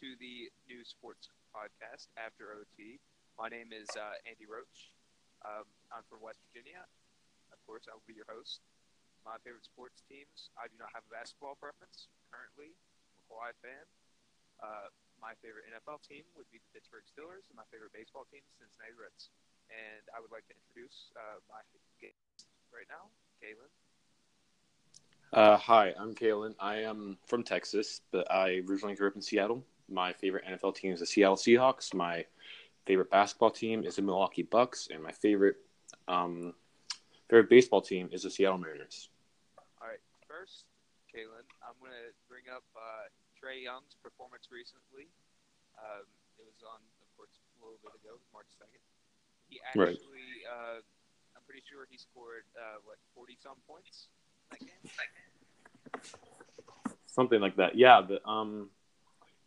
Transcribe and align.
to 0.00 0.16
the 0.16 0.48
new 0.64 0.80
sports 0.80 1.28
podcast 1.52 2.08
After 2.16 2.56
OT. 2.56 2.96
My 3.36 3.52
name 3.52 3.68
is 3.68 3.84
uh, 3.92 4.16
Andy 4.24 4.48
Roach. 4.48 4.96
Um, 5.44 5.68
I'm 5.92 6.00
from 6.08 6.24
West 6.24 6.40
Virginia. 6.48 6.88
Of 7.52 7.60
course, 7.68 7.84
I 7.84 7.92
will 7.92 8.08
be 8.08 8.16
your 8.16 8.24
host. 8.24 8.64
My 9.28 9.36
favorite 9.44 9.68
sports 9.68 10.00
teams. 10.08 10.48
I 10.56 10.72
do 10.72 10.80
not 10.80 10.88
have 10.96 11.04
a 11.04 11.12
basketball 11.12 11.60
preference 11.60 12.08
currently. 12.32 12.72
I'm 12.72 13.12
a 13.12 13.24
Kawhi 13.28 13.52
fan. 13.60 13.84
Uh, 14.64 14.88
my 15.20 15.36
favorite 15.44 15.68
NFL 15.68 16.00
team 16.00 16.24
would 16.32 16.48
be 16.48 16.64
the 16.64 16.70
Pittsburgh 16.72 17.04
Steelers, 17.04 17.44
and 17.52 17.60
my 17.60 17.68
favorite 17.68 17.92
baseball 17.92 18.24
team 18.32 18.40
is 18.40 18.56
Cincinnati 18.56 18.96
Reds. 18.96 19.28
And 19.68 20.00
I 20.16 20.24
would 20.24 20.32
like 20.32 20.48
to 20.48 20.56
introduce 20.56 21.12
uh, 21.12 21.44
my 21.44 21.60
guest 22.00 22.48
right 22.72 22.88
now, 22.88 23.12
Kalen. 23.36 23.68
Uh, 25.36 25.60
hi, 25.60 25.92
I'm 25.92 26.16
Kalen. 26.16 26.56
I 26.56 26.88
am 26.88 27.20
from 27.28 27.44
Texas, 27.44 28.00
but 28.08 28.24
I 28.32 28.64
originally 28.64 28.96
grew 28.96 29.12
up 29.12 29.20
in 29.20 29.20
Seattle. 29.20 29.60
My 29.90 30.12
favorite 30.12 30.44
NFL 30.46 30.76
team 30.76 30.92
is 30.92 31.00
the 31.00 31.06
Seattle 31.06 31.36
Seahawks. 31.36 31.92
My 31.94 32.24
favorite 32.86 33.10
basketball 33.10 33.50
team 33.50 33.84
is 33.84 33.96
the 33.96 34.02
Milwaukee 34.02 34.42
Bucks, 34.42 34.88
and 34.92 35.02
my 35.02 35.12
favorite 35.12 35.56
um, 36.08 36.54
favorite 37.28 37.50
baseball 37.50 37.82
team 37.82 38.08
is 38.12 38.22
the 38.22 38.30
Seattle 38.30 38.58
Mariners. 38.58 39.10
All 39.80 39.88
right, 39.88 40.02
first, 40.26 40.64
Kalen, 41.10 41.46
I'm 41.62 41.76
going 41.80 41.92
to 41.92 42.10
bring 42.28 42.46
up 42.50 42.64
uh, 42.76 43.10
Trae 43.34 43.62
Young's 43.62 43.98
performance 44.02 44.48
recently. 44.50 45.10
Um, 45.76 46.06
it 46.38 46.46
was 46.46 46.62
on, 46.62 46.80
of 47.02 47.08
course, 47.16 47.34
a 47.58 47.64
little 47.64 47.80
bit 47.82 47.92
ago, 47.98 48.16
March 48.32 48.48
2nd. 48.56 48.80
He 49.48 49.58
actually, 49.66 49.90
right. 49.90 50.78
uh, 50.78 50.78
I'm 51.34 51.42
pretty 51.46 51.62
sure 51.66 51.88
he 51.90 51.98
scored, 51.98 52.46
uh, 52.54 52.78
what, 52.86 52.96
40 53.14 53.36
some 53.42 53.58
points 53.66 54.08
that 54.50 54.60
game? 54.60 56.02
Something 57.06 57.40
like 57.40 57.56
that. 57.56 57.76
Yeah, 57.76 58.02
but 58.06 58.22
um, 58.28 58.70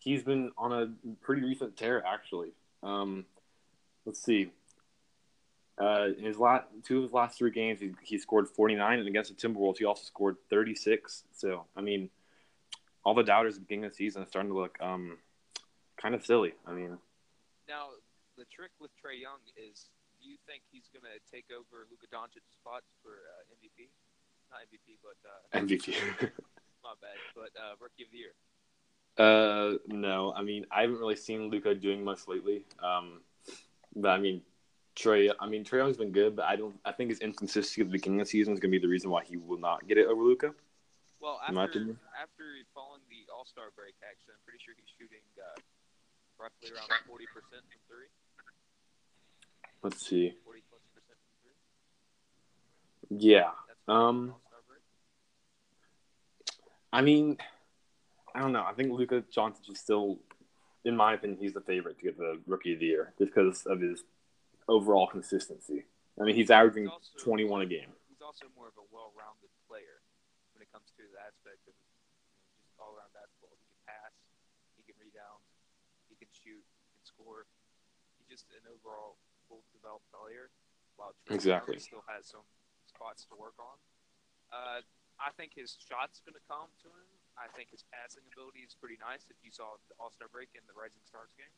he's 0.04 0.24
been 0.24 0.52
on 0.58 0.74
a 0.74 1.14
pretty 1.22 1.44
recent 1.44 1.78
tear 1.78 2.04
actually. 2.06 2.50
Um, 2.82 3.26
let's 4.06 4.22
see. 4.22 4.52
Uh, 5.82 6.10
in 6.18 6.26
his 6.26 6.38
last 6.38 6.66
two 6.84 6.98
of 6.98 7.04
his 7.04 7.14
last 7.14 7.38
three 7.38 7.50
games, 7.50 7.80
he, 7.80 7.94
he 8.04 8.18
scored 8.20 8.48
49, 8.48 9.00
and 9.00 9.08
against 9.08 9.36
the 9.36 9.48
Timberwolves, 9.48 9.80
he 9.80 9.86
also 9.86 10.04
scored 10.04 10.38
36. 10.50 11.23
So, 11.34 11.66
I 11.76 11.82
mean, 11.82 12.12
all 13.04 13.16
the 13.16 13.23
doubters 13.23 13.56
at 13.56 13.62
the 13.62 13.66
beginning 13.66 13.86
of 13.86 13.92
the 13.92 13.95
season 13.95 14.22
are 14.22 14.28
starting 14.28 14.52
to 14.52 14.58
look 14.58 14.78
um, 14.80 15.18
kind 15.98 16.14
of 16.14 16.23
silly. 16.23 16.54
I 16.67 16.73
mean, 16.73 17.00
now 17.67 17.98
the 18.38 18.45
trick 18.54 18.70
with 18.80 18.92
Trae 19.02 19.17
Young 19.17 19.42
is, 19.58 19.90
do 20.22 20.30
you 20.30 20.38
think 20.45 20.62
he's 20.70 20.86
going 20.94 21.10
to 21.10 21.17
take 21.26 21.50
over 21.50 21.90
Luka 21.90 22.06
Doncic's 22.14 22.54
spot 22.54 22.86
for 23.02 23.26
uh, 23.34 23.56
MVP? 23.58 23.90
Not 24.54 24.70
MVP, 24.70 25.02
but 25.02 25.17
uh, 25.26 25.66
MVP. 25.66 25.98
my 26.86 26.94
bad, 27.02 27.17
but 27.34 27.50
uh, 27.58 27.73
Rookie 27.82 28.06
of 28.06 28.12
the 28.12 28.22
Year. 28.22 28.38
Uh, 29.17 29.73
no. 29.88 30.33
I 30.36 30.42
mean, 30.42 30.66
I 30.72 30.81
haven't 30.81 31.00
really 31.00 31.16
seen 31.16 31.50
Luka 31.50 31.75
doing 31.75 32.03
much 32.03 32.28
lately. 32.28 32.66
Um, 32.81 33.22
but 33.95 34.09
I 34.09 34.17
mean, 34.17 34.42
Trae. 34.95 35.31
I 35.39 35.47
mean, 35.47 35.64
Trae 35.64 35.78
Young's 35.78 35.97
been 35.97 36.11
good, 36.11 36.36
but 36.36 36.45
I 36.45 36.55
don't. 36.55 36.75
I 36.86 36.92
think 36.92 37.09
his 37.09 37.20
inconsistency 37.20 37.81
at 37.81 37.88
the 37.88 37.92
beginning 37.92 38.22
of 38.22 38.28
the 38.28 38.31
season 38.31 38.53
is 38.53 38.59
going 38.59 38.72
to 38.72 38.80
be 38.80 38.81
the 38.81 38.88
reason 38.88 39.09
why 39.09 39.23
he 39.23 39.38
will 39.38 39.59
not 39.59 39.88
get 39.88 39.97
it 39.97 40.08
over 40.08 40.22
Luka. 40.22 40.53
Well, 41.20 41.39
after 41.47 41.53
after 42.22 42.44
following 42.73 43.02
the 43.09 43.31
All 43.33 43.45
Star 43.45 43.72
break, 43.75 43.95
actually, 44.03 44.33
I'm 44.33 44.44
pretty 44.45 44.59
sure 44.64 44.73
he's 44.78 44.89
shooting 44.97 45.23
uh, 45.39 45.59
roughly 46.39 46.70
around 46.75 46.89
forty 47.08 47.25
percent 47.33 47.64
from 47.70 47.80
three. 47.88 48.09
Let's 49.81 50.05
see. 50.05 50.33
Forty 50.44 50.64
plus 50.70 50.81
percent 50.94 51.17
from 51.23 53.17
three. 53.20 53.31
Yeah. 53.31 53.52
Um. 53.88 54.36
I 56.92 57.02
mean, 57.02 57.38
I 58.34 58.42
don't 58.42 58.52
know. 58.52 58.66
I 58.66 58.73
think 58.73 58.92
Luka 58.92 59.23
Doncic 59.36 59.70
is 59.70 59.80
still, 59.80 60.17
in 60.86 60.98
my 60.98 61.14
opinion, 61.14 61.38
he's 61.39 61.53
the 61.53 61.62
favorite 61.62 61.98
to 62.00 62.03
get 62.03 62.17
the 62.17 62.42
Rookie 62.48 62.73
of 62.73 62.80
the 62.80 62.88
Year 62.88 63.14
just 63.17 63.34
because 63.34 63.66
of 63.66 63.80
his 63.80 64.03
overall 64.67 65.08
consistency. 65.08 65.86
I 66.20 66.26
mean, 66.26 66.36
he's 66.36 66.50
averaging 66.50 66.89
he's 66.89 66.94
also, 66.94 67.26
21 67.26 67.61
a 67.61 67.66
game. 67.66 67.94
He's 68.09 68.22
also 68.22 68.45
more 68.58 68.70
of 68.70 68.77
a 68.77 68.86
well-rounded 68.89 69.49
player 69.70 70.02
when 70.54 70.61
it 70.61 70.70
comes 70.73 70.89
to 70.98 71.04
the 71.05 71.17
aspect 71.21 71.61
of 71.70 71.73
you 71.77 71.86
know, 71.86 71.98
just 72.66 72.77
all-around 72.82 73.10
basketball. 73.14 73.54
He 73.58 73.66
can 73.66 73.82
pass, 73.86 74.14
he 74.77 74.82
can 74.86 74.98
rebound, 74.98 75.42
he 76.10 76.17
can 76.17 76.30
shoot, 76.33 76.61
he 76.61 76.86
can 76.89 77.05
score. 77.05 77.45
He's 78.17 78.30
just 78.30 78.50
an 78.54 78.65
overall 78.70 79.17
full-developed 79.50 80.05
player. 80.14 80.50
While 80.98 81.17
Trae 81.26 81.33
exactly 81.33 81.82
still 81.82 82.05
has 82.05 82.30
some 82.30 82.45
spots 82.86 83.26
to 83.30 83.33
work 83.33 83.58
on. 83.58 83.77
Uh, 84.54 84.86
I 85.17 85.33
think 85.33 85.58
his 85.58 85.73
shot's 85.73 86.21
going 86.21 86.38
to 86.38 86.45
come 86.45 86.70
to 86.86 86.89
him. 86.94 87.10
I 87.38 87.49
think 87.58 87.73
his 87.73 87.83
passing 87.89 88.23
ability 88.33 88.61
is 88.61 88.77
pretty 88.77 88.98
nice. 89.02 89.26
If 89.30 89.38
you 89.42 89.52
saw 89.52 89.77
the 89.89 89.95
All 89.99 90.11
Star 90.14 90.30
break 90.30 90.54
in 90.54 90.61
the 90.70 90.76
Rising 90.77 91.02
Stars 91.05 91.33
game, 91.38 91.52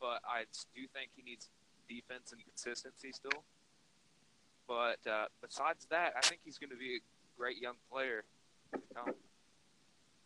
but 0.00 0.24
I 0.24 0.48
do 0.74 0.88
think 0.94 1.12
he 1.16 1.22
needs 1.22 1.48
defense 1.88 2.32
and 2.32 2.40
consistency 2.44 3.12
still. 3.12 3.44
But 4.66 5.00
uh, 5.08 5.26
besides 5.40 5.86
that, 5.90 6.12
I 6.16 6.20
think 6.20 6.40
he's 6.44 6.58
going 6.58 6.70
to 6.70 6.76
be 6.76 6.96
a 6.96 7.02
great 7.36 7.58
young 7.58 7.76
player. 7.90 8.24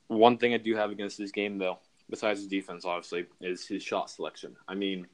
One 0.09 0.37
thing 0.37 0.53
I 0.53 0.59
do 0.59 0.75
have 0.75 0.91
against 0.91 1.17
this 1.17 1.31
game, 1.31 1.59
though, 1.59 1.79
besides 2.11 2.41
his 2.41 2.49
defense, 2.49 2.85
obviously, 2.85 3.27
is 3.41 3.67
his 3.67 3.83
shot 3.83 4.11
selection. 4.11 4.57
I 4.67 4.75
mean, 4.75 5.07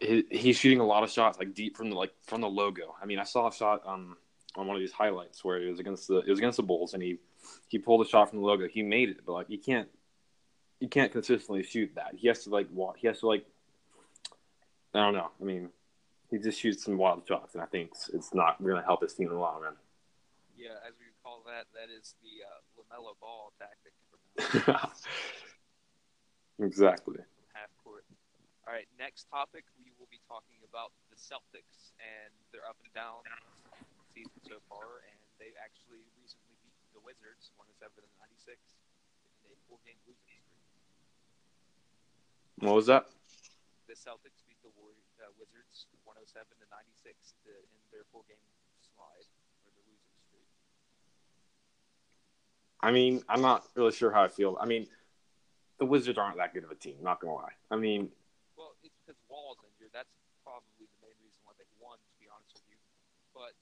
he's 0.00 0.56
shooting 0.56 0.80
a 0.80 0.86
lot 0.86 1.02
of 1.02 1.10
shots 1.10 1.38
like 1.38 1.54
deep 1.54 1.76
from 1.76 1.90
the 1.90 1.96
like 1.96 2.12
from 2.22 2.42
the 2.42 2.48
logo. 2.48 2.94
I 3.02 3.06
mean, 3.06 3.18
I 3.18 3.24
saw 3.24 3.48
a 3.48 3.52
shot 3.52 3.82
um, 3.86 4.16
on 4.58 4.66
one 4.66 4.76
of 4.76 4.80
these 4.80 4.92
highlights 4.92 5.44
where 5.44 5.60
it 5.60 5.70
was 5.70 5.80
against 5.80 6.08
the 6.08 6.18
it 6.18 6.28
was 6.28 6.38
against 6.38 6.56
the 6.56 6.62
Bulls, 6.62 6.94
and 6.94 7.02
he 7.02 7.18
he 7.68 7.78
pulled 7.78 8.04
a 8.04 8.08
shot 8.08 8.30
from 8.30 8.40
the 8.40 8.44
logo. 8.44 8.68
He 8.68 8.82
made 8.82 9.10
it, 9.10 9.18
but 9.24 9.32
like 9.32 9.50
you 9.50 9.58
can't 9.58 9.88
you 10.80 10.88
can't 10.88 11.12
consistently 11.12 11.62
shoot 11.62 11.92
that. 11.94 12.14
He 12.16 12.28
has 12.28 12.44
to 12.44 12.50
like 12.50 12.68
walk. 12.72 12.96
He 12.98 13.06
has 13.06 13.20
to 13.20 13.28
like 13.28 13.44
I 14.94 15.04
don't 15.04 15.14
know. 15.14 15.30
I 15.40 15.44
mean, 15.44 15.68
he 16.30 16.38
just 16.38 16.58
shoots 16.58 16.84
some 16.84 16.96
wild 16.96 17.22
shots, 17.28 17.54
and 17.54 17.62
I 17.62 17.66
think 17.66 17.90
it's, 17.92 18.08
it's 18.08 18.34
not 18.34 18.62
going 18.62 18.76
to 18.76 18.82
help 18.82 19.02
his 19.02 19.12
team 19.14 19.28
in 19.28 19.34
the 19.34 19.40
long 19.40 19.60
run. 19.60 19.76
Yeah, 20.56 20.80
as 20.88 20.96
we 20.96 21.12
call 21.22 21.44
that, 21.44 21.68
that 21.76 21.92
is 21.92 22.14
the 22.24 22.40
uh, 22.40 22.64
Lamelo 22.80 23.12
Ball 23.20 23.52
tactic. 23.60 23.92
exactly. 26.58 27.20
Half 27.52 27.68
court. 27.84 28.04
All 28.66 28.72
right, 28.72 28.88
next 28.98 29.28
topic 29.28 29.64
we 29.76 29.92
will 30.00 30.08
be 30.10 30.20
talking 30.26 30.56
about 30.64 30.96
the 31.12 31.16
Celtics 31.20 31.92
and 32.00 32.32
their 32.52 32.64
up 32.64 32.76
and 32.82 32.92
down 32.96 33.20
season 34.16 34.40
so 34.48 34.56
far, 34.72 35.04
and 35.12 35.20
they 35.36 35.52
actually 35.60 36.00
recently 36.16 36.56
beat 36.64 36.72
the 36.96 37.02
Wizards, 37.04 37.52
107 37.60 38.00
to 38.00 38.08
96, 38.16 38.56
in 39.44 39.52
a 39.52 39.60
four-game 39.68 40.00
losing 40.08 40.24
streak. 40.24 40.56
What 42.64 42.80
was 42.80 42.88
that? 42.88 43.12
The 43.84 43.92
Celtics 43.92 44.40
beat 44.48 44.56
the 44.64 44.72
uh, 44.72 45.28
Wizards 45.36 45.84
107 46.08 46.48
to 46.48 46.66
96 46.72 47.36
to 47.44 47.52
end 47.52 47.84
their 47.92 48.08
four-game 48.08 48.40
slide 48.80 49.28
or 49.28 49.70
the 49.76 49.84
losing 49.84 50.16
streak. 50.24 50.48
I 52.80 52.88
mean, 52.88 53.20
I'm 53.28 53.44
not 53.44 53.68
really 53.76 53.92
sure 53.92 54.08
how 54.08 54.24
I 54.24 54.32
feel. 54.32 54.56
I 54.56 54.64
mean, 54.64 54.88
the 55.76 55.84
Wizards 55.84 56.16
aren't 56.16 56.40
that 56.40 56.56
good 56.56 56.64
of 56.64 56.72
a 56.72 56.78
team. 56.80 56.96
Not 57.04 57.20
gonna 57.20 57.36
lie. 57.36 57.52
I 57.68 57.76
mean, 57.76 58.08
well, 58.56 58.72
it's 58.80 58.96
because 59.04 59.20
Wall's 59.28 59.60
injured. 59.60 59.92
That's 59.92 60.08
probably 60.40 60.88
the 60.88 61.00
main 61.04 61.16
reason 61.20 61.36
why 61.44 61.52
they 61.60 61.68
won. 61.76 62.00
To 62.00 62.16
be 62.16 62.32
honest 62.32 62.56
with 62.56 62.72
you, 62.72 62.80
but 63.36 63.52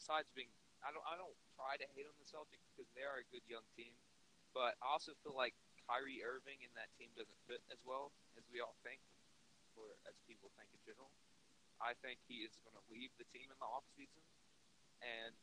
besides 0.00 0.32
being, 0.32 0.48
I 0.80 0.88
don't, 0.88 1.04
I 1.04 1.20
don't 1.20 1.36
try 1.52 1.76
to 1.76 1.84
hate 1.92 2.08
on 2.08 2.16
the 2.16 2.24
Celtics 2.24 2.64
because 2.72 2.88
they 2.96 3.04
are 3.04 3.20
a 3.20 3.26
good 3.28 3.44
young 3.44 3.68
team, 3.76 3.92
but 4.56 4.80
I 4.80 4.96
also 4.96 5.12
feel 5.20 5.36
like 5.36 5.52
Kyrie 5.84 6.24
Irving 6.24 6.64
and 6.64 6.72
that 6.80 6.88
team 6.96 7.12
doesn't 7.12 7.36
fit 7.44 7.60
as 7.68 7.84
well 7.84 8.16
as 8.40 8.48
we 8.48 8.64
all 8.64 8.80
think, 8.80 9.04
or 9.76 9.92
as 10.08 10.16
people 10.24 10.48
think 10.56 10.72
in 10.72 10.80
general. 10.88 11.12
I 11.84 11.92
think 12.00 12.16
he 12.24 12.40
is 12.40 12.56
going 12.64 12.72
to 12.80 12.84
leave 12.88 13.12
the 13.20 13.28
team 13.28 13.52
in 13.52 13.58
the 13.60 13.68
off 13.68 13.84
season, 13.92 14.24
and 15.04 15.36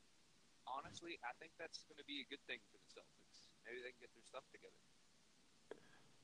honestly, 0.65 1.21
I 1.21 1.37
think 1.37 1.53
that's 1.61 1.85
going 1.85 2.01
to 2.01 2.07
be 2.09 2.25
a 2.25 2.27
good 2.29 2.41
thing 2.49 2.57
for 2.73 2.81
the 2.81 2.89
Celtics. 2.97 3.53
Maybe 3.65 3.81
they 3.85 3.93
can 3.93 4.09
get 4.09 4.13
their 4.17 4.25
stuff 4.25 4.45
together. 4.49 4.81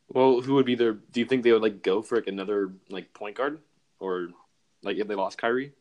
Well, 0.10 0.42
who 0.42 0.54
would 0.58 0.66
be 0.66 0.76
their? 0.76 0.94
Do 0.94 1.22
you 1.22 1.26
think 1.26 1.42
they 1.42 1.54
would 1.54 1.62
like 1.66 1.82
go 1.82 2.02
for 2.02 2.18
like 2.18 2.30
another 2.30 2.74
like 2.90 3.14
point 3.14 3.38
guard, 3.38 3.62
or 3.98 4.30
like 4.82 4.98
if 4.98 5.08
they 5.08 5.16
lost 5.16 5.38
Kyrie? 5.38 5.74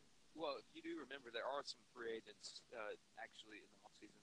Well, 1.12 1.20
you 1.20 1.29
do 1.29 1.29
remember 1.29 1.29
there 1.37 1.44
are 1.44 1.61
some 1.61 1.85
free 1.93 2.09
agents 2.17 2.64
uh, 2.73 2.97
actually 3.20 3.61
in 3.61 3.69
the 3.69 3.85
off 3.85 3.93
season. 4.00 4.17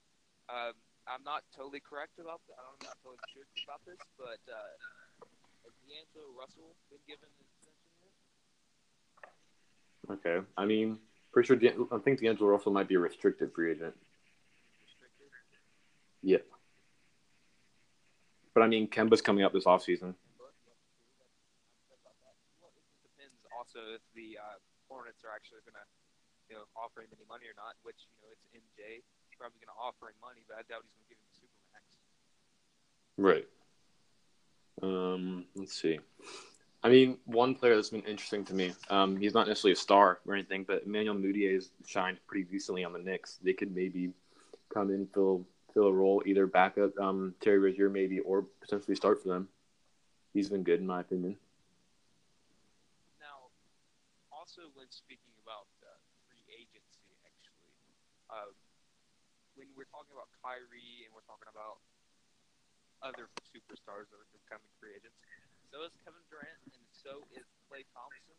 Um, 0.50 0.74
I'm 1.06 1.22
not 1.22 1.46
totally 1.54 1.78
correct 1.78 2.18
about 2.18 2.42
that. 2.50 2.58
I'm 2.58 2.82
not 2.82 2.98
totally 3.06 3.22
sure 3.30 3.46
about 3.62 3.86
this, 3.86 4.02
but 4.18 4.42
uh, 4.50 4.74
has 5.70 5.74
D'Angelo 5.86 6.34
Russell 6.34 6.74
been 6.90 6.98
given 7.06 7.30
an 7.30 7.46
extension 7.46 7.94
yet? 8.02 8.18
Okay, 10.18 10.42
I 10.58 10.66
mean, 10.66 10.98
pretty 11.30 11.46
sure. 11.46 11.62
De- 11.62 11.78
I 11.94 12.02
think 12.02 12.26
D'Angelo 12.26 12.50
Russell 12.50 12.74
might 12.74 12.90
be 12.90 12.98
a 12.98 13.00
restricted 13.06 13.54
free 13.54 13.78
agent. 13.78 13.94
Restricted? 14.82 15.30
Yeah. 16.26 16.42
But 18.58 18.66
I 18.66 18.68
mean, 18.68 18.90
Kemba's 18.90 19.22
coming 19.22 19.46
up 19.46 19.54
this 19.54 19.70
offseason. 19.70 20.18
Well, 20.42 20.50
it 22.74 22.90
depends 23.06 23.38
also 23.54 23.94
if 23.94 24.02
the 24.18 24.42
uh, 24.42 24.58
Hornets 24.90 25.22
are 25.22 25.30
actually 25.30 25.62
going 25.70 25.78
to 25.78 25.86
you 26.50 26.58
know, 26.58 26.66
offer 26.76 27.06
him 27.06 27.14
any 27.14 27.26
money 27.30 27.46
or 27.46 27.56
not, 27.56 27.78
which, 27.86 28.10
you 28.18 28.26
know, 28.26 28.34
it's 28.34 28.46
MJ. 28.52 29.06
He's 29.06 29.38
probably 29.38 29.62
going 29.62 29.72
to 29.72 29.80
offer 29.80 30.10
him 30.10 30.18
money, 30.22 30.42
but 30.50 30.58
I 30.58 30.66
doubt 30.66 30.82
he's 30.84 30.94
going 30.98 31.06
to 31.06 31.12
give 31.14 31.20
him 31.22 31.30
the 31.30 31.38
supermax. 31.46 31.86
Right. 33.18 33.48
Um, 34.82 35.46
let's 35.56 35.80
see. 35.80 36.00
I 36.82 36.88
mean, 36.88 37.18
one 37.26 37.56
player 37.56 37.76
that's 37.76 37.90
been 37.90 38.04
interesting 38.04 38.46
to 38.46 38.54
me. 38.54 38.74
Um, 38.90 39.18
he's 39.18 39.34
not 39.34 39.48
necessarily 39.48 39.74
a 39.74 39.76
star 39.76 40.20
or 40.26 40.34
anything, 40.34 40.64
but 40.64 40.84
Emmanuel 40.86 41.16
Mudiay 41.16 41.54
has 41.54 41.72
shined 41.86 42.18
pretty 42.26 42.46
decently 42.46 42.86
on 42.86 42.94
the 42.94 43.00
Knicks. 43.00 43.38
They 43.44 43.54
could 43.54 43.76
maybe 43.76 44.12
come 44.74 44.90
in 44.90 45.08
fill 45.14 45.46
fill 45.74 45.88
a 45.88 45.94
role, 45.94 46.24
either 46.26 46.48
back 46.48 46.78
up 46.78 46.98
um, 46.98 47.36
Terry 47.42 47.60
Rozier 47.60 47.90
maybe, 47.90 48.20
or 48.20 48.46
potentially 48.62 48.96
start 48.96 49.22
for 49.22 49.28
them. 49.28 49.50
He's 50.34 50.50
been 50.50 50.64
good 50.64 50.80
in 50.80 50.88
my 50.88 51.02
opinion. 51.02 51.36
Now, 53.20 53.52
also 54.32 54.62
when 54.74 54.88
speaking 54.90 55.36
about 55.44 55.68
uh, 55.84 55.92
free 56.32 56.48
agency, 56.54 57.12
actually, 57.28 57.76
uh, 58.32 58.50
when 59.56 59.68
we're 59.76 59.90
talking 59.92 60.16
about 60.16 60.29
Kyrie 60.44 61.06
and 61.06 61.12
we're 61.14 61.26
talking 61.28 61.50
about 61.52 61.84
other 63.02 63.28
superstars 63.52 64.08
that 64.12 64.20
are 64.20 64.32
becoming 64.32 64.68
free 64.80 64.96
agents, 64.96 65.16
so 65.72 65.84
is 65.84 65.92
Kevin 66.04 66.24
Durant 66.30 66.60
and 66.66 66.88
so 66.92 67.24
is 67.36 67.46
Klay 67.68 67.84
Thompson. 67.96 68.36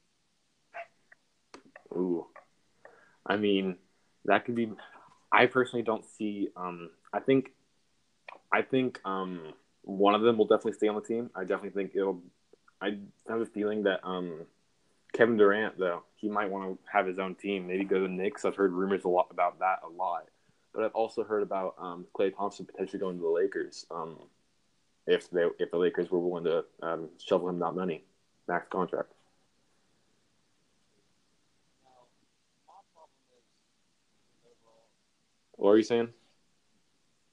Ooh, 1.97 2.27
I 3.27 3.37
mean, 3.37 3.77
that 4.25 4.45
could 4.45 4.55
be. 4.55 4.73
I 5.33 5.47
personally 5.47 5.83
don't 5.83 6.05
see. 6.05 6.49
Um, 6.57 6.91
I 7.13 7.21
think, 7.21 7.53
I 8.53 8.63
think 8.63 9.01
um, 9.05 9.55
one 9.83 10.15
of 10.15 10.23
them 10.23 10.39
will 10.39 10.47
definitely 10.47 10.75
stay 10.75 10.89
on 10.89 10.95
the 10.97 11.01
team. 11.01 11.31
I 11.35 11.43
definitely 11.43 11.71
think 11.71 11.93
it'll. 11.95 12.23
I 12.81 12.99
have 13.29 13.41
a 13.41 13.47
feeling 13.47 13.83
that 13.85 14.01
um, 14.05 14.47
Kevin 15.13 15.37
Durant, 15.37 15.79
though, 15.79 16.03
he 16.17 16.29
might 16.29 16.51
want 16.51 16.65
to 16.65 16.79
have 16.93 17.07
his 17.07 17.19
own 17.19 17.35
team. 17.35 17.67
Maybe 17.67 17.85
go 17.85 17.97
to 17.97 18.03
the 18.03 18.09
Knicks. 18.09 18.45
I've 18.45 18.57
heard 18.57 18.73
rumors 18.73 19.05
a 19.05 19.09
lot 19.09 19.29
about 19.31 19.59
that 19.59 19.81
a 19.85 19.89
lot, 19.89 20.29
but 20.75 20.85
I've 20.85 20.95
also 20.95 21.25
heard 21.25 21.43
about 21.43 21.75
um, 21.79 22.07
Klay 22.15 22.35
Thompson 22.35 22.67
potentially 22.67 22.99
going 22.99 23.17
to 23.17 23.23
the 23.23 23.29
Lakers. 23.29 23.87
Um, 23.91 24.17
if 25.07 25.31
they 25.31 25.45
if 25.59 25.71
the 25.71 25.79
Lakers 25.79 26.11
were 26.11 26.21
willing 26.21 26.45
to 26.45 26.65
um, 26.83 27.09
shovel 27.19 27.49
him 27.49 27.59
that 27.59 27.75
money, 27.75 28.05
max 28.47 28.69
contract. 28.69 29.13
What 35.57 35.77
are 35.77 35.77
you 35.77 35.85
saying? 35.85 36.09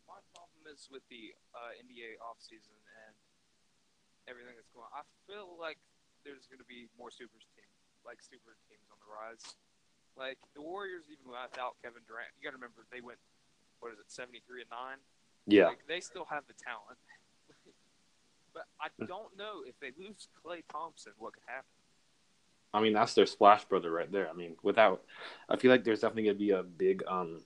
My 0.03 0.19
problem 0.35 0.67
is 0.67 0.91
with 0.91 0.99
the 1.07 1.31
uh, 1.55 1.71
NBA 1.79 2.19
offseason 2.19 2.75
and 3.07 3.15
everything 4.27 4.51
that's 4.59 4.67
going 4.75 4.83
on. 4.91 4.99
I 4.99 5.07
feel 5.23 5.55
like 5.55 5.79
there's 6.27 6.43
going 6.51 6.59
to 6.59 6.67
be 6.67 6.91
more 6.99 7.07
super 7.07 7.39
teams, 7.55 7.71
like 8.03 8.19
super 8.19 8.59
teams 8.67 8.83
on 8.91 8.99
the 8.99 9.07
rise. 9.07 9.55
Like 10.17 10.41
the 10.55 10.61
Warriors, 10.61 11.05
even 11.13 11.29
without 11.29 11.77
Kevin 11.85 12.01
Durant, 12.09 12.33
you 12.35 12.43
got 12.43 12.51
to 12.51 12.57
remember 12.57 12.81
they 12.91 13.01
went, 13.01 13.21
what 13.79 13.93
is 13.93 13.99
it, 13.99 14.09
73 14.09 14.65
and 14.65 14.71
9? 14.73 14.97
Yeah. 15.45 15.67
Like, 15.69 15.85
they 15.87 16.01
still 16.01 16.25
have 16.25 16.43
the 16.49 16.57
talent. 16.57 16.97
but 18.53 18.65
I 18.81 18.89
don't 19.05 19.37
know 19.37 19.61
if 19.65 19.77
they 19.79 19.93
lose 19.93 20.27
Klay 20.41 20.65
Thompson, 20.71 21.13
what 21.17 21.33
could 21.33 21.45
happen. 21.45 21.69
I 22.73 22.81
mean, 22.81 22.93
that's 22.93 23.13
their 23.13 23.25
splash 23.25 23.63
brother 23.65 23.91
right 23.91 24.11
there. 24.11 24.29
I 24.29 24.33
mean, 24.33 24.55
without, 24.61 25.03
I 25.47 25.55
feel 25.55 25.71
like 25.71 25.83
there's 25.83 26.01
definitely 26.01 26.23
gonna 26.23 26.35
be 26.35 26.51
a 26.51 26.63
big, 26.63 27.03
um, 27.07 27.43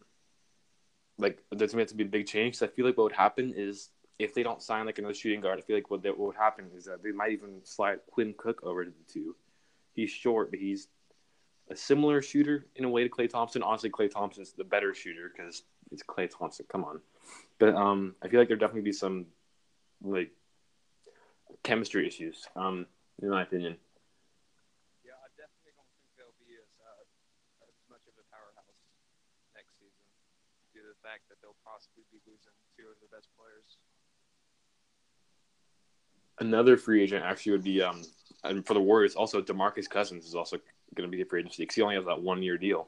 like 1.18 1.44
there's 1.52 1.72
gonna 1.72 1.84
have 1.84 1.90
to 1.90 1.96
be 1.96 2.04
a 2.04 2.08
big 2.08 2.26
change. 2.26 2.56
Cause 2.56 2.68
I 2.68 2.72
feel 2.72 2.86
like 2.86 2.98
what 2.98 3.04
would 3.04 3.14
happen 3.14 3.54
is 3.56 3.90
if 4.18 4.34
they 4.34 4.44
don't 4.44 4.62
sign 4.62 4.86
like 4.86 4.98
another 4.98 5.14
shooting 5.14 5.42
guard, 5.42 5.60
I 5.60 5.62
feel 5.62 5.76
like 5.76 5.92
what 5.92 6.02
that 6.04 6.18
what 6.18 6.28
would 6.28 6.36
happen 6.36 6.72
is 6.76 6.86
that 6.86 7.04
they 7.04 7.12
might 7.12 7.32
even 7.32 7.62
slide 7.64 8.00
Quinn 8.10 8.34
Cook 8.38 8.62
over 8.64 8.84
to 8.84 8.92
the 8.92 9.14
two. 9.14 9.36
He's 9.94 10.10
short, 10.10 10.50
but 10.50 10.60
he's 10.60 10.88
a 11.72 11.76
similar 11.76 12.22
shooter 12.22 12.66
in 12.76 12.84
a 12.84 12.90
way 12.90 13.04
to 13.04 13.10
Klay 13.10 13.30
Thompson. 13.30 13.64
Honestly, 13.64 13.90
Klay 13.90 14.12
Thompson's 14.12 14.52
the 14.52 14.64
better 14.64 14.94
shooter 14.94 15.32
because 15.34 15.64
it's 15.92 16.04
Klay 16.04 16.30
Thompson. 16.30 16.66
Come 16.70 16.84
on, 16.84 17.00
but 17.60 17.74
um, 17.74 18.16
I 18.22 18.28
feel 18.28 18.40
like 18.40 18.50
there 18.50 18.58
definitely 18.58 18.82
be 18.82 18.92
some 18.92 19.28
like 20.04 20.32
chemistry 21.64 22.06
issues. 22.06 22.46
Um, 22.56 22.86
in 23.22 23.30
my 23.30 23.44
opinion. 23.44 23.78
Yeah, 25.06 25.16
I 25.22 25.30
definitely 25.38 25.78
don't 25.78 25.94
think 26.02 26.12
they'll 26.18 26.38
be 26.42 26.58
as, 26.58 26.70
uh, 26.82 27.06
as 27.64 27.78
much 27.88 28.04
of 28.10 28.18
a 28.18 28.26
powerhouse 28.34 28.82
next 29.54 29.78
season 29.78 30.04
due 30.74 30.82
to 30.82 30.90
the 30.90 31.02
fact 31.06 31.30
that 31.30 31.38
they'll 31.40 31.62
possibly 31.64 32.04
be 32.12 32.20
losing 32.26 32.54
two 32.74 32.90
of 32.90 32.98
the 33.00 33.10
best 33.14 33.30
players. 33.38 33.80
Another 36.42 36.76
free 36.76 37.06
agent 37.06 37.24
actually 37.24 37.54
would 37.54 37.64
be 37.64 37.82
um, 37.82 38.02
and 38.44 38.66
for 38.66 38.74
the 38.74 38.82
Warriors 38.82 39.14
also 39.14 39.40
Demarcus 39.42 39.88
Cousins 39.88 40.26
is 40.26 40.34
also 40.34 40.58
going 40.96 41.10
to 41.10 41.16
be 41.16 41.22
a 41.22 41.26
free 41.26 41.40
agency 41.42 41.64
because 41.64 41.76
he 41.76 41.82
only 41.82 41.96
has 41.96 42.06
that 42.06 42.22
one 42.22 42.44
year 42.44 42.58
deal, 42.58 42.88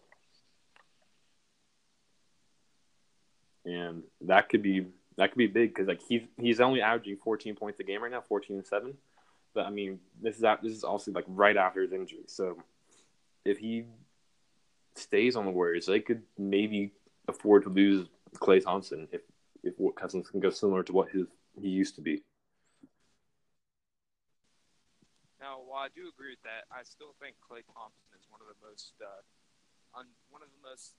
and 3.66 4.04
that 4.22 4.50
could 4.50 4.62
be 4.62 4.88
that 5.18 5.32
could 5.32 5.38
be 5.38 5.48
big 5.48 5.74
because 5.74 5.88
like 5.88 6.02
he's 6.08 6.24
he's 6.38 6.60
only 6.60 6.82
averaging 6.82 7.18
14 7.18 7.56
points 7.56 7.80
a 7.80 7.84
game 7.84 8.02
right 8.04 8.12
now, 8.12 8.22
14 8.22 8.58
and 8.58 8.66
seven. 8.66 8.94
But 9.54 9.66
I 9.66 9.70
mean, 9.70 10.00
this 10.22 10.36
is 10.36 10.42
this 10.62 10.74
is 10.74 10.84
also 10.84 11.12
like 11.12 11.26
right 11.28 11.58
after 11.58 11.82
his 11.82 11.94
injury, 11.94 12.24
so 12.28 12.58
if 13.46 13.58
he 13.58 13.86
stays 14.96 15.36
on 15.36 15.46
the 15.46 15.52
Warriors, 15.52 15.86
they 15.86 16.00
could 16.00 16.24
maybe 16.38 16.92
afford 17.28 17.64
to 17.64 17.70
lose 17.70 18.08
Klay 18.36 18.64
Thompson 18.64 19.08
if 19.12 19.22
if 19.64 19.76
Cousins 19.96 20.30
can 20.30 20.40
go 20.40 20.50
similar 20.50 20.84
to 20.84 20.94
what 20.94 21.10
his 21.10 21.28
he 21.60 21.70
used 21.70 21.96
to 21.96 22.02
be. 22.02 22.24
Now, 25.40 25.60
while 25.74 25.90
I 25.90 25.94
do 25.98 26.06
agree 26.06 26.38
with 26.38 26.46
that, 26.46 26.70
I 26.70 26.86
still 26.86 27.18
think 27.18 27.34
Klay 27.42 27.66
Thompson 27.74 28.06
is 28.14 28.30
one 28.30 28.38
of 28.38 28.46
the 28.46 28.54
most 28.62 28.94
uh, 29.02 29.26
un, 29.98 30.06
one 30.30 30.46
of 30.46 30.54
the 30.54 30.62
most 30.62 30.94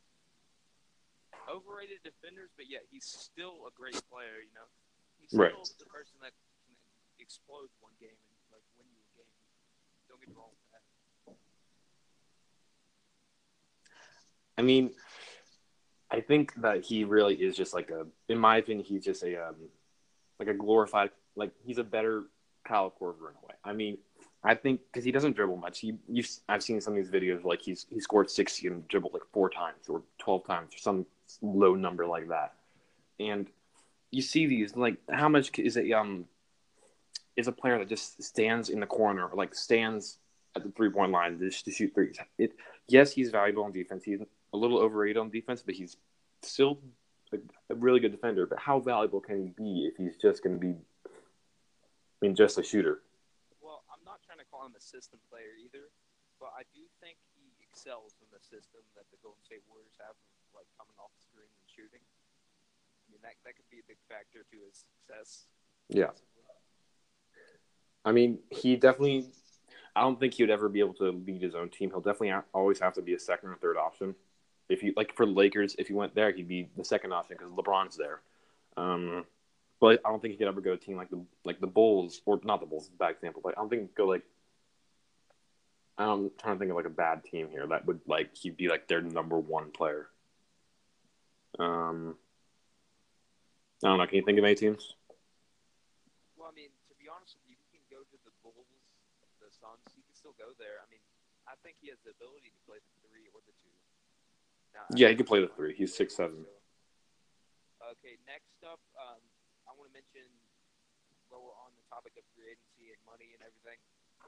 overrated 1.47 2.03
defenders, 2.03 2.51
but 2.59 2.67
yet 2.67 2.83
he's 2.91 3.07
still 3.07 3.71
a 3.71 3.73
great 3.79 3.95
player. 4.11 4.43
You 4.43 4.51
know, 4.51 4.67
he's 5.23 5.31
still 5.31 5.47
Right. 5.47 5.79
the 5.79 5.87
person 5.87 6.19
that 6.27 6.35
can 6.67 6.75
explode 7.23 7.71
one 7.79 7.95
game 8.03 8.19
and 8.19 8.35
like 8.51 8.67
win 8.75 8.91
you 8.91 8.99
a 8.99 9.11
game. 9.15 9.31
Don't 10.11 10.19
get 10.19 10.27
me 10.27 10.35
wrong 10.35 10.51
with 10.51 10.67
that. 10.75 10.83
I 14.59 14.63
mean, 14.67 14.91
I 16.11 16.19
think 16.19 16.51
that 16.67 16.83
he 16.83 17.07
really 17.07 17.39
is 17.39 17.55
just 17.55 17.75
like 17.75 17.95
a, 17.95 18.11
in 18.29 18.39
my 18.39 18.59
opinion, 18.59 18.83
he's 18.83 19.07
just 19.07 19.23
a, 19.23 19.39
um, 19.39 19.71
like 20.43 20.49
a 20.49 20.55
glorified, 20.55 21.11
like 21.39 21.53
he's 21.63 21.79
a 21.79 21.85
better 21.85 22.25
Kyle 22.67 22.91
Korver 22.91 23.31
in 23.31 23.39
a 23.39 23.47
way. 23.47 23.55
I 23.63 23.73
mean, 23.73 23.99
I 24.45 24.55
think 24.55 24.81
because 24.93 25.05
he 25.05 25.13
doesn't 25.13 25.37
dribble 25.37 25.57
much. 25.57 25.81
He, 25.81 25.95
you've, 26.07 26.29
I've 26.49 26.63
seen 26.63 26.81
some 26.81 26.97
of 26.97 26.99
these 26.99 27.11
videos 27.11 27.45
like 27.45 27.63
he's 27.63 27.87
he 27.91 27.99
scored 27.99 28.31
sixty 28.31 28.67
and 28.67 28.87
dribbled 28.89 29.15
like 29.15 29.23
four 29.33 29.49
times 29.49 29.89
or 29.89 30.03
twelve 30.19 30.47
times 30.47 30.75
or 30.75 30.79
some 30.79 31.07
low 31.41 31.75
number 31.75 32.07
like 32.07 32.29
that, 32.29 32.53
and 33.19 33.47
you 34.11 34.23
see 34.23 34.47
these 34.47 34.77
like 34.77 34.99
how 35.11 35.29
much 35.29 35.59
is 35.59 35.77
it 35.77 35.91
um 35.93 36.27
is 37.37 37.49
a 37.49 37.53
player 37.53 37.79
that 37.79 37.89
just 37.89 38.23
stands 38.23 38.69
in 38.69 38.81
the 38.81 38.87
corner 38.87 39.27
or 39.27 39.37
like 39.37 39.55
stands 39.55 40.19
at 40.55 40.63
the 40.63 40.71
three 40.71 40.91
point 40.91 41.11
line 41.11 41.39
just 41.39 41.65
to 41.65 41.71
shoot 41.71 41.93
threes. 41.95 42.19
It 42.39 42.53
yes, 42.87 43.13
he's 43.13 43.31
valuable 43.31 43.65
on 43.65 43.73
defense. 43.73 44.05
He's 44.05 44.21
a 44.53 44.57
little 44.57 44.79
overrated 44.79 45.17
on 45.17 45.31
defense, 45.31 45.63
but 45.63 45.75
he's 45.75 45.97
still 46.43 46.79
a, 47.33 47.39
a 47.71 47.75
really 47.75 48.01
good 48.01 48.13
defender. 48.13 48.47
But 48.47 48.59
how 48.59 48.79
valuable 48.79 49.21
can 49.21 49.43
he 49.43 49.49
be 49.49 49.87
if 49.87 49.97
he's 49.97 50.17
just 50.17 50.45
going 50.45 50.55
to 50.55 50.61
be, 50.61 50.75
I 51.07 51.09
mean, 52.21 52.35
just 52.37 52.59
a 52.59 52.63
shooter? 52.63 53.01
Him 54.65 54.73
a 54.73 54.81
system 54.81 55.21
player 55.29 55.53
either, 55.61 55.93
but 56.41 56.49
I 56.57 56.65
do 56.73 56.81
think 57.05 57.21
he 57.37 57.53
excels 57.61 58.17
in 58.25 58.29
the 58.33 58.41
system 58.41 58.81
that 58.97 59.05
the 59.13 59.21
Golden 59.21 59.43
State 59.45 59.61
Warriors 59.69 59.93
have, 60.01 60.17
like 60.57 60.65
coming 60.81 60.97
off 60.97 61.13
the 61.13 61.21
screen 61.21 61.53
and 61.53 61.67
shooting. 61.69 62.01
I 62.01 63.07
mean, 63.13 63.21
that 63.21 63.37
that 63.45 63.61
could 63.61 63.69
be 63.69 63.85
a 63.85 63.87
big 63.87 64.01
factor 64.09 64.41
to 64.41 64.57
his 64.65 64.89
success. 64.89 65.45
Yeah. 65.93 66.17
I 68.05 68.13
mean, 68.13 68.39
he 68.49 68.77
definitely. 68.77 69.29
I 69.97 70.01
don't 70.01 70.19
think 70.19 70.35
he 70.35 70.43
would 70.43 70.51
ever 70.51 70.69
be 70.69 70.81
able 70.81 70.95
to 70.95 71.13
lead 71.13 71.43
his 71.43 71.55
own 71.55 71.69
team. 71.69 71.91
He'll 71.91 72.01
definitely 72.01 72.33
always 72.53 72.81
have 72.81 72.95
to 72.95 73.03
be 73.03 73.15
a 73.15 73.21
second 73.21 73.51
or 73.51 73.57
third 73.57 73.77
option. 73.77 74.15
If 74.69 74.83
you 74.83 74.95
like 74.97 75.15
for 75.15 75.27
the 75.27 75.33
Lakers, 75.33 75.77
if 75.79 75.89
he 75.89 75.95
went 75.95 76.15
there, 76.15 76.33
he'd 76.33 76.49
be 76.49 76.69
the 76.77 76.85
second 76.85 77.13
option 77.13 77.37
because 77.39 77.53
LeBron's 77.53 77.97
there. 77.97 78.23
Um, 78.77 79.25
but 79.79 80.01
I 80.05 80.09
don't 80.09 80.23
think 80.23 80.33
he 80.33 80.39
could 80.39 80.49
ever 80.49 80.61
go 80.61 80.71
to 80.71 80.77
a 80.77 80.81
team 80.81 80.97
like 80.97 81.11
the 81.11 81.23
like 81.45 81.61
the 81.61 81.67
Bulls 81.67 82.23
or 82.25 82.41
not 82.45 82.61
the 82.61 82.67
Bulls. 82.67 82.89
Bad 82.99 83.11
example, 83.13 83.43
but 83.45 83.53
I 83.57 83.61
don't 83.61 83.69
think 83.69 83.95
go 83.95 84.07
like. 84.07 84.23
I'm 85.97 86.31
trying 86.41 86.57
to 86.57 86.59
think 86.59 86.71
of 86.71 86.77
like 86.77 86.91
a 86.91 86.95
bad 86.95 87.23
team 87.23 87.49
here 87.51 87.67
that 87.69 87.87
would 87.87 88.01
like 88.07 88.35
he'd 88.35 88.57
be 88.57 88.69
like 88.69 88.89
their 88.89 89.01
number 89.01 89.39
one 89.39 89.71
player. 89.71 90.09
Um, 91.59 92.17
I 93.83 93.89
don't 93.89 93.99
know. 93.99 94.07
Can 94.07 94.19
you 94.19 94.27
think 94.27 94.39
of 94.39 94.45
any 94.45 94.59
teams? 94.59 94.95
Well, 96.35 96.51
I 96.51 96.55
mean, 96.55 96.75
to 96.91 96.95
be 96.99 97.07
honest 97.07 97.39
with 97.39 97.47
you, 97.47 97.57
he 97.71 97.79
can 97.79 97.87
go 97.95 98.03
to 98.03 98.17
the 98.27 98.35
Bulls, 98.43 98.67
the 99.39 99.47
Suns. 99.55 99.87
He 99.95 100.03
can 100.03 100.15
still 100.19 100.35
go 100.35 100.51
there. 100.59 100.83
I 100.83 100.87
mean, 100.91 101.03
I 101.47 101.55
think 101.63 101.79
he 101.79 101.95
has 101.95 102.01
the 102.03 102.11
ability 102.11 102.51
to 102.51 102.61
play 102.67 102.83
the 102.83 102.93
three 103.07 103.31
or 103.31 103.39
the 103.47 103.55
two. 103.63 103.71
Now, 104.75 104.91
Yeah, 104.99 105.13
he 105.13 105.15
can 105.15 105.31
play 105.31 105.39
the 105.39 105.53
three. 105.55 105.79
He's 105.79 105.95
six 105.95 106.19
seven. 106.19 106.43
Okay, 107.79 108.19
next 108.27 108.59
up, 108.67 108.81
um, 108.99 109.21
I 109.69 109.77
want 109.79 109.93
to 109.93 109.95
mention 109.95 110.27
while 111.31 111.45
we're 111.45 111.61
on 111.63 111.71
the 111.79 111.85
topic 111.87 112.19
of 112.19 112.25
free 112.35 112.51
agency 112.51 112.91
and 112.91 112.99
money 113.07 113.31
and 113.37 113.45
everything, 113.47 113.79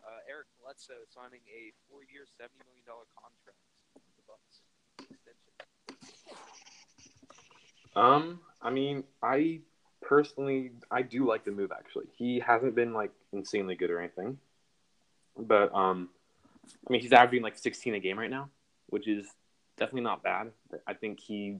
uh, 0.06 0.30
Eric 0.30 0.46
Bledsoe 0.62 1.04
signing 1.10 1.42
a 1.50 1.74
four-year, 1.90 2.24
seventy 2.38 2.62
million 2.64 2.86
dollar 2.86 3.06
contract 3.18 3.58
with 3.94 4.14
the 4.16 4.24
Bucks 4.30 4.62
extension. 5.10 5.52
Um, 7.94 8.40
I 8.62 8.70
mean, 8.70 9.04
I 9.22 9.60
personally, 10.00 10.72
I 10.90 11.02
do 11.02 11.26
like 11.26 11.44
the 11.44 11.50
move. 11.50 11.72
Actually, 11.72 12.06
he 12.16 12.40
hasn't 12.40 12.74
been 12.74 12.92
like 12.92 13.10
insanely 13.32 13.74
good 13.74 13.90
or 13.90 14.00
anything, 14.00 14.38
but 15.36 15.74
um, 15.74 16.10
I 16.86 16.92
mean, 16.92 17.00
he's 17.00 17.12
averaging 17.12 17.42
like 17.42 17.58
16 17.58 17.94
a 17.94 18.00
game 18.00 18.18
right 18.18 18.30
now, 18.30 18.50
which 18.86 19.08
is 19.08 19.26
definitely 19.76 20.02
not 20.02 20.22
bad. 20.22 20.50
I 20.86 20.94
think 20.94 21.20
he, 21.20 21.58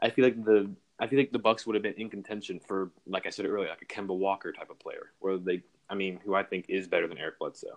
I 0.00 0.10
feel 0.10 0.24
like 0.24 0.44
the, 0.44 0.70
I 0.98 1.06
feel 1.06 1.18
like 1.18 1.32
the 1.32 1.38
Bucks 1.38 1.66
would 1.66 1.74
have 1.74 1.82
been 1.82 1.94
in 1.94 2.08
contention 2.08 2.60
for, 2.66 2.90
like 3.06 3.26
I 3.26 3.30
said 3.30 3.46
earlier, 3.46 3.68
like 3.68 3.82
a 3.82 3.86
Kemba 3.86 4.16
Walker 4.16 4.52
type 4.52 4.70
of 4.70 4.78
player, 4.78 5.12
where 5.20 5.38
they, 5.38 5.62
I 5.92 5.94
mean, 5.94 6.16
who 6.24 6.32
I 6.32 6.40
think 6.40 6.72
is 6.72 6.88
better 6.88 7.04
than 7.04 7.20
Eric 7.20 7.36
Bledsoe. 7.36 7.76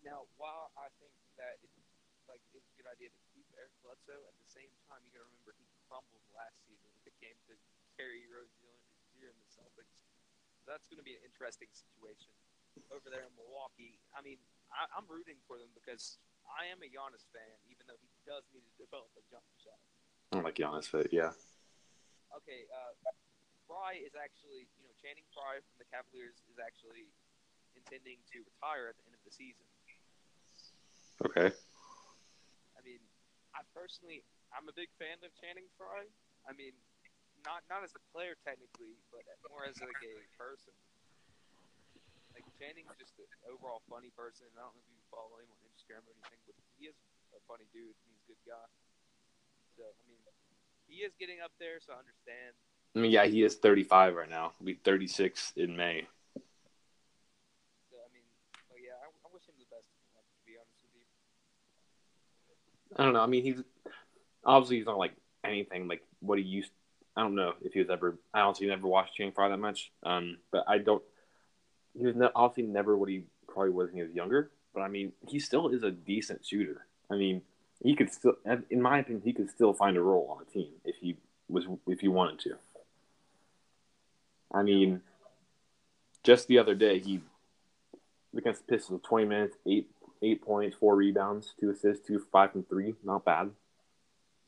Now, 0.00 0.24
while 0.40 0.72
I 0.72 0.88
think 0.96 1.12
that 1.36 1.60
it's 1.60 1.76
like 2.24 2.40
it's 2.56 2.64
a 2.64 2.76
good 2.80 2.88
idea 2.88 3.12
to 3.12 3.20
keep 3.36 3.44
Eric 3.60 3.76
Bledsoe, 3.84 4.24
at 4.24 4.32
the 4.40 4.48
same 4.48 4.72
time, 4.88 5.04
you 5.04 5.12
got 5.12 5.20
to 5.20 5.28
remember 5.28 5.52
he 5.60 5.68
crumbled 5.84 6.24
last 6.32 6.56
season 6.64 6.88
when 6.96 7.04
it 7.04 7.12
came 7.20 7.36
to 7.52 7.52
Terry 8.00 8.24
Rozier 8.32 8.80
and 9.20 9.36
the 9.36 9.48
Celtics. 9.52 9.92
So 10.64 10.72
that's 10.72 10.88
going 10.88 10.96
to 10.96 11.04
be 11.04 11.12
an 11.12 11.24
interesting 11.28 11.68
situation 11.76 12.32
over 12.88 13.12
there 13.12 13.28
in 13.28 13.32
Milwaukee. 13.36 14.00
I 14.16 14.24
mean, 14.24 14.40
I, 14.72 14.88
I'm 14.96 15.04
rooting 15.04 15.36
for 15.44 15.60
them 15.60 15.68
because 15.76 16.16
I 16.48 16.72
am 16.72 16.80
a 16.80 16.88
Giannis 16.88 17.28
fan, 17.36 17.52
even 17.68 17.84
though 17.84 18.00
he 18.00 18.08
does 18.24 18.48
need 18.56 18.64
to 18.64 18.74
develop 18.80 19.12
a 19.20 19.24
jump 19.28 19.44
shot. 19.60 19.76
I 20.32 20.40
don't 20.40 20.48
like 20.48 20.56
Giannis, 20.56 20.88
but 20.88 21.12
yeah. 21.12 21.36
Okay, 22.32 22.64
uh, 22.72 22.96
Frye 23.66 24.00
is 24.00 24.14
actually, 24.16 24.68
you 24.76 24.82
know, 24.84 24.92
Channing 25.00 25.26
Frye 25.32 25.60
from 25.60 25.76
the 25.80 25.88
Cavaliers 25.88 26.40
is 26.48 26.60
actually 26.60 27.08
intending 27.74 28.20
to 28.32 28.44
retire 28.44 28.92
at 28.92 28.96
the 29.00 29.04
end 29.08 29.16
of 29.16 29.24
the 29.24 29.34
season. 29.34 29.66
Okay. 31.24 31.50
I 32.74 32.80
mean, 32.84 33.00
I 33.54 33.62
personally, 33.72 34.22
I'm 34.52 34.66
a 34.68 34.74
big 34.76 34.90
fan 35.00 35.18
of 35.24 35.30
Channing 35.38 35.66
Frye. 35.78 36.10
I 36.44 36.52
mean, 36.52 36.76
not 37.44 37.64
not 37.68 37.84
as 37.84 37.92
a 37.96 38.02
player 38.12 38.36
technically, 38.40 38.96
but 39.12 39.24
more 39.48 39.68
as 39.68 39.76
like 39.80 40.00
a 40.00 40.16
person. 40.36 40.72
Like 42.32 42.44
Channing's 42.58 42.90
just 42.98 43.14
an 43.20 43.30
overall 43.46 43.84
funny 43.86 44.10
person. 44.16 44.48
I 44.58 44.66
don't 44.66 44.74
know 44.74 44.82
if 44.82 44.90
you 44.90 45.00
follow 45.12 45.38
him 45.38 45.48
on 45.52 45.60
Instagram 45.70 46.02
or 46.08 46.12
anything, 46.18 46.40
but 46.48 46.56
he 46.74 46.90
is 46.90 46.96
a 47.36 47.40
funny 47.46 47.68
dude. 47.70 47.94
and 47.94 48.06
He's 48.10 48.24
a 48.24 48.28
good 48.34 48.42
guy. 48.48 48.68
So 49.78 49.86
I 49.86 50.02
mean, 50.10 50.18
he 50.90 51.06
is 51.06 51.14
getting 51.16 51.38
up 51.40 51.54
there, 51.62 51.78
so 51.78 51.94
I 51.94 52.02
understand. 52.02 52.58
I 52.94 53.00
mean, 53.00 53.10
yeah, 53.10 53.26
he 53.26 53.42
is 53.42 53.56
35 53.56 54.14
right 54.14 54.30
now. 54.30 54.52
He'll 54.58 54.66
be 54.66 54.74
36 54.74 55.52
in 55.56 55.76
May. 55.76 56.06
So 57.90 57.96
I 57.98 58.08
mean, 58.12 58.22
but 58.70 58.78
yeah, 58.84 58.92
I, 59.02 59.06
I 59.06 59.28
wish 59.32 59.42
him 59.48 59.54
the 59.58 59.64
best. 59.64 59.82
To 59.82 60.46
be 60.46 60.52
honest 60.56 60.78
with 60.82 60.94
you. 60.94 61.02
I 62.96 63.04
don't 63.04 63.12
know. 63.14 63.20
I 63.20 63.26
mean, 63.26 63.42
he's 63.42 63.62
obviously 64.44 64.76
he's 64.76 64.86
not 64.86 64.98
like 64.98 65.14
anything 65.44 65.88
like 65.88 66.02
what 66.20 66.38
he 66.38 66.44
used. 66.44 66.70
I 67.16 67.22
don't 67.22 67.34
know 67.34 67.54
if 67.62 67.72
he 67.72 67.80
was 67.80 67.90
ever. 67.90 68.16
I 68.32 68.40
honestly 68.40 68.68
never 68.68 68.86
watched 68.86 69.14
Channing 69.14 69.32
Frye 69.32 69.48
that 69.48 69.58
much. 69.58 69.90
Um, 70.04 70.38
but 70.52 70.64
I 70.68 70.78
don't. 70.78 71.02
He 71.98 72.06
was 72.06 72.14
ne- 72.14 72.30
obviously 72.34 72.70
never 72.70 72.96
what 72.96 73.08
he 73.08 73.24
probably 73.48 73.70
was 73.70 73.88
when 73.88 73.96
he 73.96 74.02
was 74.02 74.14
younger. 74.14 74.50
But 74.72 74.82
I 74.82 74.88
mean, 74.88 75.12
he 75.28 75.40
still 75.40 75.68
is 75.68 75.82
a 75.82 75.90
decent 75.90 76.44
shooter. 76.46 76.86
I 77.10 77.16
mean, 77.16 77.42
he 77.82 77.94
could 77.94 78.12
still, 78.12 78.34
in 78.70 78.80
my 78.82 79.00
opinion, 79.00 79.22
he 79.24 79.32
could 79.32 79.50
still 79.50 79.72
find 79.72 79.96
a 79.96 80.00
role 80.00 80.28
on 80.30 80.42
a 80.42 80.50
team 80.50 80.70
if 80.84 80.96
he 80.96 81.16
was 81.48 81.66
if 81.88 82.00
he 82.00 82.08
wanted 82.08 82.38
to. 82.40 82.56
I 84.54 84.62
mean, 84.62 85.02
just 86.22 86.46
the 86.46 86.58
other 86.58 86.74
day 86.74 87.00
he 87.00 87.20
against 88.36 88.66
the 88.66 88.76
Pistons, 88.76 89.00
twenty 89.02 89.26
minutes, 89.26 89.56
eight 89.66 89.90
eight 90.22 90.40
points, 90.42 90.76
four 90.78 90.94
rebounds, 90.96 91.54
two 91.58 91.70
assists, 91.70 92.06
two 92.06 92.22
five 92.32 92.52
from 92.52 92.62
three. 92.64 92.94
Not 93.02 93.24
bad. 93.24 93.50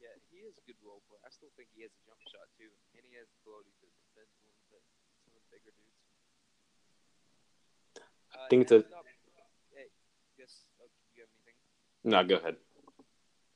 Yeah, 0.01 0.15
he 0.31 0.39
is 0.47 0.55
a 0.59 0.65
good 0.67 0.79
role 0.87 1.03
player. 1.11 1.21
I 1.27 1.31
still 1.35 1.51
think 1.59 1.69
he 1.75 1.83
has 1.83 1.91
a 1.91 2.01
jump 2.07 2.23
shot 2.31 2.47
too, 2.57 2.71
and 2.95 3.03
he 3.03 3.19
has 3.19 3.27
the 3.27 3.39
ability 3.43 3.75
to 3.83 3.87
defend 4.07 4.31
a 4.31 4.41
little 4.47 4.67
bit. 4.71 4.83
Some 5.27 5.35
of 5.35 5.43
the 5.43 5.45
bigger 5.51 5.75
dudes. 5.75 6.07
Uh, 8.31 8.47
I 8.47 8.49
think 8.49 8.63
it's 8.63 8.73
a- 8.73 8.87
Up, 8.95 9.05
hey, 9.75 9.91
guess, 10.39 10.71
uh, 10.79 10.87
do 10.87 11.19
you 11.19 11.27
have 11.27 11.33
anything? 11.43 11.59
No, 12.07 12.23
go 12.23 12.39
ahead. 12.39 12.57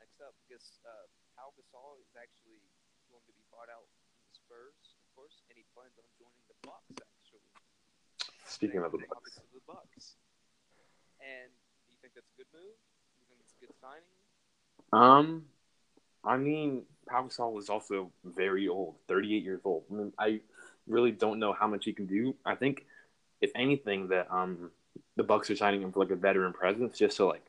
Next 0.02 0.18
up, 0.18 0.34
guess 0.50 0.82
uh, 0.82 1.06
Pau 1.38 1.54
Gasol 1.54 2.02
is 2.02 2.10
actually 2.18 2.58
going 3.08 3.22
to 3.26 3.34
be 3.38 3.46
bought 3.54 3.70
out 3.70 3.86
from 3.86 4.18
the 4.26 4.34
Spurs, 4.34 4.98
of 4.98 5.06
course, 5.14 5.40
and 5.48 5.56
he 5.58 5.64
plans 5.74 5.94
on 5.98 6.06
joining 6.18 6.44
the 6.50 6.58
Bucks. 6.66 6.90
Actually, 7.00 7.46
Speaking 8.60 8.84
of 8.84 8.92
the 8.92 8.98
Bucks, 8.98 9.40
the 9.54 9.60
Bucks. 9.66 10.16
And 11.18 11.48
do 11.86 11.92
you 11.92 11.96
think 12.02 12.12
that's 12.14 12.28
a 12.28 12.36
good 12.36 12.46
move? 12.52 12.76
Do 12.76 13.16
you 13.16 13.24
think 13.26 13.40
it's 13.40 13.54
a 13.56 13.64
good 13.64 13.74
signing? 13.80 14.04
um, 14.92 15.46
I 16.22 16.36
mean, 16.36 16.82
Pau 17.08 17.22
Gasol 17.22 17.58
is 17.58 17.70
also 17.70 18.12
very 18.22 18.68
old, 18.68 18.96
38 19.08 19.42
years 19.42 19.62
old. 19.64 19.84
I, 19.90 19.94
mean, 19.94 20.12
I 20.18 20.40
really 20.86 21.10
don't 21.10 21.38
know 21.38 21.54
how 21.54 21.68
much 21.68 21.86
he 21.86 21.94
can 21.94 22.04
do. 22.04 22.36
I 22.44 22.54
think, 22.54 22.84
if 23.40 23.50
anything, 23.54 24.08
that 24.08 24.30
um 24.30 24.70
the 25.16 25.22
Bucks 25.22 25.50
are 25.50 25.56
signing 25.56 25.80
him 25.80 25.90
for 25.90 26.00
like 26.00 26.10
a 26.10 26.16
veteran 26.16 26.52
presence, 26.52 26.98
just 26.98 27.16
to 27.16 27.24
like 27.24 27.46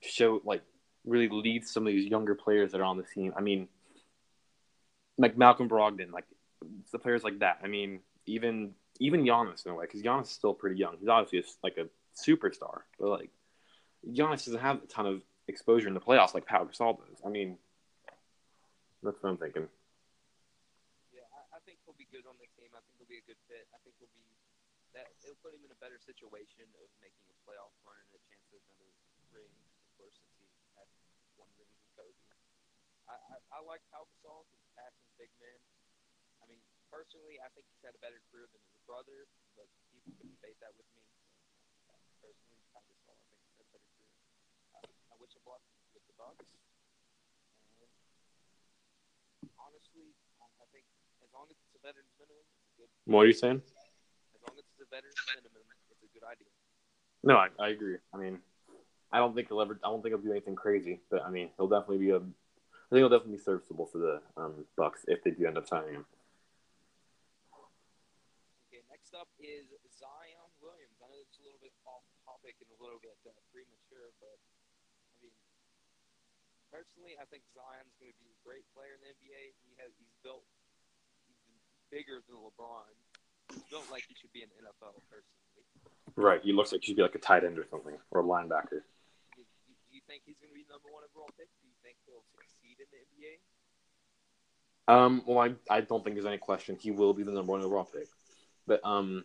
show 0.00 0.42
like 0.44 0.62
really 1.04 1.28
lead 1.28 1.68
some 1.68 1.86
of 1.86 1.92
these 1.92 2.10
younger 2.10 2.34
players 2.34 2.72
that 2.72 2.80
are 2.80 2.84
on 2.84 2.96
the 2.96 3.04
team. 3.04 3.32
I 3.36 3.42
mean, 3.42 3.68
like 5.18 5.38
Malcolm 5.38 5.68
Brogdon, 5.68 6.10
like 6.10 6.26
the 6.90 6.98
players 6.98 7.22
like 7.22 7.38
that. 7.38 7.60
I 7.62 7.68
mean, 7.68 8.00
even 8.26 8.72
even 8.98 9.24
Giannis 9.24 9.64
in 9.64 9.72
a 9.72 9.74
way, 9.74 9.84
because 9.86 10.02
Giannis 10.02 10.24
is 10.24 10.30
still 10.30 10.54
pretty 10.54 10.76
young. 10.76 10.96
He's 10.98 11.08
obviously 11.08 11.40
just 11.40 11.58
like 11.62 11.78
a 11.78 11.86
superstar, 12.18 12.82
but 12.98 13.08
like 13.08 13.30
Giannis 14.06 14.44
doesn't 14.44 14.60
have 14.60 14.82
a 14.82 14.86
ton 14.86 15.06
of 15.06 15.22
exposure 15.46 15.88
in 15.88 15.94
the 15.94 16.00
playoffs 16.00 16.34
like 16.34 16.46
Pau 16.46 16.64
Gasol 16.64 16.98
does. 16.98 17.18
I 17.24 17.30
mean, 17.30 17.56
that's 19.02 19.16
what 19.22 19.30
I'm 19.30 19.40
thinking. 19.40 19.66
Yeah, 21.14 21.26
I, 21.54 21.58
think 21.62 21.78
he'll 21.86 21.98
be 21.98 22.08
good 22.10 22.26
on 22.26 22.34
the 22.42 22.50
team. 22.58 22.74
I 22.74 22.82
think 22.82 22.98
he'll 22.98 23.10
be 23.10 23.22
a 23.22 23.26
good 23.26 23.40
fit. 23.46 23.64
I 23.70 23.78
think 23.86 23.94
he'll 24.02 24.12
be 24.12 24.26
that 24.96 25.08
it'll 25.22 25.38
put 25.44 25.54
him 25.54 25.62
in 25.62 25.70
a 25.70 25.78
better 25.78 26.00
situation 26.00 26.66
of 26.82 26.88
making 26.98 27.22
a 27.30 27.36
playoff 27.46 27.70
run 27.86 27.94
and 27.94 28.12
a 28.18 28.20
chance 28.26 28.46
at 28.50 28.60
another 28.66 28.90
ring. 29.30 29.52
Of 29.86 29.90
course, 30.00 30.16
since 30.18 30.34
he 30.42 30.48
had 30.74 30.88
one 31.38 31.50
ring 31.54 31.70
with 31.70 31.88
Kobe. 31.94 32.18
I, 33.06 33.14
I, 33.14 33.36
I 33.54 33.58
like 33.62 33.84
Pau 33.94 34.04
Gasol. 34.10 34.44
He's 34.50 34.64
a 34.64 34.72
passing 34.74 35.08
big 35.20 35.30
man. 35.38 35.60
I 36.42 36.50
mean, 36.50 36.60
personally, 36.90 37.38
I 37.38 37.48
think 37.54 37.68
he's 37.70 37.84
had 37.84 37.94
a 37.94 38.02
better 38.02 38.20
career 38.32 38.48
than 38.50 38.62
his 38.74 38.77
brother, 38.88 39.28
can 39.52 40.32
debate 40.32 40.56
that 40.64 40.72
with 40.80 40.88
me. 40.96 41.04
So, 42.24 42.24
personally, 42.24 42.64
I 42.72 42.80
think 42.88 42.96
a 43.04 43.68
better 43.68 43.84
career. 43.92 44.16
Uh, 44.72 45.12
I 45.12 45.14
wish 45.20 45.36
him 45.36 45.44
luck 45.44 45.60
with 45.92 46.08
the 46.08 46.16
Bucks. 46.16 46.48
And 49.44 49.52
honestly, 49.60 50.08
I, 50.40 50.48
I 50.56 50.66
think 50.72 50.88
as 51.20 51.28
long 51.36 51.52
as 51.52 51.60
it's 51.60 51.76
a 51.76 51.82
veteran's 51.84 52.16
minimum, 52.16 52.40
it's 52.48 52.64
a 52.64 52.74
good. 52.80 52.88
What 53.04 53.28
are 53.28 53.30
you 53.30 53.36
saying? 53.36 53.60
As 53.60 54.40
long 54.40 54.56
as 54.56 54.64
it's 54.64 54.80
a 54.80 54.88
veteran's 54.88 55.20
minimum, 55.36 55.64
it's 55.92 56.00
a 56.00 56.10
good 56.16 56.24
idea. 56.24 56.48
No, 57.20 57.36
I, 57.36 57.52
I 57.60 57.76
agree. 57.76 58.00
I 58.08 58.16
mean, 58.16 58.40
I 59.12 59.20
don't 59.20 59.36
think 59.36 59.52
he'll 59.52 59.60
ever. 59.60 59.76
I 59.84 59.92
don't 59.92 60.00
think 60.00 60.16
he'll 60.16 60.24
do 60.24 60.32
anything 60.32 60.56
crazy, 60.56 61.04
but 61.12 61.20
I 61.20 61.28
mean, 61.28 61.52
he'll 61.60 61.68
definitely 61.68 62.00
be 62.00 62.16
a. 62.16 62.24
I 62.24 62.88
think 62.88 63.04
he'll 63.04 63.12
definitely 63.12 63.36
be 63.36 63.44
serviceable 63.44 63.84
for 63.84 64.00
the 64.00 64.24
um, 64.40 64.64
Bucks 64.80 65.04
if 65.12 65.20
they 65.20 65.36
do 65.36 65.44
end 65.44 65.60
up 65.60 65.68
signing 65.68 65.92
him. 65.92 66.08
Next 69.08 69.24
up 69.24 69.32
is 69.40 69.72
Zion 69.96 70.52
Williams. 70.60 71.00
I 71.00 71.08
know 71.08 71.16
it's 71.16 71.40
a 71.40 71.44
little 71.48 71.56
bit 71.64 71.72
off 71.88 72.04
topic 72.28 72.60
and 72.60 72.68
a 72.68 72.76
little 72.76 73.00
bit 73.00 73.16
uh, 73.24 73.32
premature, 73.48 74.12
but 74.20 74.36
I 74.36 75.24
mean, 75.24 75.32
personally, 76.68 77.16
I 77.16 77.24
think 77.32 77.40
Zion's 77.56 77.96
going 77.96 78.12
to 78.12 78.20
be 78.20 78.28
a 78.28 78.36
great 78.44 78.68
player 78.76 79.00
in 79.00 79.08
the 79.08 79.16
NBA. 79.16 79.56
He 79.64 79.72
has 79.80 79.96
he's 79.96 80.12
built 80.20 80.44
he's 81.24 81.40
bigger 81.88 82.20
than 82.28 82.36
LeBron. 82.36 82.92
He's 83.48 83.64
built 83.72 83.88
like 83.88 84.04
he 84.04 84.12
should 84.12 84.28
be 84.36 84.44
in 84.44 84.52
the 84.52 84.60
NFL 84.60 85.00
personally. 85.08 85.64
Right. 86.12 86.44
He 86.44 86.52
looks 86.52 86.76
like 86.76 86.84
he 86.84 86.92
should 86.92 87.00
be 87.00 87.06
like 87.08 87.16
a 87.16 87.24
tight 87.24 87.48
end 87.48 87.56
or 87.56 87.64
something, 87.64 87.96
or 88.12 88.20
a 88.20 88.26
linebacker. 88.28 88.84
Do, 89.32 89.40
do, 89.40 89.72
do 89.72 89.90
you 89.96 90.04
think 90.04 90.28
he's 90.28 90.36
going 90.36 90.52
to 90.52 90.58
be 90.60 90.68
the 90.68 90.76
number 90.76 90.92
one 90.92 91.00
overall 91.08 91.32
pick? 91.32 91.48
Do 91.56 91.64
you 91.64 91.80
think 91.80 91.96
he'll 92.04 92.28
succeed 92.36 92.76
in 92.76 92.88
the 92.92 93.00
NBA? 93.08 93.40
Um, 94.92 95.24
well, 95.24 95.40
I, 95.40 95.56
I 95.72 95.80
don't 95.80 96.04
think 96.04 96.20
there's 96.20 96.28
any 96.28 96.36
question 96.36 96.76
he 96.76 96.92
will 96.92 97.16
be 97.16 97.24
the 97.24 97.32
number 97.32 97.56
one 97.56 97.64
overall 97.64 97.88
pick, 97.88 98.08
but 98.68 98.80
um, 98.84 99.24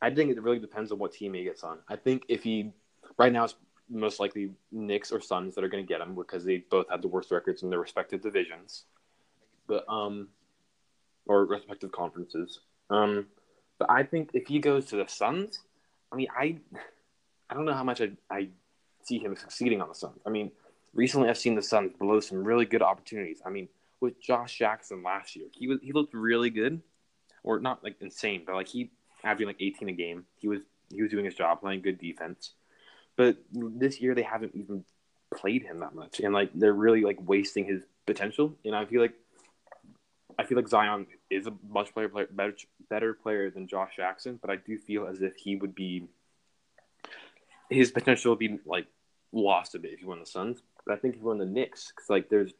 I 0.00 0.10
think 0.10 0.30
it 0.30 0.40
really 0.40 0.60
depends 0.60 0.92
on 0.92 0.98
what 0.98 1.12
team 1.12 1.34
he 1.34 1.42
gets 1.42 1.64
on. 1.64 1.78
I 1.88 1.96
think 1.96 2.24
if 2.28 2.44
he 2.44 2.72
right 3.18 3.32
now 3.32 3.44
it's 3.44 3.56
most 3.90 4.20
likely 4.20 4.50
Knicks 4.70 5.10
or 5.10 5.20
Suns 5.20 5.54
that 5.54 5.64
are 5.64 5.68
going 5.68 5.84
to 5.84 5.88
get 5.88 6.00
him 6.00 6.14
because 6.14 6.44
they 6.44 6.58
both 6.58 6.86
have 6.90 7.02
the 7.02 7.08
worst 7.08 7.30
records 7.30 7.62
in 7.62 7.70
their 7.70 7.80
respective 7.80 8.20
divisions, 8.20 8.84
but 9.66 9.84
um, 9.88 10.28
or 11.26 11.44
respective 11.46 11.90
conferences. 11.90 12.60
Um, 12.90 13.26
but 13.78 13.90
I 13.90 14.02
think 14.04 14.30
if 14.34 14.46
he 14.46 14.58
goes 14.58 14.86
to 14.86 14.96
the 14.96 15.06
Suns, 15.08 15.58
I 16.12 16.16
mean, 16.16 16.28
I 16.36 16.58
I 17.50 17.54
don't 17.54 17.64
know 17.64 17.74
how 17.74 17.84
much 17.84 18.00
I, 18.00 18.10
I 18.30 18.48
see 19.02 19.18
him 19.18 19.34
succeeding 19.36 19.80
on 19.80 19.88
the 19.88 19.94
Suns. 19.94 20.20
I 20.26 20.30
mean, 20.30 20.52
recently 20.94 21.28
I've 21.28 21.38
seen 21.38 21.54
the 21.54 21.62
Suns 21.62 21.92
blow 21.98 22.20
some 22.20 22.44
really 22.44 22.66
good 22.66 22.82
opportunities. 22.82 23.40
I 23.44 23.50
mean, 23.50 23.68
with 24.00 24.20
Josh 24.20 24.58
Jackson 24.58 25.02
last 25.02 25.36
year, 25.36 25.46
he 25.52 25.68
was 25.68 25.78
he 25.82 25.92
looked 25.92 26.14
really 26.14 26.50
good, 26.50 26.80
or 27.42 27.60
not 27.60 27.82
like 27.82 27.96
insane, 28.00 28.42
but 28.46 28.54
like 28.54 28.68
he 28.68 28.90
averaging 29.24 29.48
like 29.48 29.60
18 29.60 29.88
a 29.88 29.92
game. 29.92 30.24
He 30.36 30.48
was 30.48 30.60
he 30.90 31.02
was 31.02 31.10
doing 31.10 31.24
his 31.24 31.34
job, 31.34 31.60
playing 31.60 31.82
good 31.82 31.98
defense. 31.98 32.52
But 33.16 33.38
this 33.52 34.00
year 34.00 34.14
they 34.14 34.22
haven't 34.22 34.54
even 34.54 34.84
played 35.34 35.62
him 35.62 35.80
that 35.80 35.94
much, 35.94 36.20
and 36.20 36.32
like 36.32 36.50
they're 36.54 36.72
really 36.72 37.02
like 37.02 37.18
wasting 37.20 37.64
his 37.64 37.82
potential. 38.06 38.56
And 38.64 38.74
I 38.74 38.84
feel 38.84 39.00
like 39.00 39.14
I 40.38 40.44
feel 40.44 40.56
like 40.56 40.68
Zion 40.68 41.06
is 41.30 41.46
a 41.46 41.52
much 41.68 41.92
player, 41.92 42.08
player 42.08 42.28
better 42.30 42.54
better 42.88 43.14
player 43.14 43.50
than 43.50 43.66
Josh 43.66 43.96
Jackson, 43.96 44.38
but 44.40 44.50
I 44.50 44.56
do 44.56 44.78
feel 44.78 45.06
as 45.06 45.22
if 45.22 45.36
he 45.36 45.56
would 45.56 45.74
be 45.74 46.08
his 47.70 47.90
potential 47.90 48.32
would 48.32 48.38
be 48.38 48.58
like 48.66 48.86
lost 49.32 49.74
a 49.74 49.78
bit 49.78 49.92
if 49.92 50.00
he 50.00 50.04
won 50.04 50.20
the 50.20 50.26
Suns. 50.26 50.62
But 50.84 50.94
I 50.94 50.96
think 50.96 51.14
if 51.14 51.20
he 51.20 51.26
won 51.26 51.38
the 51.38 51.46
Knicks, 51.46 51.92
because 51.94 52.10
like 52.10 52.28
there's, 52.28 52.52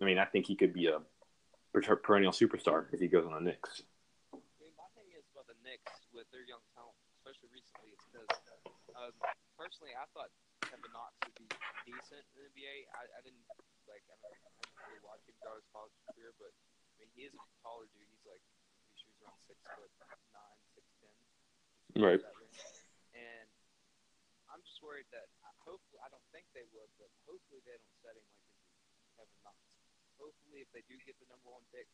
I 0.00 0.04
mean, 0.04 0.18
I 0.18 0.24
think 0.24 0.46
he 0.46 0.56
could 0.56 0.72
be 0.72 0.86
a 0.86 1.00
perennial 1.72 2.32
superstar 2.32 2.92
if 2.92 3.00
he 3.00 3.08
goes 3.08 3.24
on 3.24 3.32
the 3.32 3.40
Knicks. 3.40 3.80
I 4.32 4.38
mean, 4.60 4.76
my 4.76 4.88
thing 4.92 5.08
is 5.16 5.24
about 5.32 5.48
the 5.48 5.56
Knicks 5.64 6.04
with 6.12 6.28
their 6.28 6.44
young 6.44 6.60
talent, 6.76 6.96
especially 7.16 7.48
recently, 7.48 7.96
is 7.96 8.02
because 8.12 8.28
um, 8.92 9.16
personally, 9.56 9.96
I 9.96 10.04
thought 10.12 10.28
Kevin 10.68 10.92
Knox 10.92 11.16
would 11.24 11.36
be 11.40 11.48
decent 11.88 12.22
in 12.32 12.32
the 12.36 12.44
NBA. 12.52 12.92
I, 12.92 13.02
I 13.16 13.20
didn't 13.24 13.44
like, 13.88 14.04
I, 14.06 14.16
mean, 14.20 14.36
I 14.36 14.52
didn't 14.62 14.78
really 14.84 15.02
watch 15.02 15.24
him 15.24 15.34
throughout 15.40 15.58
his 15.64 15.68
college 15.72 15.96
career, 16.12 16.36
but 16.36 16.52
I 16.52 16.94
mean, 17.00 17.10
he 17.16 17.24
is 17.24 17.32
a 17.32 17.42
taller 17.64 17.88
dude. 17.96 18.04
He's 18.12 18.26
like, 18.28 18.44
he 18.44 18.94
shoots 19.00 19.18
around 19.24 19.40
six 19.40 19.58
foot 19.64 19.90
nine, 20.36 20.60
six 20.76 20.84
ten. 21.00 21.16
Right. 21.98 22.22
And 23.16 23.48
I'm 24.52 24.60
just 24.62 24.84
worried 24.84 25.08
that 25.16 25.32
hopefully 25.64 26.04
I 26.04 26.12
don't 26.12 26.24
think 26.36 26.46
they 26.52 26.68
would, 26.76 26.90
but 27.00 27.08
hopefully 27.24 27.64
they 27.64 27.74
don't 27.80 27.96
set 28.04 28.14
him 28.18 28.26
like 29.16 29.32
Kevin 29.32 29.40
Knox. 29.40 29.71
Hopefully, 30.20 30.64
if 30.64 30.70
they 30.72 30.84
do 30.88 30.96
get 31.06 31.16
the 31.20 31.28
number 31.28 31.48
one 31.48 31.64
pick, 31.72 31.86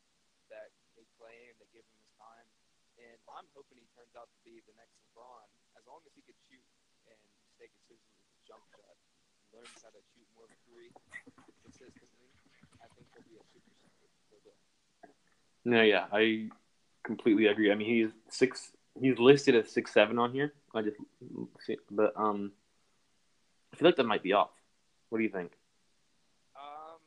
that 0.49 0.73
they 0.97 1.05
play 1.21 1.37
him, 1.49 1.55
they 1.61 1.69
give 1.71 1.85
him 1.85 1.99
his 2.01 2.13
time, 2.17 2.49
and 2.97 3.19
I'm 3.37 3.45
hoping 3.53 3.77
he 3.79 3.89
turns 3.93 4.17
out 4.17 4.33
to 4.33 4.41
be 4.49 4.65
the 4.65 4.73
next 4.81 4.97
LeBron. 5.13 5.45
As 5.77 5.85
long 5.85 6.01
as 6.09 6.13
he 6.17 6.25
can 6.25 6.35
shoot 6.49 6.65
and 7.07 7.19
stay 7.55 7.69
consistent 7.69 8.17
with 8.17 8.27
his 8.33 8.41
jump 8.49 8.65
shot, 8.73 8.97
and 8.97 9.61
learns 9.61 9.77
how 9.85 9.93
to 9.93 10.03
shoot 10.17 10.27
more 10.35 10.49
a 10.49 10.57
three 10.65 10.91
consistently, 11.63 12.33
I 12.81 12.89
think 12.97 13.07
he'll 13.13 13.29
be 13.29 13.37
a 13.37 13.45
superstar. 13.53 13.93
No, 15.69 15.83
yeah, 15.85 16.09
I 16.09 16.49
completely 17.05 17.47
agree. 17.47 17.71
I 17.71 17.77
mean, 17.77 17.89
he's 17.89 18.13
six. 18.33 18.73
He's 18.97 19.19
listed 19.19 19.55
as 19.55 19.71
six 19.71 19.93
seven 19.93 20.19
on 20.19 20.33
here. 20.33 20.55
I 20.75 20.81
just, 20.83 20.97
but 21.91 22.17
um, 22.17 22.53
I 23.73 23.77
feel 23.77 23.89
like 23.89 23.97
that 23.97 24.09
might 24.09 24.23
be 24.23 24.33
off. 24.33 24.51
What 25.11 25.19
do 25.19 25.25
you 25.25 25.31
think? 25.31 25.53
Um, 26.57 26.99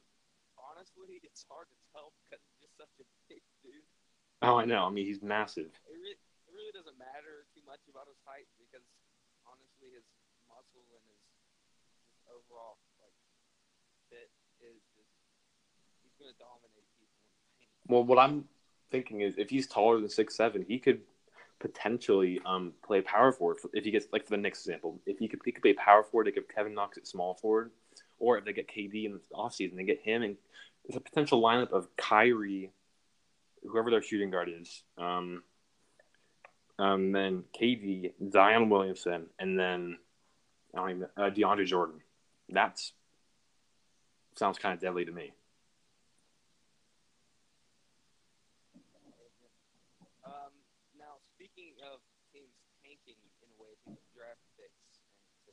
honestly, 0.57 1.19
it's 1.25 1.43
hard 1.49 1.67
to 1.73 1.77
tell 1.91 2.13
because 2.21 2.41
he's 2.45 2.69
just 2.69 2.77
such 2.77 2.93
a 3.01 3.05
big 3.27 3.41
dude. 3.65 3.83
Oh, 4.41 4.57
I 4.57 4.65
know. 4.65 4.85
I 4.85 4.89
mean, 4.89 5.05
he's 5.05 5.21
massive. 5.21 5.69
It, 5.85 5.97
re- 6.01 6.17
it 6.17 6.53
really 6.53 6.73
doesn't 6.73 6.97
matter 6.97 7.45
too 7.53 7.61
much 7.65 7.85
about 7.85 8.09
his 8.09 8.17
height 8.25 8.49
because 8.57 8.81
honestly, 9.45 9.93
his 9.93 10.05
muscle 10.49 10.81
and 10.97 11.03
his, 11.05 11.21
his 12.17 12.25
overall 12.25 12.81
like 12.97 13.13
fit 14.09 14.33
is 14.65 14.81
just 14.97 15.13
he's 16.01 16.17
going 16.17 16.33
to 16.33 16.39
dominate 16.41 16.89
people. 16.97 17.21
Well, 17.85 18.03
what 18.03 18.17
I'm 18.17 18.49
thinking 18.89 19.21
is 19.21 19.37
if 19.37 19.49
he's 19.49 19.69
taller 19.69 20.01
than 20.01 20.09
six 20.09 20.35
seven, 20.35 20.65
he 20.65 20.81
could 20.81 21.01
potentially 21.61 22.41
um, 22.45 22.73
play 22.83 23.01
power 23.01 23.31
forward 23.31 23.57
if 23.73 23.85
he 23.85 23.91
gets 23.91 24.07
like 24.11 24.25
for 24.25 24.31
the 24.31 24.41
next 24.41 24.65
example. 24.65 24.99
If 25.05 25.19
he 25.19 25.27
could 25.27 25.39
he 25.45 25.51
could 25.51 25.61
play 25.61 25.73
power 25.73 26.03
forward, 26.03 26.27
they 26.27 26.31
give 26.31 26.49
Kevin 26.49 26.73
Knox 26.73 26.97
at 26.97 27.05
small 27.05 27.35
forward, 27.35 27.71
or 28.17 28.37
if 28.37 28.45
they 28.45 28.53
get 28.53 28.67
KD 28.67 29.05
in 29.05 29.13
the 29.13 29.21
offseason, 29.33 29.75
they 29.77 29.83
get 29.83 30.01
him 30.01 30.23
and 30.23 30.35
it's 30.85 30.97
a 30.97 30.99
potential 30.99 31.41
lineup 31.41 31.71
of 31.71 31.95
Kyrie, 31.95 32.71
whoever 33.63 33.91
their 33.91 34.01
shooting 34.01 34.31
guard 34.31 34.49
is, 34.49 34.83
um, 34.97 35.43
um, 36.79 37.11
then 37.11 37.43
KD, 37.59 38.13
Zion 38.31 38.69
Williamson, 38.69 39.27
and 39.37 39.57
then 39.57 39.97
I 40.73 40.79
don't 40.79 40.89
even, 40.89 41.07
uh, 41.17 41.29
DeAndre 41.29 41.65
Jordan. 41.65 42.01
That's 42.49 42.93
sounds 44.35 44.57
kind 44.57 44.73
of 44.73 44.79
deadly 44.79 45.05
to 45.05 45.11
me. 45.11 45.31
Um, 50.25 50.53
now, 50.97 51.19
speaking 51.35 51.75
of 51.83 51.99
teams 52.31 52.55
tanking 52.81 53.19
in 53.43 53.47
a 53.51 53.57
way 53.59 53.75
to 53.85 53.93
draft 54.15 54.41
picks 54.55 55.03
and 55.03 55.21
to 55.45 55.51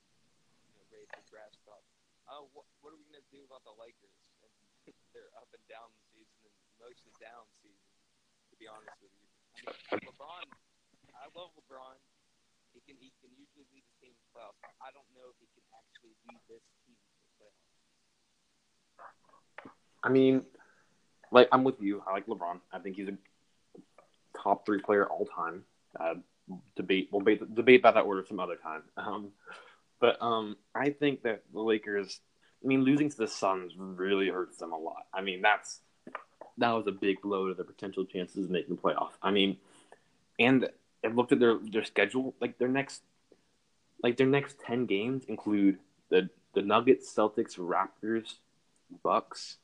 you 0.71 0.73
know, 0.79 0.87
raise 0.95 1.11
the 1.11 1.23
draft 1.27 1.59
stock, 1.59 1.83
uh, 2.31 2.44
what, 2.55 2.64
what 2.81 2.94
are 2.94 3.01
we 3.01 3.05
going 3.11 3.21
to 3.21 3.31
do 3.35 3.42
about 3.44 3.64
the 3.66 3.75
Lakers 3.75 4.16
and 4.44 4.53
their 5.16 5.29
up 5.37 5.51
and 5.53 5.64
down 5.66 5.90
season 6.14 6.38
and 6.47 6.55
mostly 6.79 7.12
down 7.18 7.44
season? 7.61 7.88
Be 8.59 8.66
honest 8.66 8.99
with 8.99 9.14
you, 9.14 9.29
I 9.66 10.03
mean, 10.03 10.11
LeBron. 10.11 10.47
I 11.14 11.27
love 11.38 11.55
LeBron. 11.55 11.94
He 12.75 12.81
can 12.83 12.99
he 12.99 13.14
can 13.23 13.31
usually 13.38 13.66
lead 13.71 13.87
his 13.87 13.97
team 14.03 14.12
to 14.18 14.25
playoffs. 14.35 14.59
I 14.83 14.90
don't 14.90 15.07
know 15.14 15.31
if 15.31 15.38
he 15.38 15.47
can 15.55 15.62
actually 15.79 16.14
lead 16.27 16.42
this 16.51 16.62
team 16.83 16.99
to 16.99 17.27
playoffs. 17.38 17.79
I 20.03 20.09
mean, 20.11 20.42
like 21.31 21.49
I'm 21.53 21.62
with 21.62 21.81
you. 21.81 22.03
I 22.07 22.12
like 22.12 22.27
LeBron. 22.27 22.61
I 22.73 22.79
think 22.79 22.97
he's 22.97 23.09
a 23.09 23.16
top 24.42 24.66
three 24.66 24.81
player 24.81 25.07
all 25.07 25.27
time. 25.27 25.62
Uh, 25.99 26.14
debate 26.77 27.09
we'll 27.12 27.21
debate, 27.21 27.55
debate 27.55 27.81
about 27.81 27.94
that 27.94 28.05
order 28.05 28.25
some 28.27 28.40
other 28.40 28.57
time. 28.57 28.83
Um, 28.97 29.33
but 30.01 30.21
um, 30.23 30.57
I 30.75 30.90
think 30.90 31.23
that 31.23 31.42
the 31.53 31.61
Lakers. 31.61 32.21
I 32.62 32.66
mean, 32.66 32.83
losing 32.83 33.09
to 33.09 33.16
the 33.16 33.29
Suns 33.29 33.73
really 33.79 34.29
hurts 34.29 34.59
them 34.59 34.73
a 34.73 34.77
lot. 34.77 35.07
I 35.14 35.21
mean, 35.23 35.42
that's 35.42 35.81
that 36.59 36.73
was 36.73 36.87
a 36.87 36.92
big 36.92 37.23
blow 37.23 37.49
to 37.49 37.55
their 37.55 37.64
potential 37.64 38.05
chances 38.05 38.44
of 38.44 38.51
making 38.51 38.77
the 38.77 38.81
playoff. 38.81 39.11
I 39.23 39.31
mean, 39.31 39.57
and 40.38 40.68
I 41.05 41.09
looked 41.09 41.33
at 41.33 41.40
their 41.40 41.59
their 41.59 41.85
schedule. 41.85 42.35
Like 42.40 42.59
their 42.59 42.68
next, 42.68 43.03
like 44.03 44.16
their 44.16 44.27
next 44.27 44.59
ten 44.59 44.87
games 44.87 45.25
include 45.27 45.79
the 46.11 46.29
the 46.55 46.62
Nuggets, 46.62 47.12
Celtics, 47.14 47.57
Raptors, 47.57 48.35
Bucks, 49.03 49.59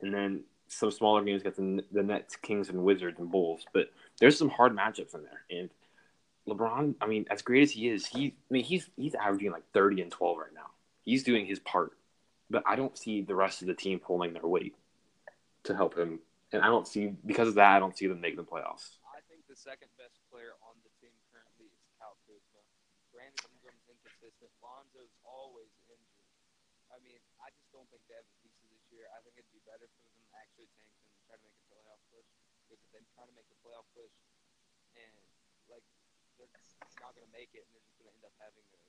and 0.00 0.12
then 0.12 0.44
some 0.68 0.90
smaller 0.90 1.22
games 1.22 1.42
against 1.42 1.58
the, 1.58 1.84
the 1.92 2.02
Nets, 2.02 2.36
Kings, 2.36 2.70
and 2.70 2.82
Wizards 2.82 3.18
and 3.18 3.30
Bulls. 3.30 3.66
But 3.74 3.90
there's 4.18 4.38
some 4.38 4.48
hard 4.48 4.74
matchups 4.74 5.14
in 5.14 5.22
there. 5.22 5.44
And 5.50 5.70
LeBron, 6.48 6.94
I 7.00 7.06
mean, 7.06 7.26
as 7.30 7.42
great 7.42 7.62
as 7.62 7.72
he 7.72 7.88
is, 7.88 8.06
he 8.06 8.34
I 8.50 8.52
mean 8.54 8.64
he's 8.64 8.88
he's 8.96 9.14
averaging 9.14 9.52
like 9.52 9.64
30 9.74 10.02
and 10.02 10.10
12 10.10 10.38
right 10.38 10.54
now. 10.54 10.70
He's 11.04 11.22
doing 11.22 11.46
his 11.46 11.58
part. 11.58 11.92
But 12.48 12.64
I 12.66 12.76
don't 12.76 12.96
see 12.98 13.22
the 13.22 13.34
rest 13.34 13.62
of 13.62 13.68
the 13.68 13.74
team 13.74 13.98
pulling 13.98 14.34
their 14.34 14.46
weight 14.46 14.74
to 15.64 15.74
help 15.74 15.96
him. 15.96 16.20
And 16.52 16.60
I 16.60 16.68
don't 16.68 16.86
see 16.86 17.16
because 17.24 17.48
of 17.48 17.56
that 17.56 17.76
I 17.76 17.80
don't 17.80 17.96
see 17.96 18.06
them 18.06 18.20
making 18.20 18.42
the 18.42 18.48
playoffs. 18.48 19.00
I 19.08 19.24
think 19.30 19.46
the 19.48 19.56
second 19.56 19.88
best 19.96 20.20
player 20.28 20.52
on 20.60 20.76
the 20.84 20.92
team 21.00 21.14
currently 21.32 21.72
is 21.72 21.80
Kyle 21.96 22.18
Kuzma. 22.28 22.60
Brandon 23.08 23.40
Ingram's 23.56 23.84
inconsistent. 23.88 24.52
Lonzo's 24.60 25.12
always 25.24 25.72
injured. 25.88 26.28
I 26.92 27.00
mean, 27.00 27.20
I 27.40 27.48
just 27.56 27.72
don't 27.72 27.88
think 27.88 28.04
they 28.08 28.16
have 28.20 28.28
the 28.28 28.38
pieces 28.44 28.68
this 28.68 28.84
year. 28.92 29.08
I 29.16 29.24
think 29.24 29.40
it'd 29.40 29.48
be 29.48 29.64
better 29.64 29.88
for 29.96 30.00
them 30.04 30.12
to 30.12 30.24
actually 30.36 30.68
tank 30.76 30.92
and 31.08 31.16
try 31.24 31.40
to 31.40 31.44
make 31.44 31.56
a 31.56 31.64
playoff 31.72 32.00
push. 32.12 32.28
Because 32.68 32.80
if 32.84 32.90
they 32.92 33.04
try 33.16 33.24
to 33.24 33.32
make 33.32 33.48
a 33.48 33.56
playoff 33.64 33.88
push 33.96 34.12
and 34.96 35.12
like 35.72 35.84
they're 36.36 36.52
not 37.00 37.16
going 37.16 37.24
to 37.24 37.34
make 37.34 37.52
it, 37.56 37.64
and 37.64 37.70
they're 37.72 37.86
just 37.86 37.96
going 37.96 38.12
to 38.12 38.16
end 38.16 38.26
up 38.28 38.36
having 38.40 38.66
a 38.76 38.82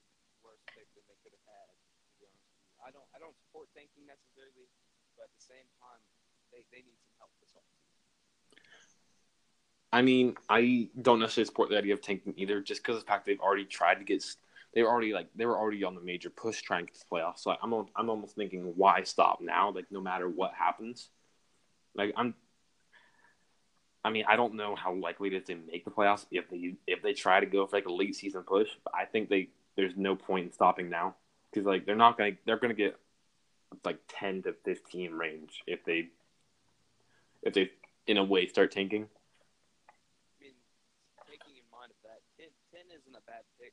worse 0.44 0.64
pick 0.76 0.88
than 0.96 1.04
they 1.08 1.16
could 1.24 1.32
have 1.32 1.48
had. 1.48 1.68
To 1.72 2.14
be 2.20 2.28
honest 2.28 2.44
with 2.52 2.60
you, 2.60 2.72
I 2.84 2.90
don't 2.92 3.08
I 3.16 3.18
don't 3.24 3.36
support 3.40 3.72
tanking 3.72 4.04
necessarily, 4.08 4.68
but 5.16 5.32
at 5.32 5.34
the 5.36 5.44
same 5.44 5.68
time, 5.80 6.04
they, 6.54 6.63
they 6.72 6.84
need 6.84 7.00
some 7.02 7.13
help 7.20 7.32
this 7.42 7.50
offseason. 7.52 8.60
I 9.92 10.02
mean, 10.02 10.36
I 10.50 10.89
don't 11.02 11.20
necessarily 11.20 11.48
support 11.48 11.70
the 11.70 11.78
idea 11.78 11.94
of 11.94 12.02
tanking 12.02 12.34
either, 12.38 12.62
just 12.62 12.82
because 12.82 12.98
of 12.98 13.02
the 13.02 13.08
fact 13.08 13.26
they've 13.26 13.39
already 13.39 13.66
tried 13.66 13.96
to 13.96 14.04
get. 14.04 14.24
They 14.74 14.82
were 14.82 14.89
already 14.89 15.13
like 15.13 15.28
they 15.36 15.46
were 15.46 15.58
already 15.58 15.84
on 15.84 15.96
the 15.96 16.02
major 16.02 16.30
push 16.30 16.62
trying 16.62 16.86
to 16.86 16.92
get 16.92 17.00
to 17.00 17.06
the 17.10 17.16
playoffs. 17.16 17.39
So 17.39 17.56
I'm 17.62 17.74
I'm 17.96 18.10
almost 18.10 18.36
thinking, 18.36 18.74
why 18.76 19.04
stop 19.04 19.39
now? 19.42 19.72
Like 19.72 19.86
no 19.92 20.02
matter 20.02 20.30
what 20.30 20.54
happens, 20.54 21.10
like 21.96 22.13
I'm. 22.16 22.36
I 24.06 24.10
mean, 24.10 24.26
I 24.28 24.36
don't 24.36 24.56
know 24.56 24.76
how 24.76 24.94
likely 24.94 25.30
it 25.30 25.34
is 25.34 25.44
to 25.46 25.56
make 25.56 25.86
the 25.86 25.92
playoffs 25.92 26.26
if 26.30 26.50
they 26.50 26.76
if 26.88 27.02
they 27.02 27.13
try 27.13 27.39
to 27.39 27.46
go 27.46 27.66
for 27.66 27.78
like 27.78 27.86
a 27.86 27.94
late 27.94 28.16
season 28.16 28.44
push. 28.44 28.68
But 28.84 28.94
I 28.96 29.06
think 29.06 29.30
they 29.30 29.50
there's 29.76 29.96
no 29.96 30.16
point 30.16 30.48
in 30.48 30.52
stopping 30.52 30.89
now 30.89 31.16
because 31.52 31.66
like 31.66 31.86
they're 31.86 31.96
not 31.96 32.18
gonna 32.18 32.32
they're 32.46 32.58
gonna 32.58 32.74
get 32.74 32.98
like 33.86 34.00
ten 34.08 34.42
to 34.44 34.54
fifteen 34.66 35.13
range 35.13 35.62
if 35.68 35.86
they 35.86 36.10
if 37.44 37.54
they 37.54 37.72
in 38.08 38.18
a 38.18 38.24
way 38.24 38.48
start 38.48 38.72
tanking. 38.72 39.08
I 39.08 40.34
mean, 40.40 40.56
taking 41.28 41.56
in 41.60 41.68
mind 41.72 41.92
of 41.92 42.00
that, 42.04 42.24
10, 42.40 42.48
10 42.72 42.88
isn't 42.92 43.16
a 43.16 43.24
bad 43.28 43.44
pick. 43.60 43.72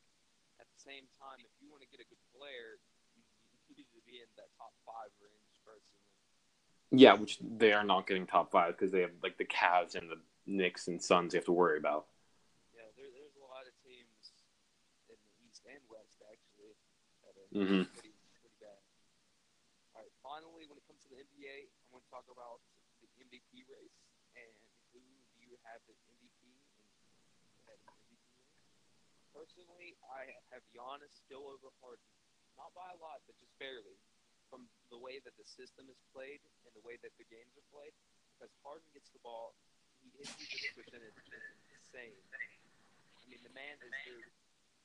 At 0.62 0.66
the 0.70 0.80
same 0.82 1.08
time, 1.18 1.40
if 1.40 1.50
you 1.62 1.70
want 1.72 1.82
to 1.82 1.90
get 1.90 1.98
a 2.04 2.08
good 2.10 2.20
player, 2.36 2.78
you, 3.16 3.22
you 3.70 3.74
need 3.80 3.90
to 3.96 4.02
be 4.06 4.20
in 4.22 4.28
that 4.36 4.50
top 4.58 4.74
five 4.86 5.10
range 5.18 5.56
personally. 5.64 6.06
Yeah, 6.90 7.14
which 7.14 7.38
they 7.38 7.70
are 7.72 7.86
not 7.86 8.06
getting 8.10 8.26
top 8.26 8.50
five 8.50 8.74
because 8.74 8.90
they 8.90 9.06
have 9.06 9.14
like 9.22 9.38
the 9.38 9.46
Cavs 9.46 9.94
and 9.94 10.10
the 10.10 10.18
Knicks 10.46 10.90
and 10.90 10.98
Suns 10.98 11.32
you 11.32 11.38
have 11.38 11.46
to 11.46 11.54
worry 11.54 11.78
about. 11.78 12.10
Yeah, 12.74 12.82
there, 12.98 13.06
there's 13.14 13.38
a 13.38 13.46
lot 13.46 13.62
of 13.62 13.72
teams 13.86 14.34
in 15.06 15.14
the 15.14 15.16
East 15.46 15.62
and 15.70 15.78
West 15.86 16.18
actually 16.26 16.74
that 17.22 17.38
are 17.38 17.46
Mhm. 17.54 17.86
pretty 17.94 18.10
pretty 18.42 18.58
bad. 18.58 18.82
All 19.94 20.02
right, 20.02 20.10
finally, 20.18 20.66
when 20.66 20.82
it 20.82 20.86
comes 20.90 20.98
to 21.06 21.14
the 21.14 21.22
NBA, 21.22 21.70
I 21.70 21.86
want 21.94 22.02
to 22.02 22.10
talk 22.10 22.26
about 22.26 22.58
the 22.98 23.08
MVP 23.22 23.62
race 23.70 24.02
and 24.34 24.50
who 24.90 24.98
do 24.98 25.46
you 25.46 25.54
have 25.62 25.78
as 25.86 25.94
MVP 26.10 26.58
and 26.74 26.90
head 27.70 27.78
of 27.86 27.86
the 27.86 28.10
MVP 28.10 28.34
race? 28.34 28.58
Personally, 29.30 29.94
I 30.10 30.26
have 30.50 30.66
Giannis 30.74 31.14
still 31.14 31.46
over 31.46 31.70
Harden, 31.78 32.10
not 32.58 32.74
by 32.74 32.90
a 32.90 32.98
lot, 32.98 33.22
but 33.24 33.38
just 33.38 33.54
barely. 33.62 33.96
From 34.50 34.66
the 34.90 34.98
way 34.98 35.22
that 35.22 35.38
the 35.38 35.46
system 35.46 35.86
is 35.86 36.02
played 36.10 36.42
and 36.66 36.74
the 36.74 36.82
way 36.82 36.98
that 37.06 37.14
the 37.22 37.26
games 37.30 37.54
are 37.54 37.68
played, 37.70 37.94
because 38.34 38.50
Harden 38.66 38.90
gets 38.90 39.06
the 39.14 39.22
ball, 39.22 39.54
he 40.02 40.10
his 40.18 40.26
usage 40.42 40.74
percentage 40.74 41.14
is 41.30 41.46
insane. 41.70 42.18
I 43.22 43.24
mean, 43.30 43.38
the 43.46 43.54
man 43.54 43.78
is 43.78 43.94
their 44.02 44.26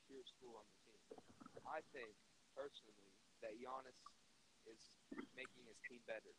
pure 0.05 0.21
school 0.38 0.61
on 0.61 0.65
the 0.69 0.77
team. 0.85 1.01
I 1.65 1.81
think 1.97 2.13
personally 2.53 3.09
that 3.41 3.57
Giannis 3.57 3.97
is 4.69 4.81
making 5.33 5.65
his 5.65 5.81
team 5.89 6.05
better. 6.05 6.33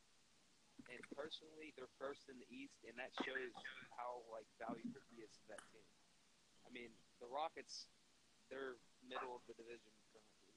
And 0.87 1.03
personally, 1.19 1.75
they're 1.75 1.91
first 1.99 2.31
in 2.31 2.39
the 2.39 2.47
East, 2.47 2.79
and 2.87 2.95
that 2.95 3.11
shows 3.27 3.51
how 3.99 4.23
like 4.31 4.47
valuable 4.55 5.03
he 5.11 5.27
is 5.27 5.35
to 5.43 5.45
that 5.51 5.63
team. 5.75 5.83
I 6.63 6.71
mean, 6.71 6.95
the 7.19 7.27
Rockets, 7.27 7.91
they're 8.51 8.79
middle 9.07 9.35
of 9.39 9.43
the 9.47 9.55
division 9.55 9.91
currently, 10.11 10.55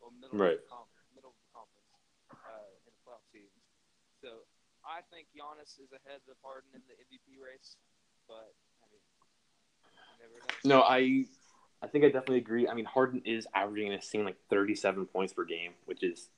or 0.00 0.10
middle 0.14 0.38
Right. 0.38 0.58
of 0.58 0.64
the 0.64 0.70
conference, 0.70 1.08
middle 1.14 1.34
of 1.34 1.40
the 1.42 1.50
conference 1.54 1.90
uh, 2.30 2.70
in 2.74 2.82
the 2.86 2.94
playoff 3.02 3.24
seasons. 3.34 3.66
So 4.22 4.46
I 4.86 5.02
think 5.10 5.28
Giannis 5.34 5.78
is 5.80 5.90
ahead 5.92 6.22
of 6.30 6.36
Harden 6.42 6.70
in 6.74 6.82
the 6.86 6.94
MVP 6.96 7.38
race, 7.42 7.76
but 8.28 8.54
I 8.82 8.86
mean, 8.90 9.02
never. 10.18 10.36
No, 10.64 10.82
I 10.82 11.26
I 11.82 11.86
think 11.88 12.04
I 12.04 12.08
definitely 12.08 12.38
agree. 12.38 12.68
I 12.68 12.74
mean, 12.74 12.84
Harden 12.84 13.22
is 13.24 13.46
averaging 13.54 13.92
a 13.92 14.02
seeing 14.02 14.24
like 14.24 14.36
37 14.50 15.06
points 15.06 15.32
per 15.32 15.44
game, 15.44 15.72
which 15.86 16.02
is 16.02 16.28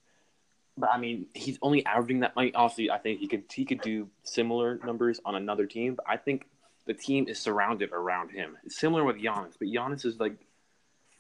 but 0.77 0.91
I 0.91 0.97
mean, 0.99 1.27
he's 1.35 1.59
only 1.61 1.85
averaging 1.85 2.21
that 2.21 2.35
much. 2.35 2.53
Obviously, 2.55 2.91
I 2.91 2.99
think 2.99 3.21
he 3.21 3.29
could 3.29 3.45
he 3.53 3.65
could 3.65 3.83
do 3.83 4.09
similar 4.23 4.79
numbers 4.85 5.21
on 5.25 5.35
another 5.35 5.67
team, 5.67 5.95
but 5.97 6.07
I 6.09 6.17
think 6.17 6.47
the 6.87 6.95
team 6.95 7.29
is 7.29 7.39
surrounded 7.39 7.91
around 7.93 8.31
him. 8.31 8.57
It's 8.65 8.79
similar 8.79 9.05
with 9.05 9.17
Giannis, 9.17 9.55
but 9.59 9.69
Giannis 9.69 10.05
is 10.07 10.19
like 10.19 10.37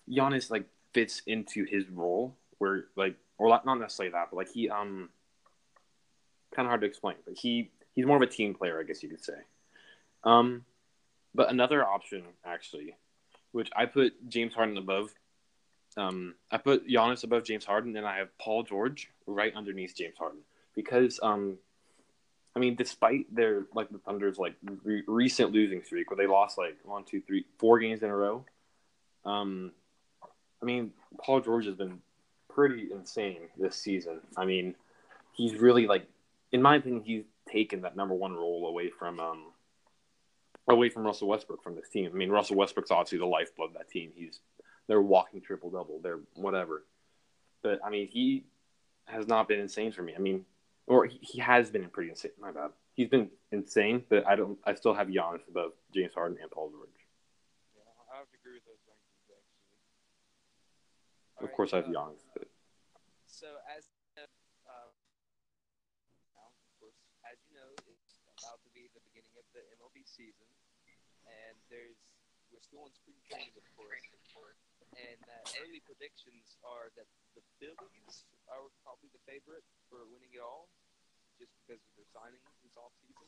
Giannis 0.08 0.50
like 0.50 0.66
fits 0.92 1.22
into 1.26 1.64
his 1.64 1.88
role 1.88 2.36
where 2.58 2.84
like 2.96 3.16
or 3.38 3.48
not 3.48 3.78
necessarily 3.78 4.12
that, 4.12 4.28
but 4.30 4.36
like 4.36 4.52
he 4.52 4.68
um 4.68 5.08
kind 6.54 6.66
of 6.66 6.70
hard 6.70 6.82
to 6.82 6.86
explain, 6.86 7.16
but 7.24 7.36
he 7.36 7.70
he's 7.94 8.06
more 8.06 8.16
of 8.16 8.22
a 8.22 8.26
team 8.26 8.54
player, 8.54 8.78
I 8.78 8.84
guess 8.84 9.02
you 9.02 9.08
could 9.08 9.24
say. 9.24 9.38
Um, 10.24 10.64
but 11.34 11.50
another 11.50 11.84
option 11.84 12.22
actually, 12.44 12.94
which 13.52 13.70
I 13.74 13.86
put 13.86 14.28
James 14.28 14.54
Harden 14.54 14.76
above. 14.76 15.12
Um, 15.96 16.36
I 16.50 16.56
put 16.56 16.88
Giannis 16.88 17.24
above 17.24 17.44
James 17.44 17.66
Harden, 17.66 17.90
and 17.90 17.96
then 17.96 18.04
I 18.04 18.18
have 18.18 18.36
Paul 18.38 18.62
George 18.62 19.10
right 19.26 19.52
underneath 19.54 19.94
James 19.94 20.16
Harden 20.16 20.40
because 20.74 21.20
um, 21.22 21.58
I 22.54 22.58
mean, 22.58 22.76
despite 22.76 23.34
their 23.34 23.66
like 23.74 23.90
the 23.90 23.98
Thunder's 23.98 24.38
like 24.38 24.54
re- 24.84 25.04
recent 25.06 25.52
losing 25.52 25.82
streak 25.82 26.10
where 26.10 26.16
they 26.16 26.26
lost 26.26 26.58
like 26.58 26.76
one, 26.84 27.04
two, 27.04 27.20
three, 27.20 27.44
four 27.58 27.78
games 27.78 28.02
in 28.02 28.10
a 28.10 28.16
row. 28.16 28.44
Um, 29.24 29.72
I 30.62 30.64
mean, 30.64 30.92
Paul 31.18 31.40
George 31.40 31.66
has 31.66 31.74
been 31.74 31.98
pretty 32.48 32.88
insane 32.92 33.48
this 33.58 33.76
season. 33.76 34.20
I 34.36 34.44
mean, 34.44 34.74
he's 35.32 35.56
really 35.56 35.86
like, 35.86 36.06
in 36.52 36.62
my 36.62 36.76
opinion, 36.76 37.02
he's 37.04 37.24
taken 37.50 37.82
that 37.82 37.96
number 37.96 38.14
one 38.14 38.32
role 38.32 38.68
away 38.68 38.90
from 38.90 39.18
um, 39.18 39.52
away 40.68 40.88
from 40.88 41.04
Russell 41.04 41.28
Westbrook 41.28 41.62
from 41.62 41.74
this 41.74 41.88
team. 41.88 42.10
I 42.12 42.16
mean, 42.16 42.30
Russell 42.30 42.56
Westbrook's 42.56 42.90
obviously 42.90 43.18
the 43.18 43.26
lifeblood 43.26 43.70
of 43.70 43.74
that 43.74 43.90
team. 43.90 44.12
He's 44.14 44.40
they're 44.86 45.00
walking 45.02 45.40
triple 45.40 45.70
double. 45.70 46.00
They're 46.00 46.20
whatever. 46.34 46.84
But 47.62 47.80
I 47.84 47.90
mean, 47.90 48.08
he 48.08 48.44
has 49.06 49.26
not 49.26 49.48
been 49.48 49.60
insane 49.60 49.92
for 49.92 50.02
me. 50.02 50.14
I 50.14 50.18
mean, 50.18 50.44
or 50.86 51.06
he, 51.06 51.18
he 51.20 51.40
has 51.40 51.70
been 51.70 51.88
pretty 51.88 52.10
insane. 52.10 52.32
My 52.40 52.52
bad. 52.52 52.70
He's 52.94 53.08
been 53.08 53.30
insane, 53.50 54.04
but 54.08 54.26
I 54.26 54.36
don't. 54.36 54.58
I 54.64 54.74
still 54.74 54.94
have 54.94 55.08
Giannis 55.08 55.48
above 55.48 55.72
James 55.94 56.12
Harden 56.14 56.38
and 56.40 56.50
Paul 56.50 56.70
George. 56.70 56.88
Yeah, 57.74 57.82
I 58.12 58.18
have 58.18 58.28
to 58.28 58.36
agree 58.42 58.54
with 58.54 58.64
those 58.64 58.82
rankings 58.84 59.32
actually. 59.32 59.80
Of 61.42 61.50
Alright, 61.50 61.58
course, 61.58 61.74
I 61.74 61.82
have 61.82 61.90
uh, 61.90 61.98
Giannis. 61.98 62.22
But 62.30 62.46
So 63.26 63.58
as 63.66 63.90
uh, 64.14 64.22
of 66.38 66.54
course, 66.78 66.94
as 67.26 67.34
you 67.50 67.58
know, 67.58 67.74
it's 67.90 68.22
about 68.38 68.62
to 68.62 68.70
be 68.70 68.86
the 68.94 69.02
beginning 69.10 69.34
of 69.34 69.42
the 69.50 69.66
MLB 69.82 70.06
season, 70.06 70.46
and 71.26 71.58
there's 71.66 71.98
we're 72.54 72.62
still 72.62 72.86
in 72.86 72.94
spring 72.94 73.18
training, 73.26 73.50
of 73.58 73.66
course. 73.74 74.06
And 74.92 75.18
uh, 75.24 75.64
early 75.64 75.80
predictions 75.82 76.60
are 76.62 76.92
that 77.00 77.08
the 77.32 77.40
Phillies 77.56 78.28
are 78.46 78.68
probably 78.84 79.08
the 79.10 79.22
favorite 79.24 79.64
for 79.88 80.04
winning 80.12 80.30
it 80.36 80.44
all, 80.44 80.68
just 81.40 81.50
because 81.64 81.80
of 81.80 81.90
their 81.96 82.06
signing 82.12 82.44
this 82.60 82.76
offseason, 82.76 83.26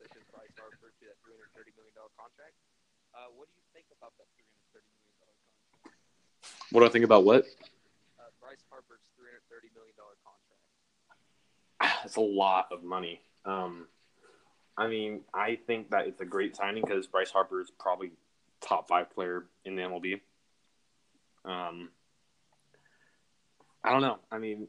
such 0.00 0.12
as 0.16 0.24
Bryce 0.32 0.56
Harper 0.56 0.88
to 0.88 1.02
that 1.04 1.20
$330 1.20 1.76
million 1.76 1.92
contract. 2.16 2.56
Uh, 3.12 3.28
what 3.36 3.44
do 3.52 3.54
you 3.60 3.66
think 3.76 3.84
about 3.92 4.16
that 4.16 4.26
$330 4.72 4.88
million? 4.88 5.11
What 6.72 6.80
do 6.80 6.86
I 6.86 6.88
think 6.90 7.04
about 7.04 7.24
what? 7.24 7.44
Uh, 8.18 8.30
Bryce 8.40 8.64
Harper's 8.70 9.00
$330 9.18 9.74
million 9.74 9.94
contract. 11.78 12.02
It's 12.04 12.16
a 12.16 12.20
lot 12.20 12.68
of 12.72 12.82
money. 12.82 13.20
Um, 13.44 13.86
I 14.76 14.88
mean, 14.88 15.20
I 15.32 15.58
think 15.66 15.90
that 15.90 16.06
it's 16.06 16.20
a 16.20 16.24
great 16.24 16.56
signing 16.56 16.82
because 16.82 17.06
Bryce 17.06 17.30
Harper 17.30 17.60
is 17.60 17.70
probably 17.78 18.12
top 18.60 18.88
five 18.88 19.10
player 19.14 19.44
in 19.64 19.76
the 19.76 19.82
MLB. 19.82 20.20
Um, 21.44 21.90
I 23.84 23.90
don't 23.90 24.02
know. 24.02 24.18
I 24.30 24.38
mean, 24.38 24.68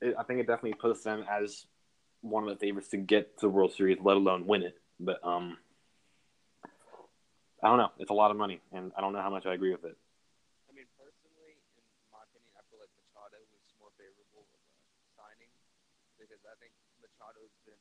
it, 0.00 0.14
I 0.18 0.22
think 0.22 0.40
it 0.40 0.46
definitely 0.46 0.74
puts 0.74 1.02
them 1.02 1.24
as 1.30 1.66
one 2.22 2.44
of 2.44 2.50
the 2.50 2.56
favorites 2.56 2.88
to 2.88 2.96
get 2.96 3.38
to 3.38 3.46
the 3.46 3.50
World 3.50 3.72
Series, 3.72 3.98
let 4.02 4.16
alone 4.16 4.46
win 4.46 4.62
it. 4.62 4.78
But 4.98 5.20
um, 5.22 5.58
I 7.62 7.68
don't 7.68 7.78
know. 7.78 7.92
It's 7.98 8.10
a 8.10 8.16
lot 8.16 8.30
of 8.30 8.36
money, 8.36 8.60
and 8.72 8.92
I 8.96 9.00
don't 9.00 9.12
know 9.12 9.20
how 9.20 9.30
much 9.30 9.46
I 9.46 9.54
agree 9.54 9.72
with 9.72 9.84
it. 9.84 9.96
I 10.70 10.72
mean, 10.72 10.86
personally, 10.96 11.58
in 11.76 12.08
my 12.14 12.22
opinion, 12.24 12.54
I 12.56 12.62
feel 12.70 12.80
like 12.80 12.92
Machado 12.96 13.42
was 13.52 13.66
more 13.76 13.92
favorable 14.00 14.46
of 14.46 14.50
a 14.56 14.62
signing 15.18 15.52
because 16.16 16.40
I 16.46 16.54
think 16.62 16.72
Machado's 17.02 17.52
been 17.68 17.80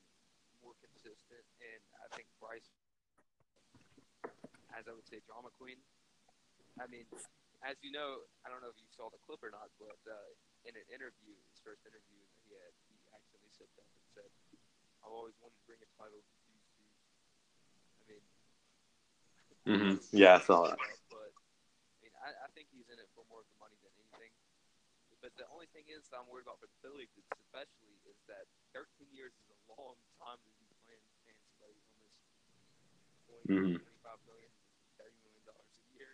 more 0.59 0.75
consistent, 0.83 1.45
and 1.63 1.81
I 2.03 2.07
think 2.17 2.27
Bryce, 2.41 2.67
as 4.74 4.74
I 4.89 4.93
would 4.93 5.07
say, 5.09 5.21
drama 5.25 5.49
queen. 5.57 5.79
I 6.81 6.85
mean, 6.91 7.07
as 7.63 7.79
you 7.81 7.89
know, 7.89 8.25
I 8.45 8.51
don't 8.51 8.61
know 8.61 8.69
if 8.69 8.77
you 8.77 8.89
saw 8.91 9.09
the 9.09 9.21
clip 9.25 9.41
or 9.41 9.49
not, 9.49 9.71
but 9.79 9.97
uh, 10.05 10.29
in 10.67 10.75
an 10.75 10.85
interview, 10.91 11.33
his 11.49 11.57
first 11.63 11.81
interview 11.87 12.19
that 12.19 12.33
he 12.45 12.49
had, 12.53 12.73
he 12.91 12.97
actually 13.15 13.49
said 13.55 13.69
that 13.79 13.87
and 13.87 14.05
said, 14.13 14.29
"I've 15.01 15.13
always 15.13 15.33
wanted 15.41 15.57
to 15.57 15.65
bring 15.65 15.81
a 15.81 15.89
title 15.97 16.19
to 16.21 16.35
two." 16.45 16.59
I 18.01 18.03
mean, 18.11 18.23
Mhm. 19.65 19.97
Yeah, 20.13 20.37
I 20.37 20.41
saw 20.45 20.69
that. 20.69 20.77
But 21.09 21.31
I 21.33 21.97
mean, 22.05 22.13
I, 22.21 22.29
I 22.45 22.47
think 22.53 22.69
he's 22.69 22.85
in 22.93 22.99
it 23.01 23.09
for 23.17 23.25
more 23.31 23.41
of 23.41 23.49
the 23.49 23.57
money 23.57 23.77
than 23.81 23.89
anything. 23.97 24.29
But 25.23 25.33
the 25.41 25.47
only 25.49 25.65
thing 25.73 25.89
is 25.89 26.05
that 26.13 26.21
I'm 26.21 26.29
worried 26.29 26.45
about 26.45 26.61
for 26.61 26.69
the 26.69 26.77
Phillies, 26.85 27.09
especially, 27.33 27.97
is 28.05 28.19
that 28.29 28.45
13 28.77 29.09
years 29.09 29.33
is 29.41 29.49
a 29.49 29.57
long 29.73 29.97
time 30.21 30.37
to 30.37 30.51
be 30.61 30.69
playing 30.85 31.01
paying 31.25 31.41
somebody 31.49 31.81
almost 31.89 32.13
20, 33.49 33.73
Mhm. 33.73 33.81
25 33.81 34.21
million, 34.29 34.51
30 35.01 35.17
million 35.25 35.43
dollars 35.49 35.65
a 35.81 35.87
year. 35.97 36.13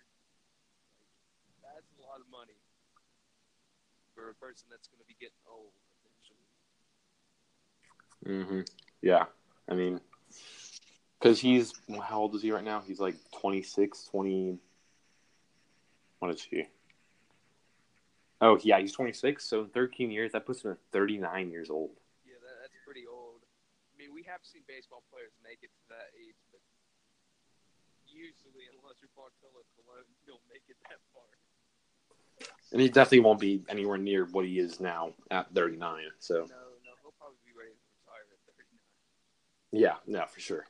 Like, 1.43 1.60
that's 1.60 1.91
a 1.99 2.01
lot 2.12 2.19
of 2.19 2.28
money 2.28 2.60
for 4.13 4.28
a 4.30 4.36
person 4.36 4.67
that's 4.69 4.88
going 4.91 5.00
to 5.00 5.08
be 5.08 5.15
getting 5.15 5.39
old 5.47 5.71
eventually. 6.04 6.43
hmm 8.28 8.62
Yeah. 9.02 9.26
I 9.69 9.74
mean, 9.76 10.02
because 11.19 11.39
he's, 11.39 11.71
how 12.04 12.19
old 12.19 12.36
is 12.36 12.41
he 12.41 12.52
right 12.52 12.63
now? 12.63 12.84
He's 12.86 13.00
like 13.00 13.15
26, 13.39 14.04
20. 14.12 14.58
What 16.19 16.32
is 16.36 16.43
he? 16.43 16.67
Oh, 18.41 18.60
yeah, 18.62 18.80
he's 18.80 18.91
26. 18.91 19.45
So 19.45 19.62
in 19.62 19.69
13 19.69 20.12
years, 20.12 20.34
that 20.34 20.45
puts 20.45 20.65
him 20.65 20.71
at 20.71 20.78
39 20.91 21.50
years 21.52 21.69
old. 21.69 21.91
Yeah, 22.26 22.36
that, 22.43 22.56
that's 22.60 22.76
pretty 22.84 23.08
old. 23.08 23.39
I 23.93 23.95
mean, 23.95 24.12
we 24.12 24.24
have 24.28 24.41
seen 24.43 24.63
baseball 24.67 25.04
players 25.13 25.32
make 25.45 25.62
it 25.63 25.71
to 25.71 25.84
that 25.93 26.12
age, 26.17 26.36
but 26.52 26.60
usually, 28.10 28.67
unless 28.76 29.00
you're 29.00 29.13
Bartolo 29.15 29.63
Colon, 29.78 30.04
you 30.19 30.26
don't 30.28 30.43
make 30.52 30.65
it 30.67 30.76
that 30.89 31.00
far. 31.15 31.30
And 32.71 32.80
he 32.80 32.88
definitely 32.88 33.27
won't 33.27 33.39
be 33.39 33.63
anywhere 33.67 33.97
near 33.99 34.25
what 34.32 34.45
he 34.45 34.60
is 34.60 34.80
now 34.80 35.12
at 35.30 35.51
39. 35.54 36.08
So, 36.19 36.47
No, 36.47 36.63
no, 36.88 36.91
he'll 37.04 37.15
probably 37.19 37.41
be 37.43 37.51
ready 37.51 37.75
to 37.75 37.84
retire 37.99 38.23
at 38.32 38.39
39. 38.47 39.75
yeah, 39.75 39.97
no, 40.08 40.23
for 40.32 40.39
sure. 40.39 40.63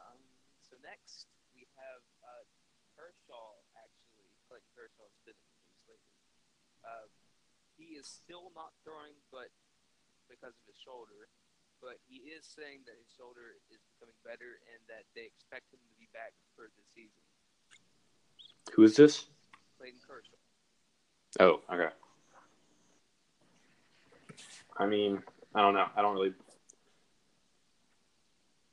Um, 0.00 0.16
so 0.64 0.80
next 0.80 1.28
we 1.52 1.68
have 1.76 2.00
uh, 2.24 2.44
Kershaw. 2.96 3.60
Actually, 3.76 4.32
Clayton 4.48 4.72
Kershaw's 4.72 5.12
been 5.28 5.36
in 5.36 5.44
the 5.44 5.60
news 5.68 5.82
lately. 5.84 6.20
Uh, 6.80 7.06
he 7.76 8.00
is 8.00 8.08
still 8.08 8.48
not 8.56 8.72
throwing, 8.80 9.14
but 9.28 9.52
because 10.32 10.56
of 10.56 10.64
his 10.64 10.80
shoulder. 10.80 11.28
But 11.84 12.00
he 12.10 12.32
is 12.32 12.42
saying 12.48 12.82
that 12.90 12.96
his 12.98 13.12
shoulder 13.12 13.54
is 13.70 13.78
becoming 13.94 14.16
better 14.26 14.58
and 14.74 14.80
that 14.90 15.06
they 15.14 15.28
expect 15.30 15.70
him 15.70 15.78
to 15.78 15.94
be 16.00 16.08
back 16.10 16.34
for 16.56 16.72
the 16.74 16.84
season. 16.90 17.22
Who 18.74 18.82
is 18.82 18.96
this? 18.98 19.30
Clayton 19.78 20.02
Kershaw. 20.02 20.38
Oh, 21.38 21.62
okay. 21.70 21.94
I 24.78 24.86
mean, 24.86 25.22
I 25.54 25.62
don't 25.62 25.74
know. 25.74 25.86
I 25.94 26.02
don't 26.02 26.14
really. 26.14 26.34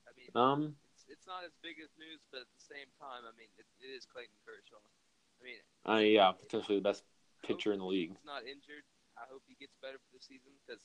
I 0.06 0.12
mean, 0.18 0.30
Um, 0.34 0.76
it's, 0.94 1.06
it's 1.10 1.28
not 1.30 1.46
as 1.46 1.54
big 1.62 1.78
as 1.78 1.89
news, 2.02 2.22
but 2.34 2.41
at 2.41 2.52
the 2.58 2.65
same 2.65 2.89
time, 2.98 3.22
I 3.26 3.34
mean, 3.38 3.50
it, 3.58 3.65
it 3.82 3.94
is 3.94 4.06
Clayton 4.10 4.34
Kershaw. 4.46 4.82
I 4.82 5.41
mean, 5.46 5.62
I 5.86 6.10
yeah, 6.10 6.34
potentially 6.34 6.82
the 6.82 6.89
best 6.89 7.06
pitcher 7.46 7.74
in 7.74 7.80
the 7.80 7.86
league. 7.86 8.18
He's 8.18 8.26
not 8.26 8.41
injured. 8.46 8.86
I 9.18 9.30
hope 9.30 9.46
he 9.48 9.56
gets 9.62 9.78
better 9.82 10.02
for 10.02 10.18
the 10.18 10.24
season 10.26 10.52
because 10.65 10.82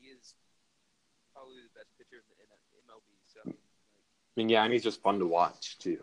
he 0.00 0.08
is 0.08 0.34
probably 1.36 1.60
the 1.60 1.72
best 1.76 1.92
pitcher 2.00 2.24
in, 2.24 2.26
the, 2.32 2.48
MLB. 2.88 3.08
So 3.28 3.40
I 3.44 3.52
mean, 3.52 3.60
like, 3.60 4.08
I 4.08 4.34
mean, 4.40 4.48
yeah, 4.48 4.64
and 4.64 4.72
he's 4.72 4.84
just 4.84 5.02
fun 5.04 5.20
to 5.20 5.26
watch 5.26 5.78
too. 5.78 6.00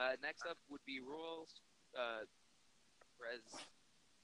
Uh, 0.00 0.16
next 0.24 0.48
up 0.48 0.56
would 0.72 0.80
be 0.88 0.96
Royals. 1.04 1.60
Uh, 1.92 2.24
Perez, 3.20 3.44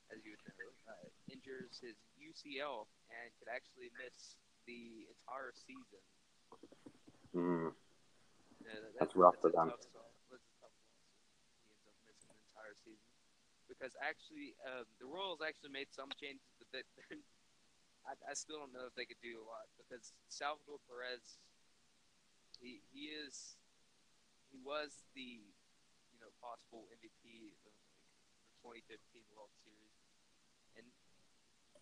as 0.09 0.25
you 0.25 0.33
would 0.33 0.41
know, 0.57 0.73
uh, 0.89 1.05
injures 1.29 1.77
his 1.85 2.01
UCL 2.17 2.89
and 3.13 3.29
could 3.37 3.53
actually 3.53 3.93
miss 4.01 4.41
the 4.65 5.05
entire 5.13 5.53
season. 5.53 6.01
Mm. 7.37 7.77
Yeah, 8.65 8.81
that- 8.81 8.97
That's 8.97 9.13
rough 9.21 9.37
for 9.37 9.53
them. 9.53 9.69
That's 9.69 9.85
a 9.85 9.93
tough 9.93 10.01
loss. 10.65 10.73
He 11.61 11.69
ends 11.69 11.85
up 11.85 11.93
missing 12.09 12.33
the 12.33 12.41
entire 12.57 12.73
season 12.81 13.13
because 13.69 13.93
actually, 14.01 14.57
um, 14.65 14.89
the 14.97 15.05
Royals 15.05 15.45
actually 15.45 15.77
made 15.77 15.93
some 15.93 16.09
changes, 16.17 16.49
but 16.57 16.73
they, 16.73 16.85
I, 18.09 18.17
I 18.25 18.33
still 18.33 18.65
don't 18.65 18.73
know 18.73 18.89
if 18.89 18.97
they 18.97 19.05
could 19.05 19.21
do 19.21 19.37
a 19.43 19.45
lot 19.45 19.69
because 19.77 20.17
Salvador 20.33 20.81
Perez, 20.89 21.37
he 22.65 22.81
he 22.97 23.13
is 23.13 23.61
he 24.49 24.57
was 24.65 25.05
the 25.13 25.45
possible 26.47 26.87
MVP 26.95 27.51
of 27.67 27.75
like, 28.63 28.87
the 28.87 28.95
2015 28.95 29.27
World 29.35 29.51
Series, 29.67 29.99
and 30.79 30.87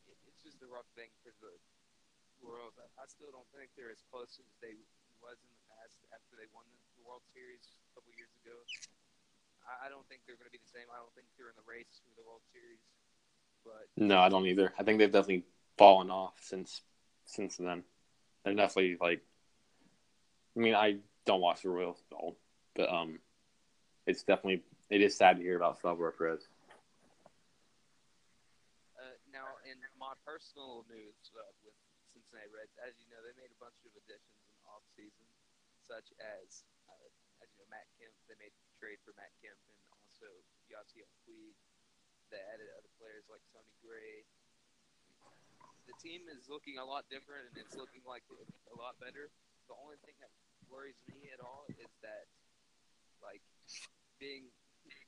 it, 0.09 0.17
it's 0.25 0.41
just 0.41 0.65
a 0.65 0.69
rough 0.69 0.89
thing 0.97 1.13
for 1.21 1.37
the 1.45 1.53
Royals. 2.41 2.77
I, 2.81 2.89
I 2.97 3.05
still 3.09 3.29
don't 3.29 3.49
think 3.53 3.73
they're 3.77 3.93
as 3.93 4.01
close 4.09 4.41
as 4.41 4.49
they 4.65 4.77
was 5.21 5.37
in 5.41 5.49
the 5.53 5.65
past 5.69 6.01
after 6.17 6.37
they 6.41 6.49
won 6.57 6.65
the 6.97 7.05
World 7.05 7.25
Series 7.37 7.61
a 7.89 7.91
couple 7.97 8.13
years 8.17 8.33
ago. 8.41 8.57
I, 9.69 9.87
I 9.87 9.93
don't 9.93 10.05
think 10.09 10.25
they're 10.25 10.41
going 10.41 10.49
to 10.49 10.57
be 10.57 10.61
the 10.61 10.73
same. 10.73 10.89
I 10.93 11.01
don't 11.01 11.13
think 11.13 11.29
they're 11.37 11.53
in 11.53 11.57
the 11.61 11.69
race 11.69 12.01
for 12.05 12.13
the 12.17 12.25
World 12.25 12.45
Series. 12.53 12.81
But 13.65 13.89
No, 13.97 14.21
I 14.21 14.29
don't 14.29 14.49
either. 14.49 14.73
I 14.77 14.85
think 14.85 15.01
they've 15.01 15.13
definitely 15.13 15.45
fallen 15.77 16.09
off 16.09 16.37
since 16.41 16.81
since 17.25 17.57
then. 17.57 17.85
They're 18.45 18.57
definitely 18.57 18.97
like. 19.01 19.25
I 20.57 20.61
mean, 20.61 20.75
I 20.77 21.01
don't 21.25 21.41
watch 21.41 21.63
the 21.65 21.73
Royals 21.73 22.01
at 22.13 22.17
all, 22.17 22.37
but 22.77 22.93
um, 22.93 23.19
it's 24.07 24.23
definitely 24.23 24.63
it 24.91 25.01
is 25.01 25.17
sad 25.17 25.39
to 25.39 25.43
hear 25.43 25.57
about 25.57 25.81
Salvador 25.81 26.13
Perez. 26.13 26.49
uh, 29.05 29.17
now, 29.33 29.59
in 29.69 29.77
my 30.01 30.15
personal 30.25 30.87
news 30.89 31.19
uh, 31.37 31.45
with 31.65 31.77
Cincinnati 32.15 32.49
Reds, 32.53 32.73
as 32.81 32.97
you 33.03 33.09
know, 33.13 33.21
they 33.21 33.35
made 33.37 33.53
a 33.53 33.61
bunch 33.61 33.77
of 33.85 33.93
additions 33.97 34.41
in 34.49 34.55
the 34.57 34.67
offseason, 34.71 35.29
such 35.85 36.09
as, 36.21 36.65
uh, 36.89 37.09
as 37.45 37.49
you 37.53 37.61
know, 37.61 37.69
Matt 37.69 37.89
Kemp. 38.01 38.15
They 38.31 38.39
made 38.41 38.55
a 38.55 38.63
trade 38.81 39.01
for 39.05 39.13
Matt 39.19 39.35
Kemp 39.45 39.59
and 39.69 39.79
also 39.93 40.29
Yasiel 40.73 41.11
Puig. 41.27 41.57
They 42.33 42.41
added 42.55 42.73
other 42.75 42.91
players 42.97 43.29
like 43.29 43.45
Sonny 43.53 43.75
Gray. 43.85 44.25
The 45.85 45.97
team 46.01 46.25
is 46.33 46.49
looking 46.49 46.81
a 46.81 46.87
lot 46.87 47.05
different, 47.13 47.53
and 47.53 47.57
it's 47.61 47.77
looking 47.77 48.01
like 48.09 48.25
a 48.73 48.77
lot 48.81 48.97
better. 48.97 49.29
The 49.69 49.77
only 49.77 50.01
thing 50.01 50.17
that 50.25 50.33
worries 50.73 50.97
me 51.13 51.29
at 51.29 51.45
all 51.45 51.69
is 51.77 51.93
that, 52.01 52.25
like, 53.21 53.45
being 54.21 54.49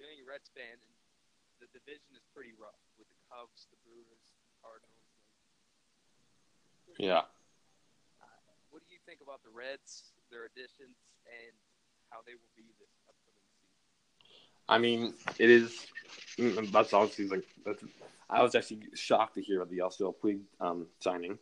being 0.01 0.19
a 0.23 0.27
Reds 0.27 0.49
fan, 0.53 0.77
and 0.77 0.95
the 1.61 1.69
division 1.73 2.13
is 2.17 2.25
pretty 2.33 2.53
rough 2.57 2.79
with 3.01 3.09
the 3.09 3.19
Cubs, 3.29 3.69
the 3.73 3.79
Brewers, 3.85 4.27
the 4.45 4.55
Cardinals. 4.61 5.07
Like, 6.89 7.01
Yeah, 7.01 7.25
what 8.71 8.85
do 8.87 8.93
you 8.93 9.01
think 9.07 9.21
about 9.25 9.43
the 9.43 9.51
Reds, 9.51 10.13
their 10.31 10.45
additions, 10.45 10.97
and 11.25 11.55
how 12.11 12.21
they 12.27 12.35
will 12.35 12.53
be 12.57 12.69
this 12.79 12.93
upcoming 13.09 13.45
season? 13.57 13.73
I 14.69 14.79
mean, 14.79 15.15
it 15.39 15.51
is. 15.51 15.87
mm, 16.39 16.71
That's 16.73 16.93
obviously 16.93 17.29
like 17.29 17.47
that's. 17.65 17.83
I 18.29 18.43
was 18.43 18.55
actually 18.55 18.83
shocked 18.95 19.35
to 19.37 19.43
hear 19.43 19.63
about 19.63 19.71
the 19.71 19.79
Yasiel 19.79 20.15
Puig 20.23 20.41
um, 20.61 20.87
signing, 21.01 21.39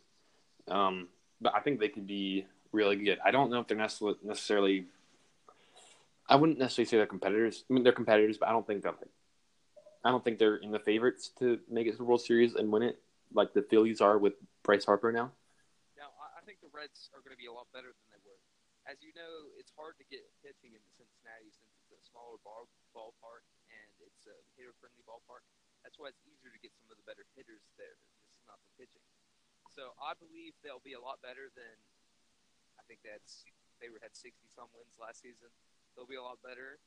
um, 0.69 1.09
but 1.41 1.55
I 1.55 1.61
think 1.61 1.81
they 1.81 1.89
could 1.89 2.07
be 2.07 2.47
really 2.73 2.97
good. 2.97 3.19
I 3.25 3.31
don't 3.31 3.51
know 3.51 3.61
if 3.61 3.67
they're 3.67 3.77
necessarily. 3.77 4.87
I 6.29 6.37
wouldn't 6.37 6.59
necessarily 6.59 6.89
say 6.89 6.97
they're 6.97 7.07
competitors. 7.07 7.65
I 7.69 7.75
mean, 7.75 7.85
they're 7.85 7.93
competitors, 7.93 8.39
but 8.39 8.49
I 8.49 8.53
don't 8.53 8.67
think 8.67 8.83
that. 8.83 8.97
Like, 8.97 9.13
I 10.05 10.13
don't 10.13 10.25
think 10.25 10.37
they're 10.37 10.61
in 10.61 10.73
the 10.73 10.81
favorites 10.81 11.33
to 11.41 11.61
make 11.69 11.89
it 11.89 11.97
to 11.97 12.01
the 12.01 12.09
World 12.09 12.21
Series 12.21 12.57
and 12.57 12.69
win 12.69 12.85
it, 12.85 13.01
like 13.33 13.57
the 13.57 13.65
Phillies 13.65 14.05
are 14.05 14.21
with 14.21 14.37
Bryce 14.61 14.85
Harper 14.85 15.13
now. 15.13 15.33
Now, 15.97 16.13
I, 16.21 16.45
think 16.45 16.61
the 16.61 16.69
Reds 16.69 17.09
are 17.17 17.25
going 17.25 17.33
to 17.33 17.41
be 17.41 17.49
a 17.49 17.53
lot 17.57 17.73
better 17.73 17.89
than 17.89 18.07
they 18.13 18.21
were. 18.21 18.37
As 18.85 19.01
you 19.01 19.17
know, 19.17 19.49
it's 19.57 19.73
hard 19.73 19.97
to 19.97 20.05
get 20.13 20.21
pitching 20.45 20.77
in 20.77 20.85
Cincinnati 20.93 21.49
since 21.49 21.73
it's 21.81 21.97
a 21.97 22.01
smaller 22.05 22.37
ball, 22.45 22.69
ballpark 22.93 23.49
and 23.73 23.89
it's 24.05 24.29
a 24.29 24.37
hitter-friendly 24.61 25.05
ballpark. 25.09 25.41
That's 25.81 25.97
why 25.97 26.13
it's 26.13 26.21
easier 26.29 26.53
to 26.53 26.61
get 26.61 26.77
some 26.77 26.89
of 26.93 27.01
the 27.01 27.07
better 27.09 27.25
hitters 27.33 27.65
there, 27.81 27.97
just 28.29 28.45
not 28.45 28.61
the 28.61 28.73
pitching. 28.77 29.05
So 29.73 29.97
I 30.01 30.13
believe 30.21 30.53
they'll 30.61 30.85
be 30.85 30.93
a 30.93 31.01
lot 31.01 31.25
better 31.25 31.49
than 31.57 31.77
I 32.77 32.85
think 32.85 33.01
that's 33.01 33.49
they 33.81 33.89
were 33.89 33.99
had 34.05 34.15
60 34.15 34.37
some 34.53 34.69
wins 34.77 35.01
last 35.01 35.25
season. 35.25 35.49
They'll 35.95 36.11
be 36.11 36.19
a 36.19 36.23
lot 36.27 36.43
better, 36.43 36.83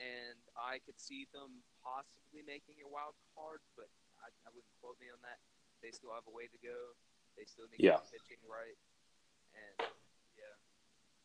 and 0.00 0.40
I 0.56 0.80
could 0.84 0.96
see 0.96 1.28
them 1.32 1.60
possibly 1.84 2.40
making 2.44 2.80
a 2.84 2.88
wild 2.88 3.16
card, 3.36 3.60
but 3.76 3.88
I, 4.24 4.32
I 4.44 4.48
wouldn't 4.52 4.72
quote 4.80 4.96
me 5.00 5.12
on 5.12 5.20
that. 5.24 5.40
They 5.84 5.92
still 5.92 6.12
have 6.16 6.24
a 6.24 6.32
way 6.32 6.48
to 6.48 6.58
go. 6.64 6.96
They 7.36 7.44
still 7.44 7.68
need 7.68 7.84
Yeah. 7.84 8.00
pitching 8.08 8.40
right, 8.48 8.80
and 9.52 9.76
yeah, 10.40 10.56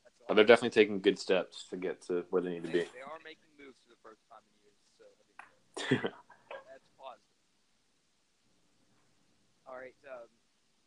that's 0.04 0.20
all. 0.20 0.28
But 0.28 0.36
they're 0.36 0.48
definitely 0.52 0.76
taking 0.76 1.00
good 1.00 1.16
steps 1.18 1.72
to 1.72 1.80
get 1.80 2.04
to 2.12 2.28
where 2.30 2.44
they 2.44 2.52
need 2.60 2.68
to 2.68 2.72
be. 2.72 2.84
they 2.92 3.00
are 3.04 3.20
making 3.24 3.48
moves 3.56 3.80
for 3.80 3.96
the 3.96 4.02
first 4.04 4.20
time 4.28 4.44
in 4.44 4.56
years, 4.60 4.84
so 5.00 5.08
I 5.08 5.24
mean, 5.24 5.40
that's 6.68 6.88
positive. 7.00 7.32
All 9.64 9.80
right, 9.80 9.96
um, 10.04 10.28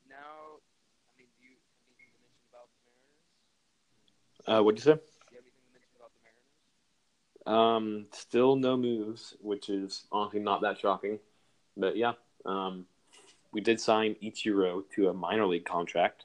now, 0.04 0.60
I 1.08 1.12
mean, 1.16 1.32
do 1.40 1.48
you 1.48 1.56
anything 1.88 2.12
to 2.12 2.20
mention 2.20 2.44
about 2.52 2.68
the 2.76 2.80
Mariners? 2.84 3.24
uh, 4.44 4.60
what'd 4.60 4.76
you 4.76 4.84
say? 4.92 5.00
Do 5.00 5.32
you 5.32 5.40
have 5.40 5.48
anything 5.48 5.64
to 5.64 5.72
mention 5.72 5.94
about 5.96 6.12
the 6.12 6.20
Mariners? 6.20 6.52
Um, 7.46 8.06
still 8.12 8.56
no 8.56 8.76
moves, 8.76 9.36
which 9.40 9.68
is 9.68 10.04
honestly 10.10 10.40
not 10.40 10.62
that 10.62 10.78
shocking. 10.78 11.18
But 11.76 11.96
yeah, 11.96 12.12
um, 12.46 12.86
we 13.52 13.60
did 13.60 13.80
sign 13.80 14.16
Ichiro 14.22 14.82
to 14.94 15.08
a 15.08 15.14
minor 15.14 15.46
league 15.46 15.64
contract. 15.64 16.24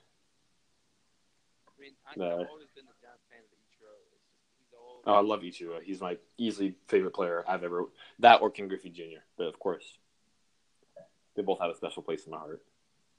I 1.68 1.82
mean, 1.82 1.92
No. 2.18 2.42
I've 2.42 2.48
always 2.48 2.68
been 2.76 2.86
a 2.86 2.96
fan 3.02 3.40
of 3.40 3.52
Ichiro. 3.60 3.92
Just 4.12 4.24
he's 4.58 4.74
old. 4.78 5.04
Oh, 5.06 5.14
I 5.14 5.22
love 5.22 5.42
Ichiro. 5.42 5.82
He's 5.82 6.02
my 6.02 6.18
easily 6.38 6.76
favorite 6.88 7.14
player 7.14 7.44
I've 7.48 7.64
ever. 7.64 7.86
That 8.20 8.42
or 8.42 8.50
Ken 8.50 8.68
Griffey 8.68 8.90
Jr. 8.90 9.22
But 9.38 9.48
of 9.48 9.60
course, 9.60 9.98
they 11.36 11.42
both 11.42 11.60
have 11.60 11.72
a 11.72 11.76
special 11.76 12.04
place 12.04 12.26
in 12.26 12.32
my 12.32 12.38
heart. 12.38 12.62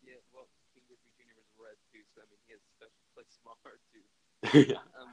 Yeah, 0.05 0.15
well, 0.33 0.47
Ken 0.75 0.83
Griffey 0.89 1.11
Jr. 1.19 1.37
was 1.37 1.49
Red 1.61 1.77
too, 1.93 2.01
so 2.15 2.21
I 2.23 2.27
mean, 2.31 2.41
he 2.47 2.53
has 2.53 2.61
a 2.61 2.73
special 2.81 3.05
place 3.13 3.33
in 3.37 3.45
my 3.45 3.57
heart 3.61 3.81
too. 3.93 4.73
yeah. 4.73 4.81
Um, 5.01 5.09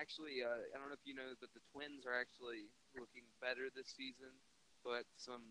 actually, 0.00 0.40
uh, 0.40 0.64
I 0.72 0.80
don't 0.80 0.88
know 0.88 0.96
if 0.96 1.04
you 1.04 1.12
know, 1.14 1.36
but 1.36 1.52
the 1.52 1.60
Twins 1.70 2.08
are 2.08 2.16
actually 2.16 2.72
looking 2.96 3.28
better 3.44 3.68
this 3.70 3.92
season. 3.92 4.32
But 4.80 5.04
some 5.20 5.44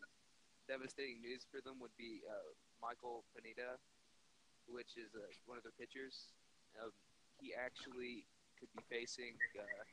devastating 0.65 1.21
news 1.21 1.45
for 1.45 1.61
them 1.61 1.77
would 1.85 1.93
be 2.01 2.25
uh, 2.25 2.49
Michael 2.81 3.21
Pineda, 3.37 3.77
which 4.65 4.97
is 4.97 5.13
uh, 5.13 5.21
one 5.45 5.61
of 5.61 5.63
their 5.63 5.77
pitchers. 5.77 6.33
Um, 6.81 6.89
he 7.37 7.53
actually 7.53 8.25
could 8.57 8.73
be 8.73 8.81
facing. 8.89 9.37
Uh, 9.53 9.85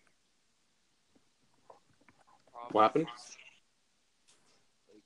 What 2.73 2.89
happened? 2.91 3.07
Like, 4.89 5.05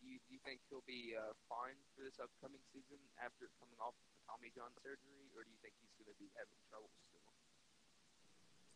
do 0.00 0.08
you, 0.08 0.18
do 0.26 0.30
you 0.34 0.40
think 0.44 0.64
he'll 0.72 0.84
be 0.88 1.14
uh, 1.14 1.36
fine 1.46 1.76
for 1.94 2.02
this 2.04 2.16
upcoming 2.18 2.64
season 2.72 2.98
after 3.20 3.52
coming 3.60 3.78
off 3.78 3.94
the 4.08 4.16
Tommy 4.26 4.50
John 4.56 4.72
surgery, 4.82 5.28
or 5.36 5.44
do 5.44 5.50
you 5.52 5.60
think 5.62 5.76
he's 5.78 5.94
going 6.00 6.10
to 6.10 6.18
be 6.18 6.32
having 6.34 6.56
trouble 6.72 6.90
still? 7.04 7.21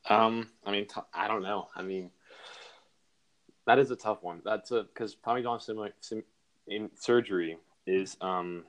Um, 0.09 0.51
I 0.65 0.71
mean, 0.71 0.87
t- 0.87 1.01
I 1.15 1.29
don't 1.29 1.43
know. 1.43 1.69
I 1.75 1.83
mean, 1.83 2.11
that 3.67 3.79
is 3.79 3.91
a 3.91 3.97
tough 3.97 4.23
one. 4.23 4.41
That's 4.45 4.71
a 4.71 4.85
because 4.85 5.17
Tommy 5.25 5.45
sim- 5.61 5.93
sim- 6.01 6.23
in 6.69 6.91
surgery 6.97 7.59
is 7.87 8.17
um, 8.21 8.65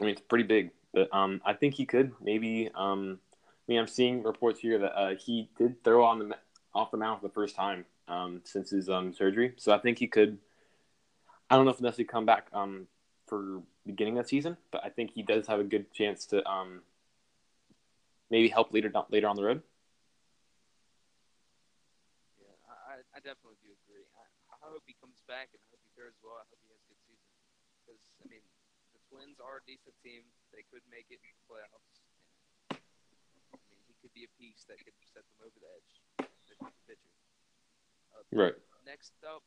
I 0.00 0.04
mean, 0.04 0.12
it's 0.12 0.20
pretty 0.22 0.44
big, 0.44 0.70
but 0.92 1.08
um, 1.14 1.40
I 1.44 1.54
think 1.54 1.74
he 1.74 1.86
could 1.86 2.12
maybe 2.22 2.70
um, 2.74 3.18
I 3.34 3.72
mean, 3.72 3.78
I'm 3.80 3.86
seeing 3.88 4.22
reports 4.22 4.60
here 4.60 4.78
that 4.78 4.98
uh, 4.98 5.14
he 5.16 5.48
did 5.58 5.82
throw 5.84 6.04
on 6.04 6.18
the 6.28 6.36
off 6.74 6.90
the 6.90 6.96
mound 6.98 7.20
for 7.20 7.28
the 7.28 7.32
first 7.34 7.56
time 7.56 7.86
um 8.08 8.40
since 8.44 8.70
his 8.70 8.88
um 8.88 9.12
surgery, 9.12 9.54
so 9.56 9.72
I 9.72 9.78
think 9.78 9.98
he 9.98 10.06
could. 10.06 10.38
I 11.50 11.56
don't 11.56 11.64
know 11.64 11.70
if 11.70 11.80
necessarily 11.80 12.06
come 12.08 12.26
back 12.26 12.48
um 12.52 12.86
for 13.26 13.62
beginning 13.84 14.18
of 14.18 14.24
the 14.24 14.28
season, 14.28 14.56
but 14.70 14.84
I 14.84 14.88
think 14.90 15.12
he 15.12 15.22
does 15.22 15.46
have 15.48 15.60
a 15.60 15.64
good 15.64 15.92
chance 15.92 16.26
to 16.26 16.48
um 16.48 16.82
maybe 18.30 18.48
help 18.48 18.72
later 18.72 18.92
later 19.10 19.28
on 19.28 19.36
the 19.36 19.42
road. 19.42 19.62
Yeah, 22.40 22.46
I, 22.68 22.92
I- 22.94 23.15
I 23.15 23.15
definitely 23.26 23.58
do 23.58 23.74
agree. 23.82 24.06
I, 24.14 24.22
I 24.62 24.70
hope 24.70 24.86
he 24.86 24.94
comes 25.02 25.18
back, 25.26 25.50
and 25.50 25.58
I 25.58 25.66
hope 25.74 25.82
he 25.82 25.90
fares 25.98 26.14
well. 26.22 26.38
I 26.38 26.46
hope 26.46 26.62
he 26.62 26.70
has 26.70 26.78
a 26.78 26.88
good 26.94 27.02
season. 27.02 27.30
Because, 27.82 28.02
I 28.22 28.30
mean, 28.30 28.46
the 28.94 29.02
Twins 29.10 29.42
are 29.42 29.58
a 29.58 29.64
decent 29.66 29.98
team. 30.06 30.22
They 30.54 30.62
could 30.70 30.86
make 30.86 31.10
it 31.10 31.18
in 31.18 31.34
the 31.34 31.44
playoffs. 31.50 31.98
And, 32.70 32.78
I 32.78 33.58
mean, 33.66 33.82
he 33.90 33.98
could 33.98 34.14
be 34.14 34.22
a 34.22 34.32
piece 34.38 34.62
that 34.70 34.78
could 34.78 34.94
set 35.10 35.26
them 35.26 35.50
over 35.50 35.58
the 35.58 35.66
edge. 35.74 35.92
The 36.46 36.54
pitcher. 36.86 37.10
Uh, 38.14 38.22
Right. 38.30 38.54
Next 38.86 39.18
up 39.26 39.42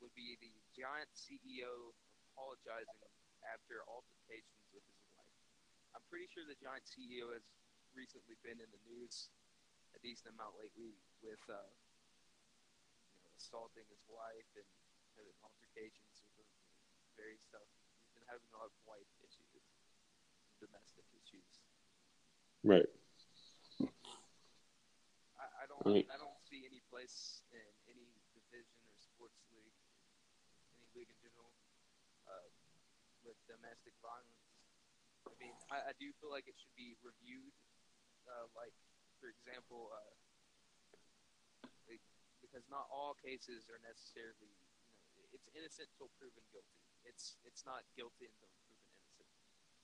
would 0.00 0.16
be 0.16 0.40
the 0.40 0.52
Giant 0.72 1.12
CEO 1.12 1.92
apologizing 2.32 3.04
after 3.52 3.84
altercations 3.84 4.64
with 4.72 4.80
his 4.84 5.00
wife. 5.12 5.36
I'm 5.92 6.04
pretty 6.08 6.28
sure 6.32 6.48
the 6.48 6.56
Giant 6.56 6.88
CEO 6.88 7.32
has 7.36 7.44
recently 7.92 8.40
been 8.40 8.56
in 8.60 8.68
the 8.72 8.82
news 8.88 9.28
a 9.92 9.98
decent 10.00 10.36
amount 10.36 10.56
lately 10.60 10.96
with 11.24 11.40
uh, 11.48 11.56
assaulting 13.36 13.84
his 13.92 14.00
wife 14.08 14.48
and 14.56 14.66
having 15.16 15.36
altercations 15.44 16.24
with 16.24 16.32
her, 16.36 16.48
various 17.20 17.44
stuff. 17.44 17.64
He's 18.00 18.12
been 18.16 18.24
having 18.28 18.48
a 18.52 18.56
lot 18.56 18.72
of 18.72 18.74
wife 18.88 19.08
issues, 19.20 19.64
domestic 20.60 21.04
issues. 21.12 21.60
Right. 22.64 22.88
I, 25.36 25.46
I 25.62 25.64
don't 25.68 25.84
I 25.84 26.02
I 26.08 26.18
don't 26.18 26.40
see 26.48 26.64
any 26.64 26.80
place 26.88 27.44
in 27.52 27.68
any 27.92 28.08
division 28.32 28.80
or 28.88 28.96
sports 28.96 29.36
league, 29.52 29.76
any 30.74 30.88
league 30.96 31.12
in 31.12 31.18
general, 31.20 31.52
uh, 32.26 32.48
with 33.22 33.36
domestic 33.46 33.92
violence. 34.00 34.40
I 35.28 35.36
mean, 35.36 35.52
I, 35.68 35.92
I 35.92 35.94
do 36.00 36.08
feel 36.18 36.32
like 36.32 36.48
it 36.48 36.56
should 36.56 36.72
be 36.74 36.96
reviewed, 37.04 37.52
uh, 38.26 38.48
like 38.56 38.72
for 39.20 39.28
example, 39.28 39.92
uh, 39.92 40.12
because 42.56 42.72
not 42.72 42.88
all 42.88 43.12
cases 43.20 43.68
are 43.68 43.76
necessarily, 43.84 44.48
you 45.12 45.20
know, 45.20 45.28
it's 45.36 45.44
innocent 45.52 45.92
until 45.92 46.08
proven 46.16 46.40
guilty. 46.48 46.80
It's 47.04 47.36
it's 47.44 47.68
not 47.68 47.84
guilty 47.92 48.32
until 48.32 48.48
proven 48.64 48.80
innocent. 48.96 49.28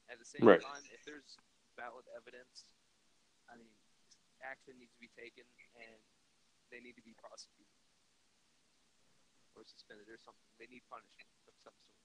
At 0.09 0.17
the 0.17 0.25
same 0.25 0.49
Right. 0.49 0.65
time, 0.65 0.81
if 0.89 1.05
there's 1.05 1.37
valid 1.77 2.09
evidence, 2.17 2.73
I 3.53 3.61
mean, 3.61 3.69
action 4.41 4.81
needs 4.81 4.97
to 4.97 5.05
be 5.05 5.13
taken, 5.13 5.45
and 5.77 6.01
they 6.73 6.81
need 6.81 6.97
to 6.97 7.05
be 7.05 7.13
prosecuted 7.21 7.77
or 9.53 9.69
suspended 9.69 10.09
or 10.09 10.17
something. 10.17 10.49
They 10.57 10.73
need 10.73 10.81
punishment 10.89 11.29
of 11.45 11.53
some 11.61 11.77
sort. 11.77 12.01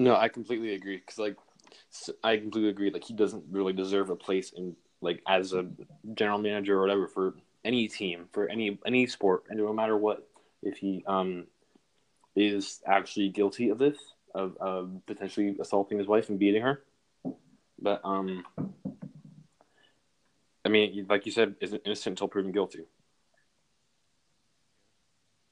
No, 0.00 0.16
I 0.16 0.32
completely 0.32 0.72
agree. 0.72 0.96
Because 0.96 1.20
like, 1.20 1.36
I 2.24 2.40
completely 2.40 2.70
agree. 2.70 2.88
Like, 2.88 3.04
he 3.04 3.12
doesn't 3.12 3.44
really 3.52 3.76
deserve 3.76 4.08
a 4.08 4.16
place 4.16 4.48
in 4.48 4.76
like 5.02 5.20
as 5.28 5.52
a 5.52 5.66
general 6.14 6.38
manager 6.38 6.78
or 6.78 6.80
whatever 6.80 7.06
for 7.06 7.34
any 7.66 7.88
team 7.88 8.28
for 8.32 8.48
any 8.48 8.78
any 8.86 9.06
sport, 9.06 9.44
and 9.50 9.58
no 9.58 9.72
matter 9.72 9.96
what. 9.96 10.26
If 10.62 10.78
he 10.78 11.04
um 11.06 11.46
is 12.34 12.80
actually 12.86 13.28
guilty 13.28 13.68
of 13.68 13.78
this, 13.78 13.96
of, 14.34 14.56
of 14.58 14.90
potentially 15.06 15.56
assaulting 15.60 15.98
his 15.98 16.06
wife 16.06 16.28
and 16.28 16.38
beating 16.38 16.62
her, 16.62 16.82
but 17.80 18.00
um, 18.04 18.44
I 20.64 20.68
mean, 20.68 21.06
like 21.08 21.26
you 21.26 21.32
said, 21.32 21.54
is 21.60 21.72
innocent 21.84 22.18
until 22.18 22.26
proven 22.26 22.50
guilty. 22.50 22.82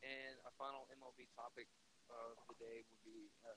And 0.03 0.35
a 0.42 0.53
final 0.59 0.90
MLB 0.90 1.31
topic 1.38 1.70
of 2.11 2.35
the 2.50 2.59
day 2.59 2.83
would 2.83 3.03
be 3.07 3.31
uh, 3.46 3.55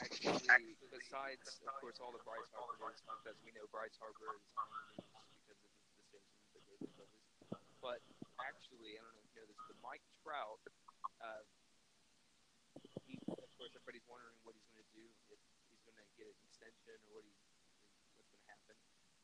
actually, 0.00 0.72
besides, 0.88 1.60
of 1.60 1.76
course, 1.76 2.00
all 2.00 2.10
the 2.10 2.24
Bryce 2.24 2.48
Harper 2.56 2.96
because 3.04 3.36
we 3.44 3.52
know 3.52 3.68
Bryce 3.68 4.00
Harper 4.00 4.40
is 4.40 4.48
on 4.56 4.64
the 4.72 4.96
news 4.96 5.04
because 5.44 5.60
of 5.60 5.70
his 5.76 5.92
decisions 6.08 6.48
that 6.56 6.62
gave 6.64 6.80
the 6.80 6.88
Phillies. 6.96 7.28
But 7.86 8.02
actually, 8.42 8.98
I 8.98 9.06
don't 9.06 9.14
know 9.14 9.22
if 9.22 9.30
you 9.30 9.38
know 9.38 9.46
this, 9.46 9.62
but 9.70 9.78
Mike 9.78 10.02
Trout, 10.26 10.58
uh, 11.22 11.46
he, 13.06 13.14
of 13.30 13.46
course, 13.54 13.70
everybody's 13.78 14.02
wondering 14.10 14.34
what 14.42 14.58
he's 14.58 14.66
going 14.74 14.82
to 14.82 14.90
do, 14.90 15.06
if 15.30 15.38
he's 15.70 15.78
going 15.86 15.94
to 15.94 16.06
get 16.18 16.26
an 16.26 16.34
extension 16.50 16.98
or 17.06 17.22
what 17.22 17.22
he's, 17.22 17.38
what's 18.18 18.26
going 18.26 18.42
to 18.42 18.50
happen. 18.50 18.74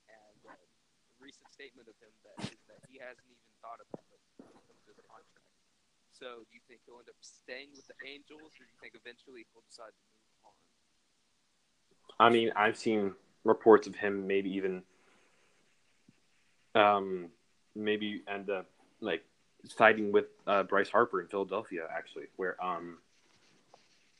And 0.07 0.39
uh, 0.47 0.55
a 0.55 1.19
recent 1.19 1.51
statement 1.51 1.91
of 1.91 1.99
him 1.99 2.15
that 2.23 2.39
is 2.55 2.63
that 2.71 2.79
he 2.87 3.03
hasn't 3.03 3.27
even 3.27 3.51
thought 3.59 3.83
about 3.83 4.07
it 4.15 4.23
when 4.39 4.55
it 4.55 4.63
comes 4.63 4.79
to 4.87 4.95
his 4.95 5.03
contract. 5.11 5.51
So, 6.15 6.47
do 6.47 6.55
you 6.55 6.63
think 6.71 6.87
he'll 6.87 7.03
end 7.03 7.11
up 7.11 7.19
staying 7.19 7.75
with 7.75 7.91
the 7.91 7.99
Angels, 8.07 8.47
or 8.47 8.63
do 8.63 8.71
you 8.71 8.79
think 8.79 8.95
eventually 8.95 9.43
he'll 9.51 9.67
decide 9.67 9.91
to 9.91 10.03
move 10.07 10.55
on? 10.55 10.55
I 12.23 12.31
mean, 12.31 12.55
I've 12.55 12.79
seen 12.79 13.19
reports 13.43 13.91
of 13.91 13.99
him 13.99 14.31
maybe 14.31 14.55
even, 14.55 14.87
um, 16.79 17.35
maybe 17.75 18.23
end 18.29 18.51
up 18.51 18.67
like 19.01 19.25
siding 19.65 20.13
with 20.13 20.27
uh, 20.47 20.63
Bryce 20.65 20.89
Harper 20.91 21.21
in 21.21 21.29
Philadelphia, 21.29 21.83
actually, 21.97 22.27
where 22.37 22.63
um, 22.65 22.99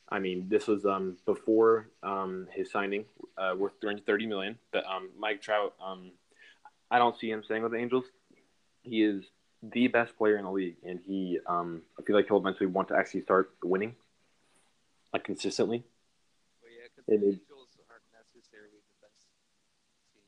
I 0.09 0.19
mean, 0.19 0.47
this 0.49 0.67
was 0.67 0.85
um 0.85 1.17
before 1.25 1.87
um 2.03 2.47
his 2.51 2.71
signing, 2.71 3.05
uh, 3.37 3.55
worth 3.57 3.73
thirty 4.05 4.25
million. 4.25 4.57
But 4.71 4.85
um, 4.85 5.09
Mike 5.17 5.41
Trout, 5.41 5.73
um, 5.83 6.11
I 6.91 6.97
don't 6.97 7.17
see 7.19 7.29
him 7.29 7.43
staying 7.43 7.63
with 7.63 7.71
the 7.71 7.77
Angels. 7.79 8.05
He 8.83 9.03
is 9.03 9.23
the 9.61 9.87
best 9.87 10.17
player 10.17 10.37
in 10.37 10.43
the 10.43 10.51
league, 10.51 10.75
and 10.85 10.99
he 11.05 11.39
um, 11.47 11.81
I 11.97 12.03
feel 12.03 12.15
like 12.15 12.27
he'll 12.27 12.37
eventually 12.37 12.67
want 12.67 12.89
to 12.89 12.95
actually 12.95 13.21
start 13.21 13.51
winning, 13.63 13.95
like 15.13 15.23
consistently. 15.23 15.83
Well, 16.61 16.71
yeah, 16.71 16.87
because 16.93 17.07
It 17.07 17.21
the 17.21 17.27
is- 17.27 17.39
Angels 17.47 17.69
aren't 17.89 18.03
necessarily 18.11 18.83
the 18.83 18.97
best 19.01 19.23
team. 19.31 20.21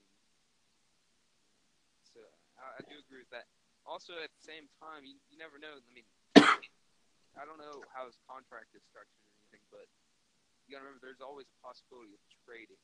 So 2.13 2.19
I, 2.57 2.79
I 2.79 2.81
do 2.87 2.95
agree 3.05 3.19
with 3.19 3.29
that. 3.31 3.45
Also, 3.95 4.11
at 4.19 4.27
the 4.27 4.43
same 4.43 4.67
time, 4.83 5.07
you, 5.07 5.15
you 5.31 5.39
never 5.39 5.55
know. 5.55 5.71
I 5.71 5.91
mean, 5.95 6.03
I 7.39 7.47
don't 7.47 7.55
know 7.55 7.79
how 7.95 8.03
his 8.03 8.19
contract 8.27 8.75
is 8.75 8.83
structured 8.91 9.23
or 9.23 9.31
anything, 9.39 9.63
but 9.71 9.87
you 10.67 10.75
gotta 10.75 10.83
remember 10.83 11.07
there's 11.07 11.23
always 11.23 11.47
a 11.47 11.57
possibility 11.63 12.11
of 12.11 12.19
trading. 12.43 12.83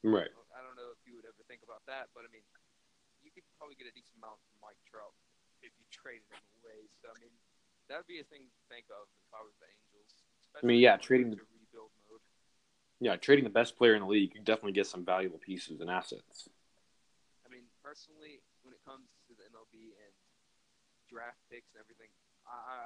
Right. 0.00 0.32
I 0.56 0.64
don't 0.64 0.80
know 0.80 0.96
if 0.96 1.00
you 1.04 1.12
would 1.20 1.28
ever 1.28 1.44
think 1.44 1.60
about 1.60 1.84
that, 1.92 2.08
but 2.16 2.24
I 2.24 2.32
mean, 2.32 2.40
you 3.20 3.28
could 3.36 3.44
probably 3.60 3.76
get 3.76 3.84
a 3.84 3.92
decent 3.92 4.16
amount 4.16 4.40
from 4.40 4.64
Mike 4.64 4.80
Trout 4.88 5.12
if 5.60 5.76
you 5.76 5.84
traded 5.92 6.24
him 6.32 6.40
away. 6.64 6.88
So 7.04 7.12
I 7.12 7.16
mean, 7.20 7.36
that'd 7.92 8.08
be 8.08 8.16
a 8.16 8.26
thing 8.32 8.48
to 8.48 8.60
think 8.72 8.88
of 8.88 9.04
if 9.04 9.28
I 9.36 9.44
was 9.44 9.52
the 9.60 9.68
Angels. 9.68 10.12
I 10.56 10.64
mean, 10.64 10.80
yeah, 10.80 10.96
trading 10.96 11.36
the 11.36 11.44
rebuild 11.52 11.92
mode. 12.08 12.24
Yeah, 12.96 13.20
trading 13.20 13.44
the 13.44 13.52
best 13.52 13.76
player 13.76 13.92
in 13.92 14.00
the 14.00 14.08
league, 14.08 14.32
you 14.32 14.40
definitely 14.40 14.72
get 14.72 14.88
some 14.88 15.04
valuable 15.04 15.36
pieces 15.36 15.84
and 15.84 15.92
assets. 15.92 16.48
I 17.44 17.52
mean, 17.52 17.68
personally, 17.84 18.40
when 18.64 18.72
it 18.72 18.80
comes 18.88 19.12
MLB 19.52 19.92
and 19.92 20.14
draft 21.12 21.38
picks 21.52 21.68
and 21.76 21.84
everything, 21.84 22.08
I, 22.48 22.56
I 22.56 22.76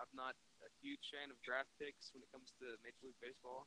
I'm 0.00 0.12
not 0.12 0.36
a 0.64 0.68
huge 0.80 1.12
fan 1.12 1.28
of 1.32 1.36
draft 1.40 1.72
picks 1.80 2.12
when 2.12 2.20
it 2.24 2.30
comes 2.32 2.52
to 2.60 2.76
Major 2.84 3.12
League 3.12 3.20
Baseball, 3.20 3.64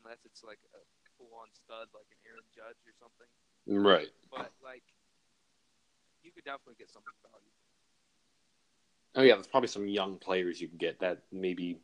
unless 0.00 0.20
it's 0.24 0.40
like 0.44 0.60
a 0.72 0.80
full-on 1.16 1.48
stud 1.52 1.88
like 1.92 2.08
an 2.12 2.20
Aaron 2.28 2.48
Judge 2.52 2.80
or 2.84 2.94
something. 2.96 3.28
Right. 3.68 4.08
But 4.32 4.52
like, 4.64 4.84
you 6.24 6.32
could 6.32 6.44
definitely 6.44 6.80
get 6.80 6.88
something 6.88 7.12
valuable. 7.24 7.56
Oh 9.16 9.24
yeah, 9.24 9.34
there's 9.34 9.48
probably 9.48 9.68
some 9.68 9.88
young 9.88 10.16
players 10.16 10.60
you 10.60 10.68
can 10.68 10.76
get 10.76 11.00
that 11.00 11.24
maybe 11.32 11.80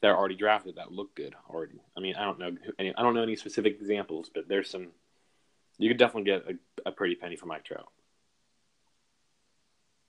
they're 0.00 0.16
already 0.16 0.34
drafted 0.34 0.76
that 0.76 0.92
look 0.92 1.14
good 1.14 1.34
already. 1.48 1.80
I 1.96 2.00
mean, 2.00 2.14
I 2.16 2.24
don't 2.24 2.38
know 2.38 2.50
who- 2.50 2.74
any, 2.78 2.94
I 2.94 3.02
don't 3.02 3.14
know 3.14 3.22
any 3.22 3.36
specific 3.36 3.78
examples, 3.80 4.30
but 4.32 4.48
there's 4.48 4.68
some. 4.68 4.92
You 5.78 5.88
could 5.88 5.98
definitely 5.98 6.30
get 6.30 6.44
a, 6.46 6.88
a 6.88 6.92
pretty 6.92 7.14
penny 7.14 7.36
for 7.36 7.46
Mike 7.46 7.64
Trout. 7.64 7.90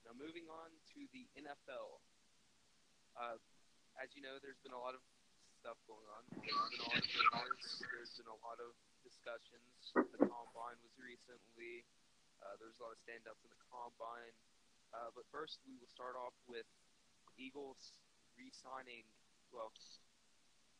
Now, 0.04 0.12
moving 0.18 0.44
on 0.50 0.70
to 0.94 1.00
the 1.12 1.26
NFL. 1.40 1.98
Uh, 3.16 3.40
as 3.96 4.12
you 4.12 4.20
know, 4.20 4.36
there's 4.44 4.60
been 4.60 4.76
a 4.76 4.80
lot 4.80 4.92
of 4.92 5.00
stuff 5.64 5.80
going 5.88 6.04
on. 6.12 6.22
There's 6.36 6.44
been 6.44 6.52
a 6.52 6.92
lot 6.92 7.00
of 7.00 7.08
rumors. 7.16 7.64
There's 7.80 8.12
been 8.20 8.28
a 8.28 8.40
lot 8.44 8.60
of 8.60 8.76
discussions. 9.00 9.72
The 9.96 10.20
combine 10.20 10.76
was 10.84 10.94
recently. 11.00 11.88
Uh, 12.44 12.60
there's 12.60 12.76
a 12.76 12.84
lot 12.84 12.92
of 12.92 13.00
stand-ups 13.08 13.40
in 13.40 13.50
the 13.56 13.60
combine. 13.72 14.36
Uh, 14.92 15.10
but 15.16 15.24
first, 15.32 15.64
we 15.64 15.74
will 15.80 15.88
start 15.88 16.12
off 16.12 16.36
with 16.44 16.68
Eagles 17.40 17.96
re-signing. 18.36 19.08
Well, 19.48 19.72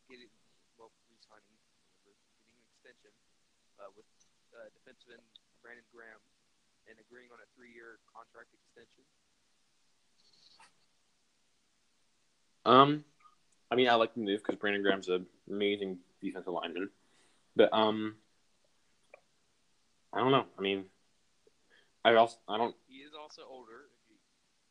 getting 0.05 0.29
well 0.77 0.93
re-signing, 1.09 1.57
getting 2.05 2.21
an 2.53 2.57
extension 2.69 3.13
uh, 3.81 3.89
with 3.97 4.05
uh, 4.53 4.69
defenseman 4.77 5.19
Brandon 5.65 5.87
Graham 5.89 6.21
and 6.85 6.95
agreeing 7.01 7.33
on 7.33 7.41
a 7.41 7.47
three-year 7.57 7.97
contract 8.13 8.53
extension. 8.53 9.03
Um, 12.67 13.05
I 13.71 13.75
mean, 13.75 13.87
I 13.87 13.95
like 13.95 14.13
the 14.13 14.19
move 14.19 14.43
because 14.43 14.59
Brandon 14.59 14.83
Graham's 14.83 15.07
an 15.07 15.25
amazing 15.49 15.99
defensive 16.21 16.51
lineman, 16.51 16.89
but 17.55 17.71
um, 17.71 18.15
I 20.11 20.19
don't 20.19 20.31
know. 20.31 20.45
I 20.59 20.61
mean, 20.61 20.83
I 22.03 22.13
also 22.15 22.35
I 22.47 22.57
don't. 22.57 22.75
He 22.91 23.07
is 23.07 23.15
also 23.15 23.43
older. 23.49 23.87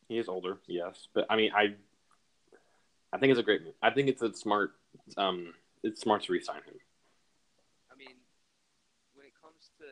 He 0.09 0.18
is 0.18 0.28
older, 0.28 0.59
yes, 0.68 1.09
but 1.14 1.24
I 1.30 1.36
mean, 1.36 1.53
I 1.57 1.74
I 3.12 3.18
think 3.18 3.30
it's 3.30 3.40
a 3.40 3.49
great 3.49 3.64
move. 3.64 3.74
I 3.80 3.88
think 3.88 4.09
it's 4.09 4.20
a 4.20 4.32
smart. 4.34 4.76
Um, 5.16 5.55
it's 5.82 6.01
smart 6.01 6.24
to 6.24 6.32
re-sign 6.32 6.61
him. 6.68 6.76
I 7.88 7.97
mean, 7.97 8.20
when 9.16 9.24
it 9.24 9.32
comes 9.40 9.72
to 9.80 9.88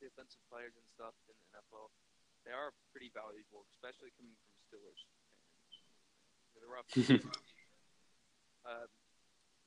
defensive 0.00 0.40
players 0.48 0.72
and 0.80 0.86
stuff 0.96 1.12
in 1.28 1.36
the 1.36 1.60
NFL, 1.60 1.92
they 2.48 2.56
are 2.56 2.72
pretty 2.88 3.12
valuable, 3.12 3.68
especially 3.76 4.16
coming 4.16 4.32
from 4.40 4.56
Steelers. 4.64 5.11
They're 6.62 6.70
rough. 6.70 6.86
um, 8.70 8.88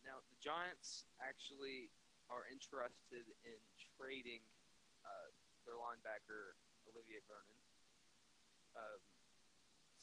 now, 0.07 0.23
the 0.31 0.39
Giants 0.39 1.03
actually 1.19 1.91
are 2.31 2.47
interested 2.47 3.27
in 3.43 3.59
trading 3.99 4.39
uh, 5.03 5.27
their 5.67 5.75
linebacker 5.75 6.55
Olivier 6.87 7.19
Vernon. 7.27 7.59
Um, 8.79 9.03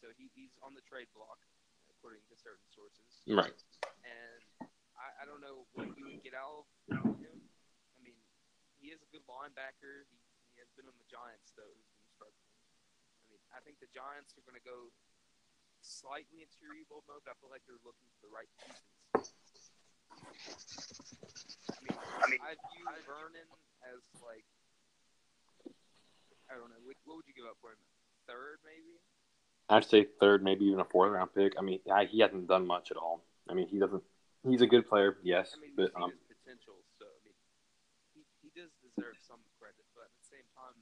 so 0.05 0.13
he, 0.21 0.29
he's 0.37 0.53
on 0.61 0.77
the 0.77 0.85
trade 0.85 1.09
block, 1.17 1.41
according 1.89 2.21
to 2.29 2.37
certain 2.37 2.69
sources. 2.69 3.25
Right. 3.25 3.57
And 4.05 4.69
I, 5.01 5.23
I 5.23 5.25
don't 5.25 5.41
know 5.41 5.65
what 5.73 5.97
you 5.97 6.13
would 6.13 6.21
get 6.21 6.37
out 6.37 6.69
of 6.93 7.17
him. 7.17 7.37
I 7.97 7.99
mean, 8.05 8.19
he 8.77 8.93
is 8.93 9.01
a 9.01 9.09
good 9.09 9.25
linebacker. 9.25 10.05
He, 10.13 10.21
he 10.53 10.61
has 10.61 10.69
been 10.77 10.91
on 10.91 10.97
the 11.01 11.09
Giants 11.09 11.57
though. 11.57 11.73
He's 11.73 11.89
been 11.95 12.05
struggling. 12.13 12.53
I 13.25 13.27
mean, 13.33 13.43
I 13.55 13.65
think 13.65 13.81
the 13.81 13.89
Giants 13.95 14.37
are 14.37 14.45
going 14.45 14.59
to 14.59 14.67
go 14.67 14.93
slightly 15.83 16.47
into 16.47 16.57
rebuild 16.65 17.05
mode. 17.11 17.27
I 17.27 17.35
feel 17.43 17.51
like 17.51 17.67
they're 17.67 17.83
looking 17.83 18.07
for 18.17 18.21
the 18.27 18.33
right 18.33 18.49
pieces. 18.63 18.83
I 21.69 21.79
mean, 21.83 21.99
I 21.99 22.27
mean, 22.31 22.43
I 22.43 22.55
view 22.55 22.87
Vernon 23.05 23.49
as 23.87 24.03
like 24.23 24.47
I 26.53 26.55
don't 26.61 26.69
know. 26.69 26.81
What, 26.85 26.97
what 27.09 27.17
would 27.21 27.29
you 27.29 27.35
give 27.35 27.49
up 27.49 27.57
for 27.65 27.73
him? 27.73 27.81
Third, 28.29 28.61
maybe. 28.63 29.01
I'd 29.73 29.89
say 29.89 30.07
third, 30.21 30.45
maybe 30.45 30.69
even 30.69 30.81
a 30.81 30.89
fourth 30.89 31.11
round 31.11 31.33
pick. 31.33 31.57
I 31.57 31.63
mean, 31.65 31.81
I, 31.89 32.05
he 32.05 32.21
hasn't 32.21 32.47
done 32.47 32.67
much 32.67 32.93
at 32.93 33.01
all. 33.01 33.25
I 33.49 33.55
mean, 33.55 33.67
he 33.67 33.81
doesn't. 33.81 34.03
He's 34.45 34.61
a 34.61 34.67
good 34.67 34.85
player, 34.91 35.17
yes, 35.23 35.55
I 35.55 35.63
mean, 35.63 35.75
but 35.79 35.95
um, 35.95 36.11
his 36.11 36.19
potential. 36.27 36.75
So 36.99 37.07
I 37.07 37.21
mean, 37.23 37.39
he, 38.13 38.23
he 38.43 38.51
does 38.59 38.75
deserve 38.83 39.15
some 39.23 39.39
credit, 39.63 39.87
but 39.95 40.11
at 40.11 40.15
the 40.19 40.27
same 40.27 40.43
time, 40.59 40.75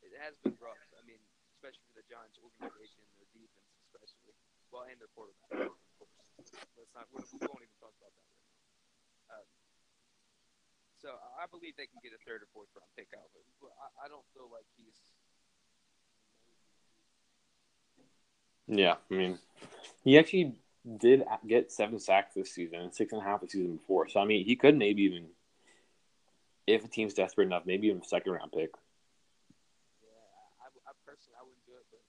it 0.00 0.16
has 0.18 0.34
been 0.40 0.56
rough. 0.56 0.80
I 0.96 1.04
mean, 1.04 1.20
especially 1.52 1.84
for 1.84 2.00
the 2.00 2.06
Giants 2.08 2.40
organization, 2.40 2.56
their 2.64 2.72
defense, 2.72 2.76
especially. 2.80 3.07
Well, 4.68 4.84
and 4.84 5.00
their 5.00 5.08
quarterback, 5.16 5.48
of 5.48 5.72
course. 5.96 6.12
Let's 6.76 6.92
not. 6.92 7.08
We 7.12 7.24
won't 7.40 7.64
even 7.64 7.76
talk 7.80 7.94
about 7.96 8.12
that 8.12 8.24
right 8.28 8.44
now. 8.44 9.40
Um, 9.40 9.48
so 11.00 11.08
I 11.40 11.48
believe 11.48 11.74
they 11.76 11.88
can 11.88 12.00
get 12.04 12.12
a 12.12 12.20
third 12.28 12.44
or 12.44 12.48
fourth 12.52 12.68
round 12.76 12.92
pick 12.96 13.08
out 13.16 13.24
of 13.24 13.32
him. 13.32 13.48
But 13.60 13.72
I, 13.80 14.06
I 14.06 14.06
don't 14.12 14.26
feel 14.36 14.48
like 14.52 14.68
he's. 14.76 14.98
yeah, 18.68 18.96
I 19.10 19.14
mean, 19.14 19.38
he 20.04 20.18
actually 20.18 20.54
did 20.84 21.24
get 21.46 21.72
seven 21.72 21.98
sacks 21.98 22.34
this 22.34 22.52
season 22.52 22.80
and 22.80 22.94
six 22.94 23.12
and 23.12 23.22
a 23.22 23.24
half 23.24 23.40
the 23.40 23.48
season 23.48 23.76
before. 23.76 24.08
So 24.08 24.20
I 24.20 24.24
mean, 24.24 24.44
he 24.44 24.56
could 24.56 24.76
maybe 24.76 25.02
even, 25.02 25.26
if 26.66 26.84
a 26.84 26.88
team's 26.88 27.14
desperate 27.14 27.46
enough, 27.46 27.64
maybe 27.64 27.88
even 27.88 28.02
a 28.02 28.04
second 28.04 28.32
round 28.32 28.52
pick. 28.52 28.70
Yeah, 30.04 30.12
I, 30.60 30.68
I 30.68 30.92
personally 31.04 31.36
I 31.40 31.44
wouldn't 31.44 31.64
do 31.64 31.72
it, 31.80 31.86
but 31.88 32.04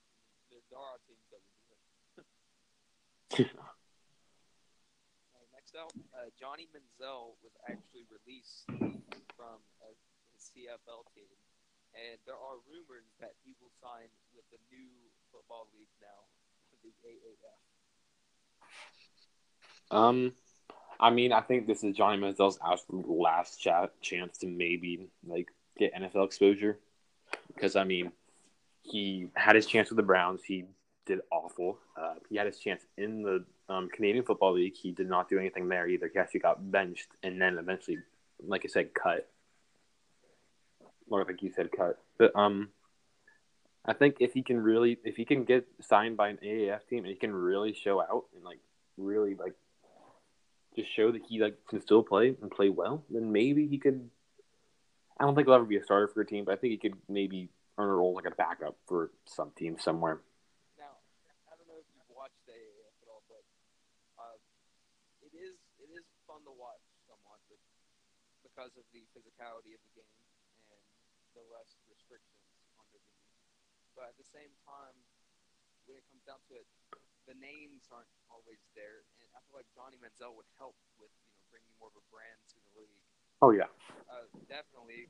there 0.68 0.78
are 0.78 1.00
teams 1.08 1.24
that 1.32 1.40
would 1.40 1.56
do 1.64 1.72
it. 1.72 1.80
Uh, 2.20 2.28
next 5.54 5.74
out, 5.78 5.92
uh, 6.14 6.30
Johnny 6.38 6.66
Manziel 6.74 7.38
was 7.42 7.54
actually 7.68 8.06
released 8.10 8.66
from 9.36 9.58
uh, 9.82 9.94
his 10.34 10.50
CFL 10.50 11.06
team, 11.14 11.30
and 11.94 12.18
there 12.26 12.34
are 12.34 12.58
rumors 12.66 13.06
that 13.20 13.34
he 13.44 13.54
will 13.60 13.70
sign 13.80 14.08
with 14.34 14.44
the 14.50 14.58
new 14.70 14.88
football 15.32 15.66
league 15.72 15.94
now, 16.02 16.26
the 16.82 16.90
AAF. 17.06 17.60
Um, 19.96 20.32
I 20.98 21.10
mean, 21.10 21.32
I 21.32 21.40
think 21.40 21.66
this 21.66 21.82
is 21.82 21.96
Johnny 21.96 22.20
Manziel's 22.20 22.58
absolute 22.64 23.08
last 23.08 23.60
chat, 23.60 23.92
chance 24.00 24.38
to 24.38 24.46
maybe 24.46 25.08
like 25.26 25.48
get 25.78 25.94
NFL 25.94 26.26
exposure 26.26 26.78
because 27.54 27.76
I 27.76 27.84
mean, 27.84 28.12
he 28.82 29.28
had 29.34 29.56
his 29.56 29.66
chance 29.66 29.88
with 29.90 29.96
the 29.96 30.02
Browns. 30.02 30.42
He 30.44 30.64
did 31.06 31.20
awful. 31.30 31.78
Uh, 32.00 32.14
he 32.28 32.36
had 32.36 32.46
his 32.46 32.58
chance 32.58 32.82
in 32.96 33.22
the 33.22 33.44
um, 33.72 33.88
Canadian 33.88 34.24
Football 34.24 34.54
League. 34.54 34.74
He 34.76 34.92
did 34.92 35.08
not 35.08 35.28
do 35.28 35.38
anything 35.38 35.68
there 35.68 35.88
either. 35.88 36.10
He 36.12 36.18
actually 36.18 36.40
got 36.40 36.70
benched 36.70 37.08
and 37.22 37.40
then 37.40 37.58
eventually, 37.58 37.98
like 38.46 38.64
I 38.64 38.68
said, 38.68 38.94
cut. 38.94 39.28
Or 41.08 41.24
like 41.24 41.42
you 41.42 41.50
said, 41.54 41.70
cut. 41.76 41.98
But 42.18 42.36
um, 42.36 42.68
I 43.84 43.94
think 43.94 44.16
if 44.20 44.32
he 44.32 44.42
can 44.42 44.60
really, 44.60 44.98
if 45.04 45.16
he 45.16 45.24
can 45.24 45.44
get 45.44 45.66
signed 45.80 46.16
by 46.16 46.28
an 46.28 46.38
AAF 46.44 46.86
team 46.88 47.00
and 47.00 47.08
he 47.08 47.16
can 47.16 47.32
really 47.32 47.72
show 47.72 48.00
out 48.00 48.26
and 48.34 48.44
like 48.44 48.60
really 48.96 49.34
like 49.34 49.54
just 50.76 50.94
show 50.94 51.10
that 51.10 51.22
he 51.28 51.40
like 51.40 51.56
can 51.68 51.80
still 51.80 52.02
play 52.02 52.36
and 52.40 52.50
play 52.50 52.68
well, 52.68 53.02
then 53.10 53.32
maybe 53.32 53.66
he 53.66 53.78
could. 53.78 54.08
I 55.18 55.24
don't 55.24 55.34
think 55.34 55.46
he'll 55.46 55.54
ever 55.54 55.64
be 55.64 55.76
a 55.76 55.84
starter 55.84 56.08
for 56.08 56.20
a 56.20 56.26
team, 56.26 56.44
but 56.44 56.52
I 56.52 56.56
think 56.56 56.72
he 56.72 56.78
could 56.78 56.96
maybe 57.08 57.50
earn 57.78 57.88
a 57.88 57.94
role 57.94 58.14
like 58.14 58.26
a 58.26 58.36
backup 58.36 58.76
for 58.86 59.10
some 59.24 59.50
team 59.56 59.76
somewhere. 59.78 60.20
Now, 60.78 60.96
I 61.48 61.56
don't 61.56 61.68
know 61.68 61.80
if 61.80 61.88
you've 61.92 62.16
watched 62.16 62.40
the 62.46 62.52
AAF 62.52 62.94
at 63.00 63.08
all, 63.08 63.24
but 63.28 63.44
uh, 64.20 64.36
it 65.24 65.32
is 65.36 65.56
it 65.80 65.88
is 65.92 66.04
fun 66.28 66.44
to 66.44 66.52
watch 66.52 66.84
somewhat 67.08 67.40
but 68.44 68.49
because 68.60 68.76
of 68.76 68.84
the 68.92 69.00
physicality 69.16 69.72
of 69.72 69.80
the 69.88 70.04
game 70.04 70.20
and 70.68 70.84
the 71.32 71.40
less 71.48 71.80
restrictions 71.88 72.44
on 72.76 72.84
the 72.92 73.00
game. 73.00 73.24
But 73.96 74.12
at 74.12 74.20
the 74.20 74.28
same 74.28 74.52
time, 74.68 74.92
when 75.88 75.96
it 75.96 76.04
comes 76.12 76.20
down 76.28 76.44
to 76.52 76.60
it, 76.60 76.68
the 77.24 77.32
names 77.40 77.88
aren't 77.88 78.12
always 78.28 78.60
there, 78.76 79.08
and 79.24 79.32
I 79.32 79.40
feel 79.48 79.64
like 79.64 79.70
Johnny 79.72 79.96
Manziel 79.96 80.36
would 80.36 80.44
help 80.60 80.76
with 81.00 81.08
you 81.24 81.32
know 81.32 81.40
bringing 81.48 81.72
more 81.80 81.88
of 81.88 81.96
a 81.96 82.04
brand 82.12 82.36
to 82.52 82.60
the 82.68 82.84
league. 82.84 83.08
Oh 83.40 83.48
yeah, 83.48 83.72
Uh, 84.12 84.28
definitely, 84.44 85.08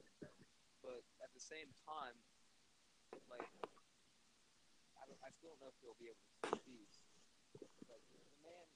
but 0.79 1.03
at 1.19 1.35
the 1.35 1.43
same 1.43 1.75
time, 1.83 2.15
like 3.27 3.51
I, 4.95 5.11
don't, 5.11 5.19
I 5.27 5.35
still 5.35 5.59
don't 5.59 5.67
know 5.67 5.75
if 5.75 5.79
he'll 5.83 5.99
be 5.99 6.07
able 6.07 6.23
to 6.23 6.55
succeed. 6.55 6.87
Like 7.91 8.07
the 8.15 8.23
man, 8.47 8.67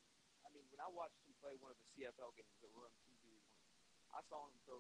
I 0.43 0.51
mean, 0.51 0.66
when 0.75 0.83
I 0.83 0.91
watched 0.91 1.22
him 1.22 1.31
play 1.39 1.55
one 1.62 1.70
of 1.70 1.79
the 1.79 1.87
CFL 1.95 2.35
games 2.35 2.59
that 2.59 2.75
were 2.75 2.91
I 4.14 4.22
saw 4.30 4.46
him 4.46 4.54
throw 4.64 4.78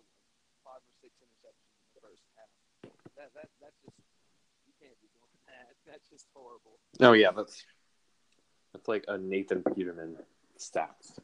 five 0.62 0.80
or 0.80 0.94
six 1.02 1.12
interceptions 1.18 1.74
in 1.74 1.90
the 1.92 2.02
first 2.02 2.24
half. 2.38 2.50
That 3.18 3.34
that 3.34 3.50
that's 3.58 3.78
just 3.82 3.98
you 4.64 4.74
can't 4.78 4.96
be 5.02 5.10
doing 5.10 5.34
that. 5.50 5.74
That's 5.84 6.06
just 6.08 6.30
horrible. 6.30 6.78
oh 7.02 7.12
yeah, 7.14 7.34
that's 7.34 7.66
that's 8.72 8.86
like 8.86 9.04
a 9.10 9.18
Nathan 9.18 9.62
Peterman 9.74 10.18
stats. 10.58 11.18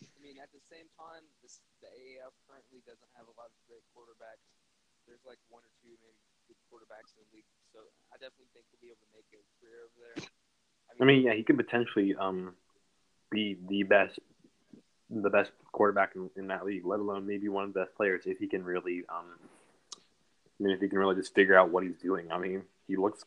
I 0.00 0.18
mean, 0.20 0.36
at 0.42 0.50
the 0.50 0.60
same 0.66 0.90
time, 0.98 1.22
this, 1.40 1.62
the 1.80 1.88
AAF 1.88 2.34
currently 2.50 2.82
doesn't 2.82 3.12
have 3.14 3.30
a 3.30 3.34
lot 3.38 3.52
of 3.52 3.56
great 3.70 3.84
quarterbacks. 3.94 4.44
There's 5.06 5.22
like 5.22 5.38
one 5.48 5.62
or 5.62 5.70
two 5.80 5.94
maybe 6.02 6.18
good 6.50 6.58
quarterbacks 6.66 7.14
in 7.14 7.22
the 7.22 7.28
league, 7.30 7.48
so 7.70 7.86
I 8.10 8.18
definitely 8.18 8.50
think 8.56 8.66
he'll 8.74 8.82
be 8.82 8.90
able 8.90 9.06
to 9.06 9.12
make 9.14 9.28
a 9.30 9.40
career 9.60 9.86
over 9.86 9.96
there. 10.02 10.18
I 10.98 11.04
mean, 11.04 11.22
yeah, 11.22 11.34
he 11.36 11.44
could 11.44 11.56
potentially 11.56 12.16
um 12.18 12.56
be 13.30 13.56
the 13.68 13.82
best 13.84 14.18
the 15.08 15.30
best 15.30 15.52
quarterback 15.72 16.12
in, 16.16 16.30
in 16.36 16.48
that 16.48 16.64
league, 16.64 16.84
let 16.84 17.00
alone 17.00 17.26
maybe 17.26 17.48
one 17.48 17.64
of 17.64 17.72
the 17.72 17.80
best 17.80 17.94
players 17.94 18.22
if 18.26 18.38
he 18.38 18.46
can 18.46 18.64
really 18.64 19.04
um 19.08 19.26
I 20.58 20.62
mean 20.62 20.72
if 20.74 20.80
he 20.80 20.88
can 20.88 20.98
really 20.98 21.14
just 21.14 21.34
figure 21.34 21.58
out 21.58 21.70
what 21.70 21.84
he's 21.84 21.96
doing. 21.96 22.32
I 22.32 22.38
mean, 22.38 22.62
he 22.88 22.96
looks 22.96 23.24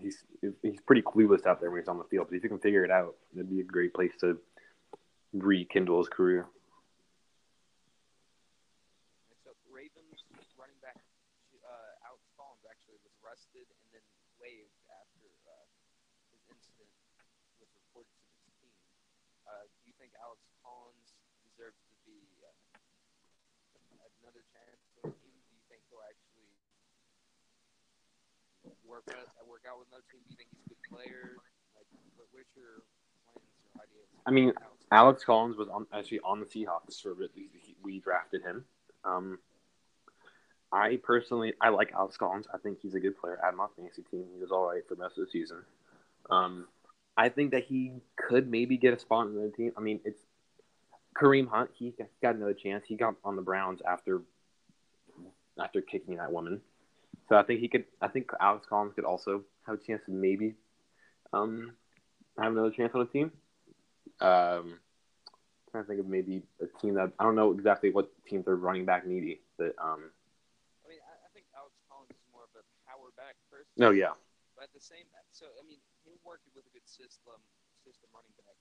he's 0.00 0.24
he's 0.62 0.80
pretty 0.80 1.02
clueless 1.02 1.46
out 1.46 1.60
there 1.60 1.70
when 1.70 1.80
he's 1.80 1.88
on 1.88 1.98
the 1.98 2.04
field, 2.04 2.26
but 2.28 2.36
if 2.36 2.42
he 2.42 2.48
can 2.48 2.58
figure 2.58 2.84
it 2.84 2.90
out, 2.90 3.14
it'd 3.34 3.50
be 3.50 3.60
a 3.60 3.64
great 3.64 3.94
place 3.94 4.12
to 4.20 4.38
rekindle 5.32 5.98
his 5.98 6.08
career. 6.08 6.46
Next 9.30 9.46
up, 9.46 9.58
Ravens 9.70 10.22
running 10.58 10.78
back 10.82 10.98
uh, 11.62 12.06
Alex 12.10 12.22
Collins 12.34 12.66
actually 12.66 12.98
was 13.02 13.14
arrested 13.22 13.66
and 13.70 13.86
then 13.94 14.04
waived 14.42 14.74
after 14.90 15.30
uh, 15.46 15.66
his 16.34 16.42
incident 16.50 16.90
was 17.62 17.70
reported 17.74 18.14
to 18.18 18.38
the 18.46 18.54
team. 18.58 18.74
Uh, 19.46 19.66
do 19.78 19.82
you 19.86 19.94
think 19.98 20.10
Alex 20.18 20.42
Collins 20.62 21.14
deserves 21.46 21.78
to 21.86 21.94
be 22.02 22.18
uh, 22.42 22.50
another 24.22 24.42
chance 24.50 24.82
on 25.02 25.10
the 25.10 25.18
team? 25.22 25.38
Do 25.38 25.54
you 25.54 25.62
think 25.70 25.86
he'll 25.86 26.02
actually 26.02 26.34
work 29.06 29.64
out, 29.68 29.78
with 29.78 29.88
another 29.88 30.04
team? 30.10 30.20
Do 30.24 30.30
you 30.30 30.36
think 30.36 30.48
he's 30.52 30.64
a 30.64 30.68
good 30.68 30.82
player? 30.88 31.36
Like, 31.76 31.86
what, 32.16 32.26
what's 32.32 32.52
your 32.56 32.84
plans 33.32 33.52
or 33.74 33.82
ideas? 33.82 34.08
I 34.26 34.30
mean, 34.30 34.52
Alex 34.90 35.24
Collins 35.24 35.56
was 35.56 35.68
on, 35.68 35.86
actually 35.92 36.20
on 36.20 36.40
the 36.40 36.46
Seahawks 36.46 37.00
for 37.00 37.12
a 37.12 37.14
bit. 37.14 37.30
We, 37.82 38.00
drafted 38.00 38.42
him. 38.42 38.64
Um, 39.04 39.38
I 40.72 40.98
personally, 41.02 41.54
I 41.60 41.68
like 41.68 41.92
Alex 41.92 42.16
Collins. 42.16 42.46
I 42.52 42.58
think 42.58 42.78
he's 42.80 42.94
a 42.94 43.00
good 43.00 43.18
player. 43.18 43.38
On 43.44 43.56
my 43.56 43.66
fantasy 43.76 44.02
team. 44.10 44.24
He 44.34 44.40
was 44.40 44.50
all 44.50 44.68
right 44.68 44.82
for 44.88 44.96
most 44.96 45.18
of 45.18 45.26
the 45.26 45.30
season. 45.30 45.58
Um, 46.30 46.66
I 47.16 47.28
think 47.28 47.52
that 47.52 47.64
he 47.64 47.92
could 48.16 48.50
maybe 48.50 48.76
get 48.76 48.94
a 48.94 48.98
spot 48.98 49.26
in 49.26 49.34
the 49.34 49.50
team. 49.50 49.72
I 49.76 49.80
mean, 49.80 50.00
it's 50.04 50.20
Kareem 51.16 51.48
Hunt. 51.48 51.70
He 51.74 51.94
got 52.22 52.34
another 52.34 52.54
chance. 52.54 52.84
He 52.86 52.96
got 52.96 53.14
on 53.24 53.36
the 53.36 53.42
Browns 53.42 53.80
after 53.86 54.22
after 55.58 55.80
kicking 55.80 56.16
that 56.16 56.32
woman. 56.32 56.60
So 57.28 57.36
I 57.36 57.42
think 57.42 57.60
he 57.60 57.68
could. 57.68 57.84
I 58.00 58.08
think 58.08 58.30
Alex 58.40 58.66
Collins 58.68 58.92
could 58.94 59.04
also 59.04 59.44
have 59.66 59.76
a 59.76 59.78
chance 59.78 60.02
to 60.06 60.12
maybe 60.12 60.54
um, 61.32 61.72
have 62.38 62.52
another 62.52 62.70
chance 62.70 62.92
on 62.94 63.00
the 63.00 63.06
team. 63.06 63.32
Um, 64.20 64.78
trying 65.70 65.84
to 65.84 65.88
think 65.88 66.00
of 66.00 66.06
maybe 66.06 66.42
a 66.60 66.68
team 66.78 66.94
that 66.94 67.10
I 67.18 67.24
don't 67.24 67.34
know 67.34 67.50
exactly 67.50 67.90
what 67.90 68.12
team 68.28 68.42
they're 68.44 68.54
running 68.54 68.84
back 68.84 69.06
needy, 69.06 69.40
but 69.58 69.74
um, 69.80 70.12
I 70.84 70.86
mean, 70.86 71.00
I, 71.02 71.14
I 71.24 71.28
think 71.32 71.50
Alex 71.56 71.74
Collins 71.88 72.12
is 72.12 72.22
more 72.30 72.44
of 72.44 72.52
a 72.54 72.62
power 72.86 73.10
back 73.16 73.34
person. 73.50 73.72
no, 73.80 73.90
yeah, 73.90 74.14
But 74.54 74.70
at 74.70 74.72
the 74.76 74.82
same 74.84 75.08
so 75.34 75.50
I 75.58 75.66
mean, 75.66 75.82
him 76.06 76.14
working 76.22 76.54
with 76.54 76.62
a 76.62 76.72
good 76.76 76.86
system, 76.86 77.34
system 77.82 78.06
running 78.14 78.30
back, 78.38 78.54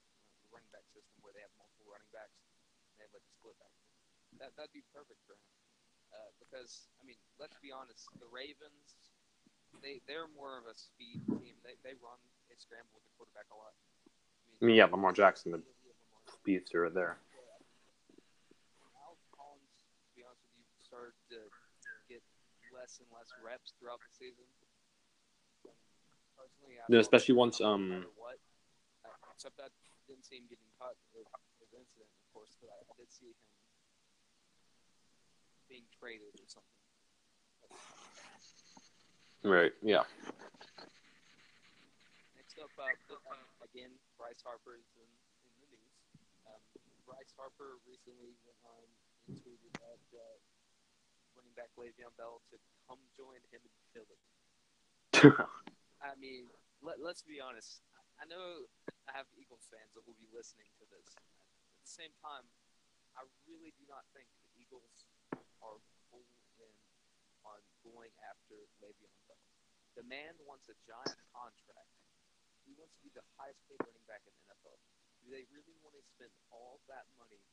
running 0.50 0.72
back 0.74 0.90
system 0.90 1.22
where 1.22 1.36
they 1.38 1.46
have 1.46 1.54
multiple 1.54 1.86
running 1.86 2.10
backs, 2.10 2.34
and 2.90 2.98
they 2.98 3.06
have 3.06 3.14
like 3.14 3.22
a 3.22 3.34
split 3.38 3.54
back. 3.62 3.76
That 4.42 4.50
that'd 4.58 4.74
be 4.74 4.82
perfect 4.90 5.22
for 5.30 5.38
him. 5.38 5.46
Uh, 6.14 6.30
because 6.38 6.88
I 7.02 7.04
mean, 7.04 7.18
let's 7.42 7.58
be 7.58 7.74
honest, 7.74 8.06
the 8.22 8.30
Ravens 8.30 8.94
they 9.82 10.00
they're 10.06 10.30
more 10.38 10.62
of 10.62 10.70
a 10.70 10.76
speed 10.78 11.26
team. 11.42 11.58
They 11.66 11.76
they 11.82 11.98
run 11.98 12.22
they 12.48 12.56
scramble 12.62 12.94
with 12.94 13.04
the 13.04 13.14
quarterback 13.18 13.50
a 13.50 13.58
lot. 13.58 13.74
I 14.62 14.64
mean, 14.64 14.78
yeah, 14.78 14.86
Lamar 14.86 15.12
Jackson, 15.12 15.52
the 15.52 15.62
speedster 16.30 16.88
there. 16.94 17.18
Al 18.96 19.18
Collins, 19.34 19.84
be 20.14 20.22
honest 20.24 20.46
you, 20.54 20.64
started 20.80 21.18
to 21.34 21.42
get 22.08 22.22
less 22.70 23.02
and 23.02 23.10
less 23.10 23.34
reps 23.42 23.74
throughout 23.82 24.00
the 24.00 24.14
season. 24.14 24.46
Yeah, 26.92 27.00
especially 27.00 27.36
once 27.36 27.60
um. 27.60 28.06
What, 28.20 28.38
except 29.32 29.60
I 29.60 29.72
didn't 30.08 30.28
see 30.28 30.38
him 30.40 30.48
getting 30.52 30.68
caught 30.78 31.00
as 31.18 31.72
incident, 31.72 32.12
of 32.12 32.28
course, 32.36 32.56
but 32.60 32.70
I 32.72 32.84
did 33.00 33.08
see 33.12 33.32
him 33.32 33.40
being 35.74 35.90
traded 35.98 36.30
or 36.38 36.46
something. 36.46 36.78
Right. 39.42 39.74
Yeah. 39.82 40.06
Next 42.38 42.62
up, 42.62 42.70
uh, 42.78 42.94
again, 43.66 43.90
Bryce 44.14 44.46
Harper 44.46 44.78
is 44.78 44.86
in, 44.94 45.10
in 45.42 45.54
the 45.58 45.68
news. 45.74 45.98
Um, 46.46 46.62
Bryce 47.10 47.34
Harper 47.34 47.82
recently 47.90 48.38
went 48.46 48.62
on 48.70 48.86
and 49.26 49.34
tweeted 49.42 49.74
that 49.82 50.06
uh, 50.14 50.38
running 51.34 51.58
back 51.58 51.74
Le'Veon 51.74 52.14
Bell 52.22 52.46
to 52.54 52.62
come 52.86 53.02
join 53.18 53.42
him 53.50 53.66
in 53.66 53.74
Philly. 53.98 54.22
I 56.06 56.14
mean, 56.22 56.54
let, 56.86 57.02
let's 57.02 57.26
be 57.26 57.42
honest. 57.42 57.82
I 58.22 58.30
know 58.30 58.70
I 59.10 59.18
have 59.18 59.26
Eagles 59.34 59.66
fans 59.74 59.90
that 59.98 60.06
will 60.06 60.22
be 60.22 60.30
listening 60.30 60.70
to 60.78 60.86
this. 60.94 61.18
At 61.18 61.82
the 61.82 61.90
same 61.90 62.14
time, 62.22 62.46
I 63.18 63.26
really 63.50 63.74
do 63.74 63.90
not 63.90 64.06
think 64.14 64.30
the 64.38 64.54
Eagles 64.54 65.10
are 65.62 65.80
full 66.10 66.26
in 66.60 66.74
on 67.44 67.60
going 67.84 68.14
after 68.30 68.58
Le'Veon 68.80 69.14
Bell. 69.28 69.40
The 70.00 70.06
man 70.10 70.34
wants 70.48 70.70
a 70.70 70.78
giant 70.88 71.20
contract. 71.36 71.94
He 72.66 72.74
wants 72.80 72.96
to 72.98 73.02
be 73.04 73.12
the 73.14 73.26
highest 73.38 73.60
paid 73.68 73.78
running 73.84 74.08
back 74.08 74.24
in 74.26 74.34
the 74.34 74.44
NFL. 74.50 74.80
Do 75.22 75.32
they 75.32 75.46
really 75.52 75.76
want 75.84 75.96
to 75.96 76.04
spend 76.16 76.32
all 76.50 76.80
that 76.90 77.06
money 77.20 77.44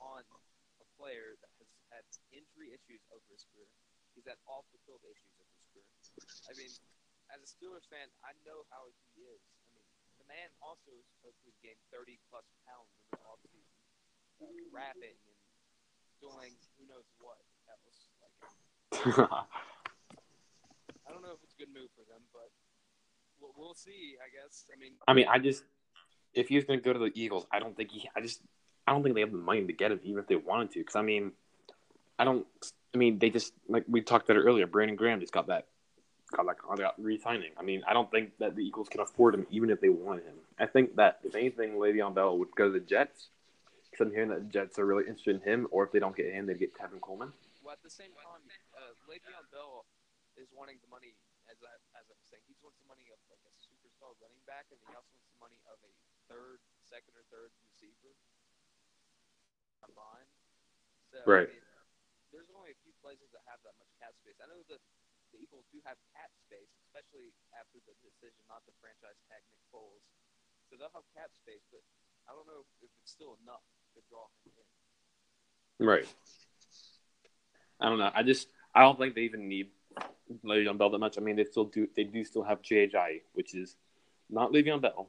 on 0.00 0.24
a 0.80 0.86
player 0.96 1.36
that 1.40 1.52
has 1.60 1.70
had 1.92 2.04
injury 2.32 2.72
issues 2.72 3.00
over 3.12 3.24
his 3.30 3.44
career? 3.52 3.68
He's 4.16 4.24
had 4.24 4.40
off 4.48 4.64
the 4.72 4.80
field 4.88 5.04
issues 5.04 5.32
over 5.36 5.52
his 5.52 5.66
career. 5.72 5.88
I 6.48 6.52
mean, 6.56 6.72
as 7.32 7.40
a 7.44 7.48
Steelers 7.48 7.84
fan, 7.92 8.08
I 8.24 8.32
know 8.48 8.64
how 8.72 8.88
he 9.14 9.28
is. 9.28 9.42
I 9.44 9.76
mean, 9.76 9.86
the 10.16 10.26
man 10.28 10.48
also 10.64 10.92
is 10.96 11.06
supposed 11.16 11.40
to 11.44 11.52
gain 11.60 11.76
30 11.92 12.16
plus 12.32 12.48
pounds 12.64 12.90
in 12.96 13.04
the 13.12 13.20
offseason, 13.28 13.76
uh, 14.40 14.48
rapping 14.72 15.16
and 15.28 15.35
doing 16.26 16.52
who 16.78 16.84
knows 16.90 17.06
what 17.22 17.38
else. 17.70 18.10
Like, 18.18 19.30
I 21.06 21.12
don't 21.12 21.22
know 21.22 21.34
if 21.34 21.42
it's 21.42 21.54
a 21.54 21.58
good 21.58 21.72
move 21.72 21.90
for 21.94 22.02
them, 22.10 22.22
but 22.32 22.50
we'll, 23.40 23.54
we'll 23.56 23.74
see. 23.74 24.16
I 24.18 24.28
guess. 24.34 24.66
I 24.74 24.76
mean, 24.78 24.92
I 25.06 25.12
mean, 25.14 25.26
I 25.30 25.38
just 25.38 25.62
if 26.34 26.48
he 26.48 26.56
was 26.56 26.64
going 26.64 26.80
to 26.80 26.84
go 26.84 26.92
to 26.92 26.98
the 26.98 27.12
Eagles, 27.14 27.46
I 27.52 27.58
don't 27.58 27.76
think 27.76 27.90
he. 27.90 28.08
I 28.16 28.20
just 28.20 28.40
I 28.86 28.92
don't 28.92 29.02
think 29.02 29.14
they 29.14 29.22
have 29.22 29.32
the 29.32 29.38
money 29.38 29.64
to 29.64 29.72
get 29.72 29.92
him, 29.92 30.00
even 30.02 30.20
if 30.20 30.26
they 30.26 30.36
wanted 30.36 30.70
to. 30.72 30.80
Because 30.80 30.96
I 30.96 31.02
mean, 31.02 31.32
I 32.18 32.24
don't. 32.24 32.46
I 32.94 32.98
mean, 32.98 33.18
they 33.18 33.30
just 33.30 33.52
like 33.68 33.84
we 33.88 34.00
talked 34.00 34.28
about 34.28 34.40
it 34.40 34.44
earlier. 34.44 34.66
Brandon 34.66 34.96
Graham 34.96 35.20
just 35.20 35.32
got 35.32 35.46
that 35.48 35.66
got 36.34 36.46
that 36.46 36.58
got 36.78 36.94
re-signing. 36.98 37.52
I 37.58 37.62
mean, 37.62 37.82
I 37.88 37.92
don't 37.92 38.10
think 38.10 38.32
that 38.38 38.56
the 38.56 38.62
Eagles 38.62 38.88
can 38.88 39.00
afford 39.00 39.34
him, 39.34 39.46
even 39.50 39.70
if 39.70 39.80
they 39.80 39.88
wanted 39.88 40.24
him. 40.24 40.34
I 40.58 40.66
think 40.66 40.96
that 40.96 41.20
if 41.22 41.34
anything, 41.34 41.72
Le'Veon 41.72 42.14
Bell 42.14 42.38
would 42.38 42.50
go 42.56 42.66
to 42.66 42.72
the 42.72 42.80
Jets. 42.80 43.28
Because 43.96 44.12
I'm 44.12 44.16
hearing 44.20 44.28
that 44.28 44.44
the 44.44 44.52
Jets 44.52 44.76
are 44.76 44.84
really 44.84 45.08
interested 45.08 45.40
in 45.40 45.42
him, 45.48 45.64
or 45.72 45.80
if 45.80 45.88
they 45.88 45.96
don't 45.96 46.12
get 46.12 46.28
him, 46.28 46.44
they'd 46.44 46.60
get 46.60 46.76
Tevin 46.76 47.00
Coleman. 47.00 47.32
well, 47.64 47.72
at 47.72 47.80
the 47.80 47.88
same 47.88 48.12
time, 48.20 48.44
uh, 48.76 48.92
Le'Veon 49.08 49.48
Bell 49.48 49.88
is 50.36 50.52
wanting 50.52 50.76
the 50.84 50.90
money, 50.92 51.16
as 51.48 51.56
I 51.64 51.72
as 51.96 52.04
I 52.04 52.12
was 52.12 52.28
saying, 52.28 52.44
he 52.44 52.52
wants 52.60 52.76
the 52.84 52.88
money 52.92 53.08
of 53.08 53.16
like 53.32 53.40
a 53.48 53.52
superstar 53.56 54.12
running 54.20 54.44
back, 54.44 54.68
and 54.68 54.76
he 54.84 54.92
also 54.92 55.08
wants 55.16 55.32
the 55.32 55.40
money 55.40 55.56
of 55.64 55.80
a 55.80 55.88
third, 56.28 56.60
second 56.84 57.16
or 57.16 57.24
third 57.32 57.56
receiver 57.64 58.12
combined. 59.80 60.28
So, 61.08 61.24
Right. 61.24 61.48
I 61.48 61.56
mean, 61.56 61.64
there's 62.36 62.52
only 62.52 62.76
a 62.76 62.78
few 62.84 62.92
places 63.00 63.32
that 63.32 63.48
have 63.48 63.64
that 63.64 63.80
much 63.80 63.88
cap 63.96 64.12
space. 64.20 64.36
I 64.44 64.48
know 64.52 64.60
that 64.68 64.84
the 65.32 65.40
Eagles 65.40 65.64
do 65.72 65.80
have 65.88 65.96
cap 66.12 66.36
space, 66.36 66.68
especially 66.84 67.32
after 67.56 67.80
the 67.88 67.96
decision 68.04 68.44
not 68.44 68.60
to 68.68 68.76
franchise 68.76 69.16
tag 69.32 69.40
Nick 69.48 69.64
Foles. 69.72 70.04
So 70.68 70.76
they'll 70.76 70.92
have 70.92 71.08
cap 71.16 71.32
space, 71.32 71.64
but 71.72 71.80
I 72.28 72.36
don't 72.36 72.44
know 72.44 72.68
if 72.84 72.92
it's 72.92 73.08
still 73.08 73.40
enough 73.40 73.64
draw 74.08 74.26
him 74.44 74.52
in. 75.80 75.86
Right. 75.86 76.06
I 77.80 77.88
don't 77.88 77.98
know. 77.98 78.10
I 78.14 78.22
just 78.22 78.48
I 78.74 78.80
don't 78.82 78.98
think 78.98 79.14
they 79.14 79.22
even 79.22 79.48
need 79.48 79.68
Le'Veon 80.44 80.78
Bell 80.78 80.90
that 80.90 80.98
much. 80.98 81.18
I 81.18 81.20
mean, 81.20 81.36
they 81.36 81.44
still 81.44 81.64
do. 81.64 81.88
They 81.94 82.04
do 82.04 82.24
still 82.24 82.42
have 82.42 82.62
JHI, 82.62 83.22
which 83.34 83.54
is 83.54 83.76
not 84.30 84.52
Le'Veon 84.52 84.80
Bell, 84.80 85.08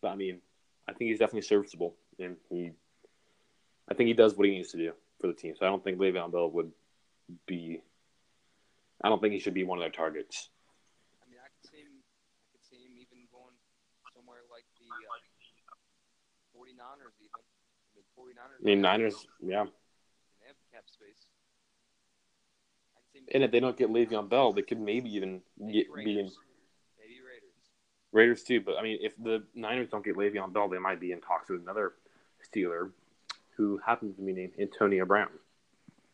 but 0.00 0.08
I 0.08 0.16
mean, 0.16 0.40
I 0.88 0.92
think 0.92 1.10
he's 1.10 1.18
definitely 1.18 1.42
serviceable, 1.42 1.94
and 2.18 2.36
he, 2.48 2.70
I 3.88 3.94
think 3.94 4.08
he 4.08 4.14
does 4.14 4.36
what 4.36 4.46
he 4.46 4.54
needs 4.54 4.70
to 4.72 4.76
do 4.76 4.92
for 5.20 5.26
the 5.26 5.34
team. 5.34 5.54
So 5.58 5.66
I 5.66 5.68
don't 5.68 5.82
think 5.82 5.98
Le'Veon 5.98 6.32
Bell 6.32 6.50
would 6.50 6.72
be. 7.46 7.82
I 9.02 9.08
don't 9.08 9.20
think 9.20 9.34
he 9.34 9.40
should 9.40 9.54
be 9.54 9.64
one 9.64 9.78
of 9.78 9.82
their 9.82 9.90
targets. 9.90 10.48
I 11.22 11.28
mean, 11.28 11.40
I 11.42 11.48
could 11.50 11.70
see 11.70 11.82
him. 11.82 11.98
I 11.98 12.46
could 12.54 12.64
see 12.64 12.76
him 12.76 12.94
even 12.94 13.26
going 13.34 13.56
somewhere 14.14 14.46
like 14.46 14.64
the 14.78 14.86
uh, 14.86 15.18
49ers, 16.54 17.18
even. 17.18 17.42
I 17.42 17.90
mean, 17.98 18.06
49ers. 18.22 18.60
I 18.60 18.64
mean, 18.64 18.80
Niners, 18.80 19.26
yeah. 19.42 19.64
They 20.40 20.46
have 20.48 20.56
cap 20.72 20.84
space. 20.86 21.26
I 22.96 23.00
could 23.00 23.12
see 23.12 23.18
him 23.18 23.24
And 23.34 23.42
if 23.44 23.50
they 23.50 23.60
don't 23.60 23.76
get 23.76 23.90
Le'Veon 23.90 24.28
Bell, 24.28 24.52
they 24.52 24.62
could 24.62 24.80
maybe 24.80 25.10
even 25.14 25.42
maybe 25.58 25.72
get, 25.84 25.94
be 25.94 26.00
in 26.00 26.16
Raiders. 26.16 26.38
Maybe 26.98 27.18
Raiders. 27.20 27.54
Raiders 28.12 28.42
too. 28.44 28.60
But 28.60 28.78
I 28.78 28.82
mean, 28.82 28.98
if 29.00 29.12
the 29.22 29.44
Niners 29.54 29.88
don't 29.90 30.04
get 30.04 30.16
Le'Veon 30.16 30.52
Bell, 30.52 30.68
they 30.68 30.78
might 30.78 31.00
be 31.00 31.12
in 31.12 31.20
talks 31.20 31.50
with 31.50 31.60
another 31.62 31.94
Steeler, 32.42 32.90
who 33.56 33.78
happens 33.84 34.16
to 34.16 34.22
be 34.22 34.32
named 34.32 34.52
Antonio 34.58 35.04
Brown. 35.04 35.30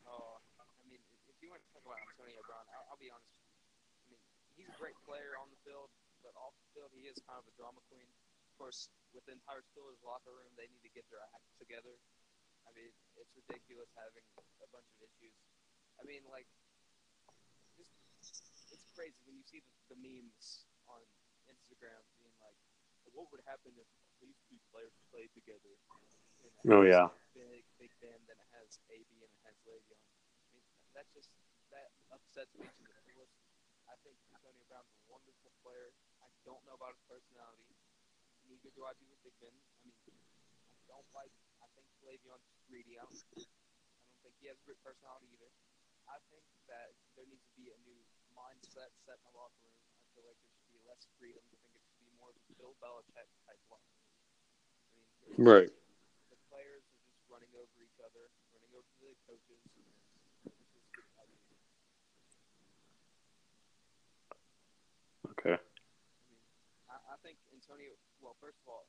Oh, 0.08 0.38
I 0.60 0.64
mean, 0.88 0.98
if- 1.00 1.28
if 1.28 1.36
you 1.42 1.48
want 1.50 1.60
to 1.62 1.68
talk 1.72 1.84
about 1.84 1.98
Antonio 2.04 2.40
Brown, 2.46 2.64
I'll, 2.74 2.92
I'll 2.92 3.00
be 3.00 3.10
honest. 3.10 3.32
I 4.04 4.12
mean, 4.12 4.20
he's 4.56 4.68
a 4.68 4.76
great 4.80 4.96
player 5.08 5.36
on 5.40 5.48
the 5.48 5.60
field, 5.64 5.88
but 6.22 6.32
off 6.36 6.52
the 6.60 6.68
field, 6.76 6.90
he 6.96 7.08
is 7.08 7.16
kind 7.24 7.38
of 7.40 7.46
a 7.48 7.54
drama 7.56 7.80
queen. 7.88 8.04
Of 8.04 8.47
course, 8.58 8.90
with 9.14 9.22
the 9.30 9.38
entire 9.38 9.62
Steelers 9.62 10.02
locker 10.02 10.34
room, 10.34 10.50
they 10.58 10.66
need 10.66 10.82
to 10.82 10.92
get 10.92 11.06
their 11.08 11.22
act 11.30 11.46
together. 11.62 11.94
I 12.66 12.74
mean, 12.74 12.90
it's 13.16 13.32
ridiculous 13.38 13.88
having 13.94 14.26
a 14.60 14.68
bunch 14.74 14.90
of 14.92 14.98
issues. 15.00 15.38
I 15.96 16.04
mean, 16.04 16.26
like, 16.28 16.50
just 17.78 17.94
it's 18.74 18.90
crazy 18.92 19.16
when 19.24 19.38
you 19.38 19.46
see 19.46 19.62
the, 19.62 19.72
the 19.94 19.98
memes 20.02 20.66
on 20.90 21.00
Instagram 21.48 22.02
being 22.18 22.34
like, 22.42 22.58
"What 23.14 23.30
would 23.32 23.46
happen 23.46 23.72
if 23.78 23.88
these 24.20 24.36
two 24.50 24.58
players 24.74 24.92
played 25.08 25.30
together?" 25.32 25.72
And 26.42 26.50
it 26.50 26.52
Oh, 26.68 26.82
yeah. 26.82 27.08
Big 27.32 27.64
Big 27.78 27.94
Ben, 28.02 28.18
then 28.26 28.36
it 28.36 28.50
has 28.58 28.82
AB, 28.90 29.08
and 29.22 29.30
it 29.32 29.42
has 29.46 29.56
Le'Veon. 29.64 29.96
I 29.96 30.46
mean, 30.52 30.66
that 30.92 31.06
just 31.14 31.30
that 31.70 31.88
upsets 32.12 32.52
me 32.58 32.66
to 32.66 32.82
the 32.84 32.94
fullest. 33.06 33.32
I 33.88 33.96
think 34.04 34.18
Antonio 34.34 34.66
Brown's 34.68 34.92
a 34.92 35.00
wonderful 35.08 35.54
player. 35.64 35.94
I 36.20 36.28
don't 36.44 36.60
know 36.68 36.76
about 36.76 36.92
his 36.98 37.04
personality. 37.08 37.72
Neither 38.48 38.72
do 38.72 38.82
I 38.88 38.92
do 38.96 39.04
with 39.12 39.20
Big 39.22 39.36
Ben. 39.44 39.52
I 39.52 39.80
mean, 39.84 39.92
I 40.08 40.88
don't 40.88 41.06
like. 41.12 41.32
I 41.60 41.68
think 41.76 41.84
Le'Veon's 42.00 42.48
greedy. 42.68 42.96
I 42.96 43.04
don't, 43.04 43.12
I 43.12 43.44
don't 43.44 44.20
think 44.24 44.34
he 44.40 44.48
has 44.48 44.56
a 44.58 44.64
great 44.64 44.80
personality 44.80 45.28
either. 45.36 45.52
I 46.08 46.16
think 46.32 46.44
that 46.72 46.96
there 47.12 47.28
needs 47.28 47.44
to 47.44 47.54
be 47.60 47.68
a 47.68 47.78
new 47.84 48.00
mindset 48.32 48.88
set 49.04 49.20
in 49.20 49.24
the 49.28 49.34
locker 49.36 49.60
room. 49.68 49.76
I 50.00 50.08
feel 50.16 50.24
like 50.24 50.40
there 50.40 50.48
should 50.56 50.72
be 50.72 50.80
less 50.88 51.04
freedom. 51.20 51.44
I 51.44 51.56
think 51.60 51.76
it 51.76 51.84
should 51.84 52.00
be 52.00 52.08
more 52.16 52.32
of 52.32 52.36
a 52.40 52.44
Bill 52.56 52.72
Belichick 52.80 53.28
type 53.44 53.60
locker 53.68 53.92
room. 54.00 54.16
I 54.16 54.88
mean, 54.96 55.44
Right. 55.44 55.68
the 56.32 56.40
players 56.48 56.82
are 56.88 57.02
just 57.04 57.20
running 57.28 57.52
over 57.52 57.76
each 57.84 58.00
other, 58.00 58.32
running 58.56 58.72
over 58.72 58.88
the 59.04 59.12
coaches. 59.28 59.60
And 60.48 60.56
it's 60.56 60.72
just, 60.72 60.88
I 61.20 61.28
mean, 61.28 61.44
Okay. 65.36 65.54
I 65.54 66.24
mean, 66.26 66.40
I, 66.90 66.96
I 67.12 67.16
think 67.22 67.36
Antonio. 67.54 67.92
Well, 68.18 68.27
first 68.38 68.58
of 68.62 68.66
all, 68.70 68.86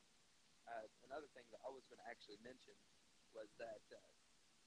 uh, 0.70 0.86
another 1.06 1.26
thing 1.34 1.44
that 1.50 1.60
I 1.66 1.70
was 1.70 1.82
going 1.90 1.98
to 1.98 2.08
actually 2.08 2.38
mention 2.42 2.74
was 3.34 3.50
that 3.58 3.82
uh, 3.90 3.98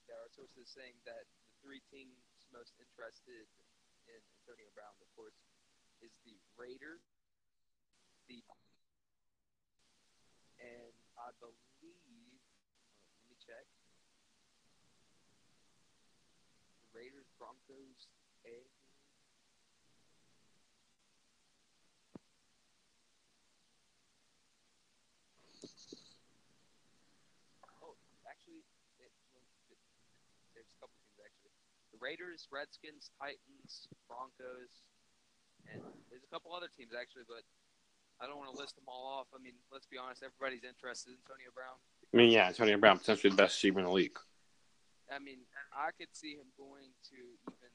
there 0.08 0.16
are 0.20 0.28
sources 0.32 0.68
saying 0.68 0.96
that 1.08 1.24
the 1.48 1.52
three 1.64 1.80
teams 1.92 2.20
most 2.52 2.72
interested 2.80 3.48
in 4.08 4.20
Antonio 4.44 4.68
Brown, 4.76 4.92
of 5.00 5.08
course, 5.16 5.36
is 6.04 6.12
the 6.28 6.36
Raiders, 6.60 7.00
the 8.28 8.40
and 10.60 10.94
I 11.20 11.32
believe. 11.40 11.56
uh, 11.84 12.36
let 13.20 13.26
me 13.28 13.36
check. 13.40 13.66
The 16.84 16.88
Raiders, 16.92 17.28
Broncos, 17.40 18.08
and 18.44 18.64
Oh, 27.82 27.96
actually, 28.28 28.62
it, 29.00 29.12
it, 29.70 29.78
there's 30.54 30.68
a 30.70 30.76
couple 30.80 30.96
teams 31.04 31.18
actually. 31.20 31.54
The 31.92 31.93
Raiders, 32.04 32.44
Redskins, 32.52 33.08
Titans, 33.16 33.88
Broncos, 34.04 34.84
and 35.72 35.80
there's 36.12 36.20
a 36.20 36.28
couple 36.28 36.52
other 36.52 36.68
teams 36.68 36.92
actually, 36.92 37.24
but 37.24 37.40
I 38.20 38.28
don't 38.28 38.36
want 38.36 38.52
to 38.52 38.58
list 38.60 38.76
them 38.76 38.84
all 38.84 39.08
off. 39.08 39.32
I 39.32 39.40
mean, 39.40 39.56
let's 39.72 39.88
be 39.88 39.96
honest, 39.96 40.20
everybody's 40.20 40.68
interested 40.68 41.16
in 41.16 41.18
Antonio 41.24 41.48
Brown. 41.56 41.80
I 41.80 42.12
mean, 42.12 42.28
yeah, 42.28 42.52
Antonio 42.52 42.76
Brown, 42.76 43.00
potentially 43.00 43.32
the 43.32 43.40
best 43.40 43.56
receiver 43.56 43.80
in 43.80 43.88
the 43.88 43.96
league. 43.96 44.20
I 45.08 45.16
mean, 45.16 45.48
I 45.72 45.96
could 45.96 46.12
see 46.12 46.36
him 46.36 46.52
going 46.60 46.92
to 47.08 47.16
even 47.48 47.72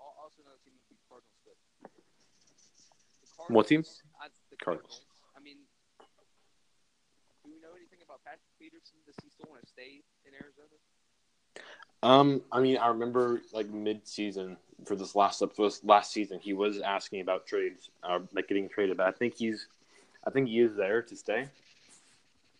al- 0.00 0.16
also 0.24 0.40
another 0.40 0.60
team 0.64 0.72
would 0.80 0.88
be 0.88 0.96
Cardinals, 1.04 1.40
but 1.44 1.56
the 3.20 3.52
What 3.52 3.68
team? 3.68 3.84
I, 4.16 4.32
the 4.48 4.56
Cardinals. 4.56 5.04
Cardinals. 5.04 5.36
I 5.36 5.40
mean, 5.44 5.60
do 7.44 7.52
we 7.52 7.60
know 7.60 7.76
anything 7.76 8.00
about 8.00 8.24
Patrick 8.24 8.52
Peterson? 8.56 9.04
Does 9.04 9.16
he 9.20 9.28
still 9.28 9.52
want 9.52 9.60
to 9.62 9.68
stay 9.68 10.00
in 10.24 10.32
Arizona? 10.32 10.80
Um, 12.02 12.42
I 12.50 12.60
mean, 12.60 12.78
I 12.78 12.88
remember 12.88 13.42
like 13.52 13.68
mid-season 13.68 14.56
for 14.86 14.96
this 14.96 15.14
last 15.14 15.42
for 15.54 15.68
this 15.68 15.84
last 15.84 16.12
season, 16.12 16.40
he 16.40 16.52
was 16.52 16.80
asking 16.80 17.20
about 17.20 17.46
trades, 17.46 17.90
uh, 18.02 18.20
like 18.32 18.48
getting 18.48 18.68
traded. 18.68 18.96
But 18.96 19.06
I 19.06 19.12
think 19.12 19.34
he's, 19.36 19.66
I 20.26 20.30
think 20.30 20.48
he 20.48 20.60
is 20.60 20.74
there 20.76 21.02
to 21.02 21.16
stay. 21.16 21.48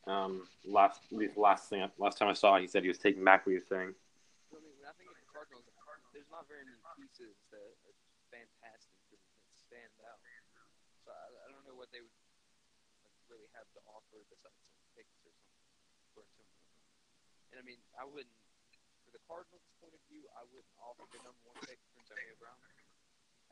Um, 0.07 0.49
last 0.67 1.01
last 1.37 1.69
thing 1.69 1.89
last 1.99 2.19
time 2.19 2.29
I 2.29 2.35
saw, 2.35 2.59
he 2.59 2.67
said 2.67 2.83
he 2.83 2.89
was 2.89 2.99
taking 2.99 3.25
back 3.25 3.47
what 3.47 3.53
he 3.53 3.59
was 3.61 3.69
saying. 3.69 3.93
I 3.93 4.59
mean, 4.61 4.75
when 4.77 4.89
I 4.89 4.93
think 4.97 5.09
of 5.09 5.17
the 5.17 5.29
Cardinals, 5.33 5.65
there's 6.13 6.29
not 6.33 6.49
very 6.49 6.65
many 6.65 6.81
pieces 6.97 7.37
that 7.53 7.77
fantastic 8.33 8.97
that 9.13 9.21
stand 9.55 9.93
out. 10.09 10.21
So 11.05 11.13
I, 11.13 11.53
don't 11.53 11.65
know 11.69 11.77
what 11.77 11.93
they 11.93 12.01
would 12.01 12.17
really 13.29 13.49
have 13.55 13.69
to 13.77 13.81
offer 13.93 14.25
besides 14.33 14.57
picks 14.97 15.21
or 15.25 15.33
something. 16.17 16.49
And 17.53 17.61
I 17.61 17.65
mean, 17.65 17.81
I 17.95 18.09
wouldn't, 18.09 18.40
Cardinals' 19.31 19.63
point 19.79 19.95
of 19.95 20.03
view, 20.11 20.27
I 20.35 20.43
wouldn't 20.51 20.75
offer 20.83 21.07
the 21.15 21.23
number 21.23 21.39
one 21.47 21.55
pick 21.63 21.79
for 21.87 22.03
Antonio 22.03 22.35
Brown. 22.43 22.59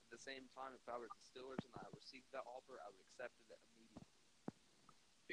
At 0.03 0.11
the 0.11 0.19
same 0.19 0.51
time, 0.51 0.75
if 0.75 0.83
I 0.91 0.99
were 0.99 1.07
the 1.07 1.23
Steelers 1.23 1.63
and 1.63 1.71
I 1.79 1.87
received 1.95 2.27
that 2.35 2.43
offer, 2.51 2.83
I 2.83 2.91
would 2.91 3.03
accept 3.07 3.39
it 3.39 3.47
immediately. 3.79 4.03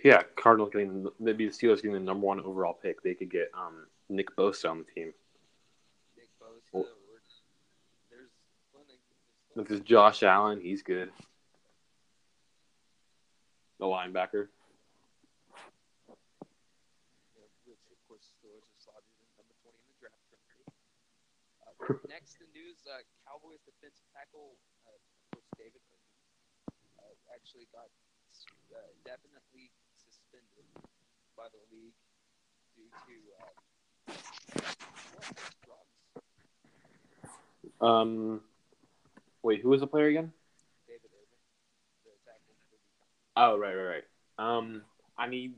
Yeah, 0.05 0.21
Cardinals 0.37 0.69
getting 0.69 1.09
maybe 1.17 1.49
the 1.49 1.55
Steelers 1.55 1.81
getting 1.81 1.97
the 1.97 2.05
number 2.05 2.27
one 2.29 2.37
overall 2.45 2.77
pick. 2.77 3.01
They 3.01 3.17
could 3.17 3.31
get 3.33 3.49
um 3.57 3.89
Nick 4.07 4.29
Bosa 4.37 4.69
on 4.69 4.85
the 4.85 4.89
team. 4.93 5.09
Nick 6.13 6.29
Bosa, 6.37 6.61
Well- 6.73 6.85
there's 8.13 8.29
plenty. 8.69 9.01
There's 9.55 9.65
This 9.67 9.79
is 9.79 9.83
Josh 9.83 10.21
Allen. 10.21 10.61
He's 10.61 10.83
good. 10.83 11.09
The 13.79 13.85
linebacker. 13.89 14.47
you 16.05 17.41
know, 17.41 17.47
which 17.65 17.79
of 17.91 17.99
course 18.07 18.29
Steelers 18.39 18.63
are 18.63 18.79
slotted 18.79 19.09
in 19.19 19.25
number 19.39 19.55
20 19.63 19.75
in 19.79 19.87
the 19.89 19.97
draft 19.99 20.21
currently. 20.31 20.63
Uh, 21.63 21.71
next 22.09 22.41
in 22.41 22.49
news, 22.53 22.81
uh, 22.89 23.01
Cowboys 23.29 23.61
defensive 23.65 24.05
tackle, 24.09 24.57
uh, 24.89 24.97
of 24.97 25.01
course 25.33 25.49
David 25.57 25.81
Irving, 25.86 26.17
uh, 26.97 27.13
actually 27.33 27.69
got 27.69 27.89
uh, 28.73 28.89
definitely 29.05 29.69
suspended 29.93 30.65
by 31.38 31.45
the 31.53 31.61
league 31.69 31.93
due 32.73 32.89
to 32.89 33.15
uh, 33.38 33.53
drugs. 35.65 35.95
Um, 37.81 38.41
wait, 39.43 39.61
who 39.61 39.69
was 39.69 39.81
the 39.81 39.88
player 39.88 40.07
again? 40.07 40.33
David 40.89 41.13
Irving, 41.13 41.43
the 42.05 42.17
tackle 42.25 42.57
Oh, 43.38 43.57
right, 43.57 43.75
right, 43.75 44.01
right. 44.01 44.07
Um, 44.41 44.81
I 45.17 45.27
mean, 45.27 45.55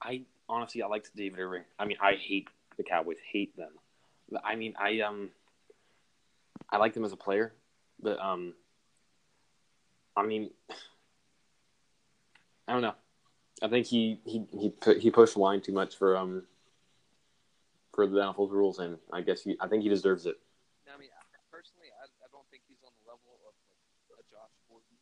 I 0.00 0.22
honestly 0.48 0.82
I 0.82 0.86
liked 0.86 1.14
David 1.14 1.38
Irving. 1.38 1.64
I 1.78 1.84
mean, 1.84 1.98
I 2.00 2.14
hate 2.14 2.48
the 2.76 2.82
Cowboys, 2.82 3.18
hate 3.30 3.56
them. 3.56 3.72
I 4.42 4.56
mean, 4.56 4.74
I 4.78 5.00
um, 5.00 5.30
I 6.70 6.78
like 6.78 6.94
them 6.94 7.04
as 7.04 7.12
a 7.12 7.16
player, 7.16 7.54
but 8.00 8.18
um, 8.18 8.54
I 10.16 10.24
mean, 10.26 10.50
I 12.66 12.72
don't 12.72 12.82
know. 12.82 12.94
I 13.62 13.68
think 13.68 13.86
he 13.86 14.20
he 14.24 14.44
he 14.52 14.68
pu- 14.70 14.98
he 14.98 15.10
pushed 15.10 15.34
the 15.34 15.40
line 15.40 15.60
too 15.60 15.72
much 15.72 15.96
for 15.96 16.16
um 16.16 16.44
for 17.94 18.06
the 18.06 18.20
NFL 18.20 18.50
rules, 18.50 18.78
and 18.78 18.98
I 19.12 19.22
guess 19.22 19.42
he 19.42 19.56
I 19.60 19.68
think 19.68 19.82
he 19.82 19.88
deserves 19.88 20.26
it. 20.26 20.36
I 20.92 20.98
mean, 20.98 21.08
personally, 21.48 21.88
I, 21.96 22.04
I 22.20 22.28
don't 22.32 22.44
think 22.52 22.64
he's 22.68 22.80
on 22.84 22.92
the 23.00 23.04
level 23.08 23.40
of 23.48 23.54
like, 24.12 24.20
a 24.20 24.26
Josh 24.28 24.52
Gordon, 24.68 24.96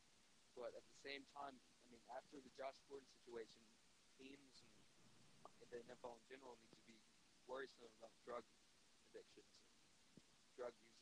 but 0.55 0.71
at 0.75 0.85
the 0.87 0.99
same 1.03 1.27
time, 1.35 1.55
I 1.55 1.87
mean, 1.91 2.03
after 2.15 2.39
the 2.39 2.53
Josh 2.55 2.79
Gordon 2.87 3.09
situation, 3.23 3.63
teams 4.19 4.63
and, 5.03 5.11
the 5.75 5.83
NFL 5.91 6.15
in 6.15 6.25
general 6.31 6.55
need 6.63 6.71
to 6.71 6.83
be 6.87 6.95
worrisome 7.51 7.91
about 7.99 8.15
drug 8.23 8.47
addictions 9.11 9.51
and 9.51 10.55
drug 10.55 10.71
users. 10.79 10.94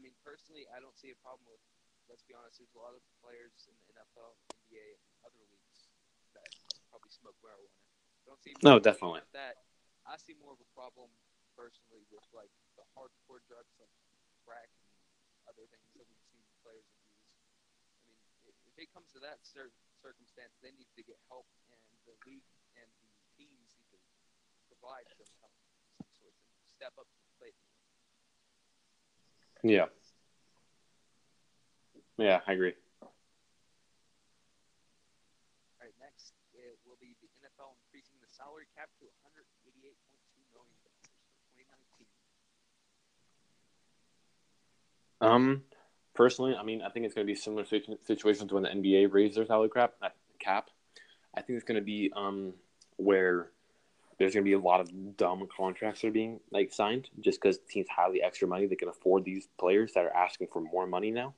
I 0.00 0.08
mean, 0.08 0.16
personally, 0.24 0.64
I 0.72 0.80
don't 0.80 0.96
see 0.96 1.12
a 1.12 1.18
problem 1.20 1.44
with. 1.44 1.60
Let's 2.08 2.24
be 2.24 2.32
honest. 2.32 2.56
There's 2.56 2.72
a 2.72 2.80
lot 2.80 2.96
of 2.96 3.04
players 3.20 3.68
in 3.68 3.76
the 3.84 3.92
NFL, 4.00 4.32
NBA, 4.48 4.96
and 4.96 5.12
other 5.28 5.44
leagues 5.52 5.92
that 6.32 6.48
probably 6.88 7.12
smoke 7.12 7.36
marijuana. 7.44 7.76
Don't 8.24 8.40
see 8.40 8.56
No, 8.64 8.80
definitely. 8.80 9.20
with 9.20 9.36
that. 9.36 9.60
I 10.08 10.16
see 10.16 10.32
more 10.40 10.56
of 10.56 10.60
a 10.64 10.70
problem 10.72 11.12
personally 11.52 12.08
with 12.08 12.24
like 12.32 12.48
the 12.80 12.88
hardcore 12.96 13.44
drugs 13.44 13.76
like 13.76 13.92
crack 14.42 14.72
and 14.80 14.88
other 15.52 15.68
things 15.68 15.92
that 15.92 16.08
we've 16.08 16.26
seen 16.32 16.40
players 16.64 16.88
abuse. 16.88 17.28
I 18.00 18.08
mean, 18.08 18.16
if, 18.48 18.56
if 18.64 18.74
it 18.80 18.88
comes 18.96 19.12
to 19.12 19.20
that 19.20 19.44
cir- 19.44 19.76
circumstance, 20.00 20.56
they 20.64 20.72
need 20.72 20.88
to 20.96 21.04
get 21.04 21.20
help, 21.28 21.44
and 21.68 21.78
the 22.08 22.16
league 22.24 22.48
and 22.80 22.88
the 23.04 23.12
teams 23.36 23.76
need 23.92 23.92
to 23.92 24.00
provide 24.72 25.04
some 25.12 25.28
help 25.44 25.52
of 25.52 25.68
some 26.00 26.08
sort 26.16 26.32
and 26.32 26.64
step 26.64 26.96
up 26.96 27.06
to 27.12 27.20
the 27.20 27.32
plate. 27.36 27.54
Yeah. 29.62 29.86
Yeah, 32.18 32.40
I 32.46 32.52
agree. 32.52 32.74
All 33.02 33.08
right, 35.80 35.92
next 36.00 36.32
it 36.52 36.76
will 36.86 36.96
be 37.00 37.16
the 37.20 37.28
NFL 37.40 37.72
increasing 37.84 38.16
the 38.20 38.28
salary 38.28 38.66
cap 38.76 38.88
to 39.00 39.06
188.2 39.24 40.44
million 40.52 40.76
for 40.84 40.92
2019. 41.56 42.06
Um, 45.20 45.62
personally, 46.14 46.54
I 46.56 46.62
mean, 46.62 46.82
I 46.82 46.90
think 46.90 47.06
it's 47.06 47.14
going 47.14 47.26
to 47.26 47.30
be 47.30 47.36
similar 47.36 47.64
situ- 47.64 47.96
situations 48.04 48.48
to 48.48 48.54
when 48.54 48.64
the 48.64 48.70
NBA 48.70 49.12
raised 49.12 49.36
their 49.36 49.46
salary 49.46 49.70
cap. 49.70 49.94
uh, 50.02 50.08
Cap. 50.38 50.70
I 51.34 51.42
think 51.42 51.56
it's 51.58 51.64
going 51.64 51.76
to 51.80 51.84
be 51.84 52.10
um 52.16 52.54
where 52.96 53.50
there's 54.20 54.34
going 54.34 54.44
to 54.44 54.48
be 54.48 54.52
a 54.52 54.58
lot 54.58 54.80
of 54.80 55.16
dumb 55.16 55.48
contracts 55.56 56.02
that 56.02 56.08
are 56.08 56.12
being 56.12 56.40
like 56.52 56.72
signed 56.74 57.08
just 57.20 57.40
because 57.40 57.58
teams 57.70 57.86
have 57.96 58.12
the 58.12 58.22
extra 58.22 58.46
money 58.46 58.66
they 58.66 58.76
can 58.76 58.90
afford 58.90 59.24
these 59.24 59.48
players 59.58 59.94
that 59.94 60.04
are 60.04 60.14
asking 60.14 60.46
for 60.52 60.60
more 60.60 60.86
money 60.86 61.10
now. 61.10 61.34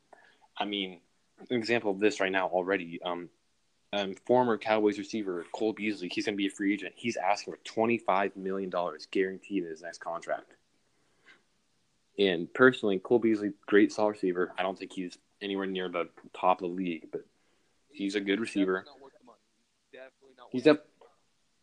I 0.59 0.65
mean, 0.65 1.01
an 1.49 1.57
example 1.57 1.93
of 1.93 2.01
this 2.01 2.19
right 2.21 2.33
now 2.33 2.49
already. 2.49 3.01
Um, 3.01 3.31
um, 3.93 4.17
former 4.27 4.59
Cowboys 4.59 4.99
receiver 4.99 5.47
Cole 5.53 5.73
Beasley, 5.73 6.11
he's 6.13 6.27
going 6.27 6.35
to 6.35 6.37
be 6.37 6.49
a 6.49 6.51
free 6.51 6.75
agent. 6.75 6.95
He's 6.97 7.17
asking 7.17 7.55
for 7.55 7.61
twenty 7.63 7.99
five 7.99 8.37
million 8.37 8.69
dollars 8.69 9.07
guaranteed 9.11 9.63
in 9.63 9.71
his 9.71 9.83
next 9.83 9.99
contract. 9.99 10.55
And 12.19 12.53
personally, 12.53 12.99
Cole 12.99 13.21
Beasley, 13.21 13.53
great 13.67 13.93
solid 13.93 14.11
receiver. 14.13 14.53
I 14.59 14.63
don't 14.63 14.77
think 14.77 14.93
he's 14.93 15.17
anywhere 15.41 15.67
near 15.67 15.89
the 15.89 16.09
top 16.35 16.63
of 16.63 16.69
the 16.69 16.75
league, 16.75 17.07
but 17.13 17.25
He's 17.93 18.15
a 18.15 18.21
good 18.21 18.41
receiver. 18.41 18.79
Definitely 18.79 18.93
not 18.93 19.03
worth 19.05 19.13
the 19.21 19.27
money. 19.27 19.39
Definitely 19.93 20.35
not. 20.39 20.49
he's 20.51 20.63
def- 20.63 20.79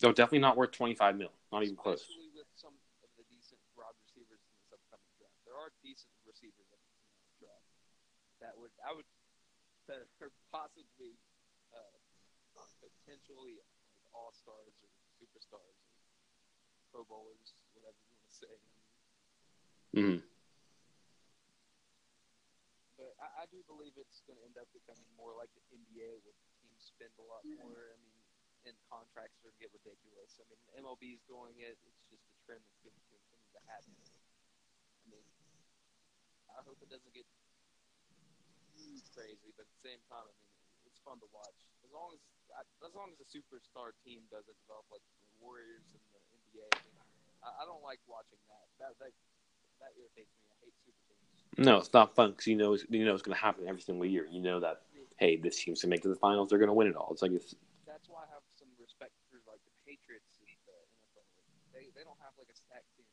no, 0.02 0.12
definitely 0.12 0.39
not 0.39 0.56
worth 0.58 0.72
twenty 0.72 0.95
five 0.95 1.18
mil. 1.18 1.32
Not 1.52 1.64
even 1.64 1.76
close. 1.76 2.06
With 2.36 2.47
some 2.56 2.72
of 3.04 3.10
the 3.18 3.26
decent 3.28 3.60
broad 3.76 3.95
receivers 4.06 4.39
in 4.39 4.52
this 4.56 4.72
upcoming 4.72 5.12
draft. 5.20 5.36
There 5.43 5.58
are 5.60 5.72
decent 5.84 6.14
receivers 6.24 6.68
in 6.72 6.80
this 6.80 7.36
draft 7.39 7.68
that 8.39 8.56
would 8.56 8.72
I 8.86 8.95
would 8.95 9.08
that 9.91 10.06
are 10.22 10.32
possibly 10.54 11.18
uh, 11.74 11.97
potentially 12.80 13.58
like 13.58 13.76
all 14.14 14.32
stars 14.32 14.76
or 14.86 14.89
superstars 15.18 15.80
or 15.84 15.95
pro 16.93 17.02
bowlers, 17.06 17.58
whatever 17.74 17.97
you 17.97 18.10
want 18.14 18.24
to 18.30 18.34
say. 18.34 18.56
hmm 19.95 20.20
But 23.00 23.16
I, 23.18 23.43
I 23.43 23.45
do 23.50 23.64
believe 23.66 23.95
it's 23.95 24.22
going 24.28 24.38
to 24.38 24.45
end 24.45 24.60
up 24.60 24.68
becoming 24.76 25.08
more 25.16 25.32
like 25.34 25.50
the 25.56 25.64
NBA, 25.72 26.20
where 26.22 26.36
teams 26.60 26.84
spend 26.93 27.16
a 27.18 27.26
lot 27.26 27.41
more. 27.58 27.95
I 27.95 27.97
mean, 28.04 28.18
and 28.68 28.76
contracts 28.91 29.39
are 29.47 29.53
get 29.60 29.72
ridiculous. 29.72 30.39
I 30.39 30.45
mean, 30.49 30.60
MLB 30.84 31.16
is 31.16 31.24
doing 31.28 31.55
it. 31.60 31.80
It's 31.88 32.03
just 32.12 32.24
a 32.24 32.36
trend 32.43 32.64
that's 32.64 32.82
going 32.84 32.95
to 32.95 33.03
continue 33.07 33.51
to 33.55 33.62
happen. 33.70 33.95
I 33.95 35.05
mean, 35.07 35.26
I 36.51 36.60
hope 36.64 36.80
it 36.84 36.91
doesn't 36.91 37.14
get 37.16 37.28
crazy, 39.20 39.51
but 39.55 39.68
at 39.68 39.72
the 39.76 39.82
same 39.84 39.99
time, 40.07 40.24
I 40.24 40.32
mean, 40.32 40.51
it's 40.88 40.99
fun 41.03 41.20
to 41.20 41.30
watch. 41.36 41.60
As 41.84 41.91
long 41.91 42.16
as 42.16 42.22
as 42.82 42.93
long 42.97 43.14
as 43.14 43.20
a 43.22 43.28
superstar 43.30 43.93
team 44.01 44.26
doesn't 44.34 44.57
develop 44.66 44.88
like 44.89 45.03
the 45.05 45.28
Warriors 45.38 45.86
and 45.93 46.01
the 46.16 46.20
NBA, 46.34 46.66
I, 46.66 46.80
mean, 46.82 46.97
I, 47.45 47.49
I 47.62 47.64
don't 47.68 47.84
like 47.86 48.01
watching 48.10 48.41
that. 48.49 48.66
That 48.82 48.91
that 49.03 49.14
that 49.84 49.91
irritates 49.99 50.32
me. 50.39 50.49
I 50.49 50.55
hate 50.64 50.76
super 50.82 51.03
teams. 51.05 51.62
No, 51.62 51.78
it's 51.78 51.93
not 51.93 52.16
fun 52.16 52.32
because 52.32 52.47
you 52.47 52.57
know 52.57 52.74
you 52.89 53.05
know 53.05 53.14
it's 53.14 53.24
going 53.24 53.36
to 53.36 53.43
happen 53.43 53.68
every 53.68 53.84
single 53.84 54.07
year. 54.07 54.26
You 54.26 54.41
know 54.41 54.60
that 54.64 54.88
hey, 55.20 55.36
this 55.36 55.60
team's 55.60 55.84
going 55.84 55.91
to 55.91 55.93
make 55.93 56.03
to 56.07 56.12
the 56.12 56.20
finals. 56.20 56.49
They're 56.49 56.60
going 56.60 56.72
to 56.72 56.78
win 56.78 56.88
it 56.88 56.95
all. 56.95 57.12
It's 57.12 57.22
like 57.22 57.36
it's 57.36 57.53
that's 57.86 58.07
why 58.07 58.24
I 58.24 58.30
have 58.32 58.45
some 58.55 58.72
respect 58.80 59.12
for 59.28 59.43
like 59.45 59.60
the 59.68 59.76
Patriots 59.84 60.32
in 60.39 60.47
the 60.47 60.55
NFL. 60.55 60.88
They 62.00 62.08
don't 62.08 62.24
have 62.24 62.32
like 62.39 62.47
a 62.47 62.56
stacked 62.56 62.88
team. 62.95 63.12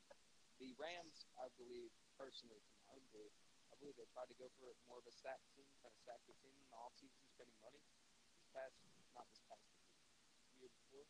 The 0.63 0.71
Rams, 0.79 1.27
I 1.35 1.51
believe 1.59 1.91
personally, 2.15 2.63
from 2.71 2.79
my 2.87 2.95
own 2.95 3.03
belief, 3.11 3.35
I 3.67 3.75
believe 3.83 3.99
they 3.99 4.07
tried 4.15 4.31
to 4.31 4.37
go 4.39 4.47
for 4.55 4.71
more 4.87 5.03
of 5.03 5.03
a 5.03 5.11
stacked 5.11 5.43
team, 5.51 5.67
kind 5.83 5.91
of 5.91 5.99
stack 5.99 6.23
their 6.23 6.39
team 6.39 6.55
in 6.55 6.63
the 6.71 6.79
offseason, 6.79 7.19
spending 7.35 7.59
money. 7.59 7.83
This 8.39 8.47
past, 8.55 8.79
not 9.11 9.27
this 9.27 9.43
past 9.51 9.59
year, 9.75 10.63
year 10.63 10.71
before. 10.71 11.03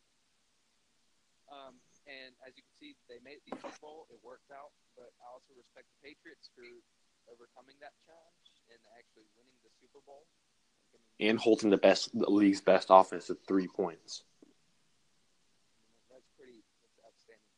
Um, 1.54 1.78
and 2.10 2.34
as 2.42 2.58
you 2.58 2.66
can 2.66 2.74
see, 2.82 2.98
they 3.06 3.22
made 3.22 3.46
the 3.46 3.54
Super 3.54 3.78
Bowl. 3.78 4.10
It 4.10 4.18
worked 4.26 4.50
out, 4.50 4.74
but 4.98 5.14
I 5.22 5.30
also 5.30 5.54
respect 5.54 5.86
the 5.94 6.02
Patriots 6.02 6.50
for 6.58 6.66
overcoming 7.30 7.78
that 7.78 7.94
challenge 8.02 8.58
and 8.74 8.82
actually 8.98 9.30
winning 9.38 9.54
the 9.62 9.70
Super 9.78 10.02
Bowl. 10.02 10.26
And 11.22 11.38
holding 11.38 11.70
the 11.70 11.78
best, 11.78 12.10
the 12.10 12.26
league's 12.26 12.58
best 12.58 12.90
offense 12.90 13.30
at 13.30 13.38
three 13.46 13.70
points. 13.70 14.26
that's 16.10 16.26
pretty 16.34 16.58
that's 16.82 16.98
outstanding. 17.06 17.54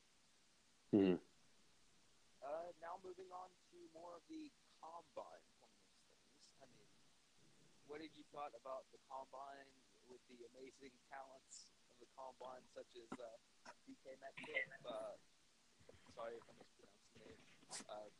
Mhm. 0.90 1.22
Uh, 2.42 2.68
now 2.82 2.98
moving 3.06 3.30
on 3.30 3.46
to 3.70 3.78
more 3.94 4.18
of 4.18 4.26
the 4.26 4.50
combine 4.82 5.46
things. 5.62 5.86
I 6.58 6.66
mean, 6.66 6.90
what 7.86 8.02
have 8.02 8.10
you 8.18 8.26
thought 8.34 8.50
about 8.58 8.90
the 8.90 8.98
combine 9.06 9.70
with 10.10 10.18
the 10.26 10.42
amazing 10.50 10.90
talents 11.06 11.70
of 11.86 11.94
the 12.02 12.10
combine, 12.18 12.66
such 12.74 12.90
as 12.98 13.06
uh, 13.22 13.38
DK 13.86 14.18
Metcalf? 14.18 14.66
Uh, 14.82 15.14
sorry 16.18 16.34
if 16.34 16.44
I 16.50 16.58
mispronounced 16.58 17.06
the 17.14 17.20
name. 17.22 17.42
Uh, 17.86 18.10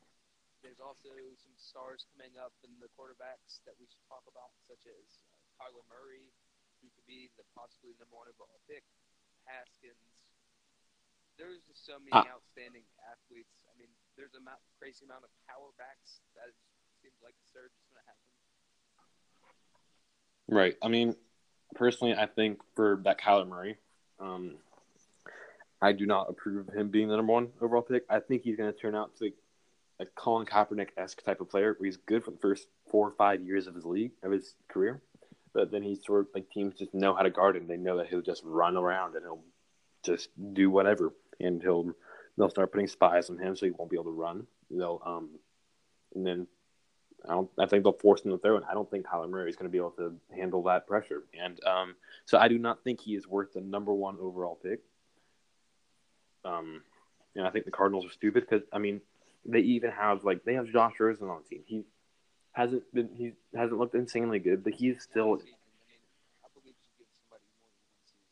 there's 0.62 0.79
also 0.79 1.11
some 1.43 1.57
stars 1.59 2.07
coming 2.14 2.39
up 2.39 2.55
in 2.62 2.71
the 2.79 2.87
quarterbacks 2.95 3.59
that 3.66 3.75
we 3.83 3.91
should 3.91 4.07
talk 4.07 4.23
about, 4.31 4.55
such 4.71 4.87
as 4.87 5.07
uh, 5.27 5.35
Kyler 5.59 5.83
Murray, 5.91 6.31
who 6.79 6.87
could 6.95 7.07
be 7.11 7.35
the 7.35 7.43
possibly 7.59 7.99
number 7.99 8.14
one 8.14 8.31
overall 8.31 8.62
pick, 8.71 8.87
Haskins. 9.51 10.20
There's 11.41 11.64
just 11.64 11.86
so 11.86 11.99
many 11.99 12.12
Ah. 12.12 12.28
outstanding 12.28 12.84
athletes. 13.11 13.49
I 13.64 13.78
mean, 13.78 13.88
there's 14.16 14.34
a 14.34 14.41
crazy 14.78 15.07
amount 15.07 15.24
of 15.24 15.30
power 15.49 15.72
backs 15.78 16.20
that 16.36 16.49
it 16.49 16.55
seems 17.01 17.16
like 17.22 17.32
a 17.32 17.47
surge 17.49 17.72
is 17.72 17.84
going 17.88 17.97
to 17.97 18.07
happen. 18.07 18.20
Right. 20.49 20.76
I 20.82 20.88
mean, 20.88 21.16
personally, 21.74 22.14
I 22.14 22.26
think 22.26 22.61
for 22.74 23.01
that 23.05 23.18
Kyler 23.18 23.49
Murray, 23.49 23.78
um, 24.18 24.59
I 25.80 25.93
do 25.93 26.05
not 26.05 26.28
approve 26.28 26.68
of 26.68 26.74
him 26.74 26.91
being 26.91 27.09
the 27.09 27.16
number 27.16 27.32
one 27.32 27.53
overall 27.62 27.82
pick. 27.82 28.05
I 28.11 28.20
think 28.20 28.43
he's 28.43 28.57
going 28.57 28.70
to 28.70 28.78
turn 28.78 28.95
out 28.95 29.16
to 29.16 29.30
be 29.30 29.34
a 29.99 30.07
Colin 30.07 30.47
Kaepernick 30.47 30.91
esque 30.99 31.22
type 31.22 31.41
of 31.41 31.49
player, 31.49 31.74
where 31.78 31.86
he's 31.86 31.97
good 31.97 32.22
for 32.22 32.32
the 32.32 32.38
first 32.38 32.68
four 32.91 33.09
or 33.09 33.12
five 33.12 33.41
years 33.41 33.66
of 33.66 33.74
his 33.74 33.86
league 33.86 34.12
of 34.22 34.32
his 34.32 34.57
career, 34.68 35.03
but 35.55 35.70
then 35.70 35.82
he's 35.82 36.05
sort 36.05 36.20
of 36.20 36.28
like 36.34 36.51
teams 36.51 36.74
just 36.74 36.93
know 36.93 37.14
how 37.14 37.22
to 37.22 37.30
guard 37.30 37.57
him. 37.57 37.66
They 37.66 37.76
know 37.76 37.97
that 37.97 38.09
he'll 38.09 38.20
just 38.20 38.43
run 38.45 38.76
around 38.76 39.14
and 39.14 39.24
he'll 39.24 39.45
just 40.03 40.30
do 40.55 40.70
whatever, 40.70 41.12
and 41.41 41.62
he'll 41.62 41.93
they'll 42.36 42.51
start 42.51 42.72
putting 42.72 42.88
spies 42.88 43.30
on 43.30 43.38
him, 43.38 43.57
so 43.57 43.66
he 43.66 43.72
won't 43.72 43.91
be 43.91 43.97
able 43.97 44.05
to 44.05 44.11
run. 44.11 44.47
They'll 44.70 45.03
um, 45.05 45.30
and 46.14 46.26
then 46.26 46.47
I 47.28 47.32
don't. 47.32 47.51
I 47.59 47.66
think 47.66 47.84
they'll 47.84 47.93
force 47.93 48.22
him 48.22 48.30
to 48.30 48.38
throw, 48.38 48.57
and 48.57 48.64
I 48.64 48.74
don't 48.74 48.91
think 48.91 49.07
Kyler 49.07 49.28
Murray 49.28 49.51
is 49.51 49.57
going 49.57 49.68
to 49.68 49.72
be 49.72 49.78
able 49.78 49.91
to 49.93 50.14
handle 50.34 50.62
that 50.64 50.86
pressure. 50.86 51.24
And 51.38 51.62
um, 51.64 51.97
so 52.24 52.38
I 52.38 52.49
do 52.49 52.59
not 52.59 52.82
think 52.84 53.01
he 53.01 53.14
is 53.14 53.26
worth 53.26 53.53
the 53.53 53.61
number 53.61 53.93
one 53.93 54.16
overall 54.20 54.59
pick. 54.62 54.80
Um, 56.45 56.82
and 57.36 57.47
I 57.47 57.51
think 57.51 57.64
the 57.64 57.70
Cardinals 57.70 58.07
are 58.07 58.11
stupid 58.11 58.47
because 58.49 58.66
I 58.72 58.78
mean 58.78 59.01
they 59.45 59.61
even 59.61 59.91
have 59.91 60.24
like 60.24 60.45
they 60.45 60.55
have 60.55 60.68
Josh 60.68 60.95
Rosen 60.99 61.28
on 61.28 61.43
the 61.43 61.49
team. 61.49 61.64
He 61.66 61.84
hasn't 62.53 62.82
been 62.95 63.11
he 63.14 63.32
hasn't 63.55 63.78
looked 63.78 63.95
insanely 63.95 64.38
good, 64.38 64.64
but 64.64 64.74
he's 64.74 65.03
still 65.03 65.38
Season, 65.38 65.55
I 65.74 65.86
mean, 65.86 66.01
I 66.45 66.49
believe 66.55 66.74
you 66.74 66.84
should 66.88 66.99
give 66.99 67.09
somebody 67.20 67.45
more 67.61 67.68
than 67.68 67.84
one 67.93 68.01
season. 68.05 68.26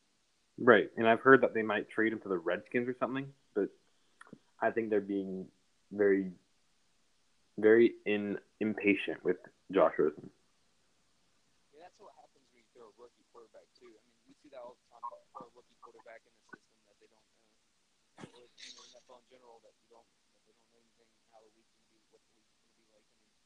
Right. 0.59 0.91
And 0.97 1.09
I've 1.09 1.21
heard 1.21 1.43
that 1.43 1.55
they 1.55 1.63
might 1.63 1.89
trade 1.91 2.13
him 2.13 2.21
to 2.21 2.29
the 2.29 2.39
Redskins 2.39 2.89
or 2.89 2.97
something, 2.99 3.27
but 3.55 3.69
I 4.61 4.71
think 4.71 4.91
they're 4.91 5.01
being 5.01 5.47
very, 5.93 6.33
very 7.59 7.95
in 8.07 8.39
impatient 8.61 9.25
with 9.25 9.39
Josh 9.73 9.95
Rosen. 9.99 10.31
Yeah, 11.75 11.87
that's 11.87 11.99
what 12.03 12.13
happens 12.19 12.45
when 12.51 12.63
you 12.63 12.67
throw 12.75 12.91
a 12.91 12.95
rookie 12.99 13.27
quarterback 13.31 13.67
too. 13.79 13.89
I 13.89 14.03
mean, 14.03 14.19
we 14.27 14.35
see 14.43 14.51
that 14.51 14.61
all 14.63 14.75
the 14.75 14.87
time. 14.91 15.03
You 15.03 15.31
throw 15.31 15.47
a 15.47 15.55
rookie 15.55 15.79
quarterback 15.79 16.21
in 16.27 16.33
a 16.35 16.43
system 16.51 16.79
that 16.91 16.97
they 16.99 17.09
don't 17.09 17.23
know, 17.23 18.35
or 18.35 18.45
the 18.51 18.85
NFL 18.99 19.23
in 19.23 19.27
general 19.31 19.63
that 19.63 19.75
you 19.79 19.87
don't 19.95 20.07
that 20.35 20.43
they 20.43 20.55
don't 20.59 20.71
know 20.75 20.83
anything 20.83 21.07
how 21.31 21.39
the 21.41 21.51
league's 21.55 21.71
gonna 21.79 21.95
be, 21.95 22.03
what 22.11 22.23
the 22.27 22.33
league's 22.35 22.59
gonna 22.59 22.75
be 22.75 22.91
like. 22.91 23.07
I 23.07 23.23
mean, 23.23 23.39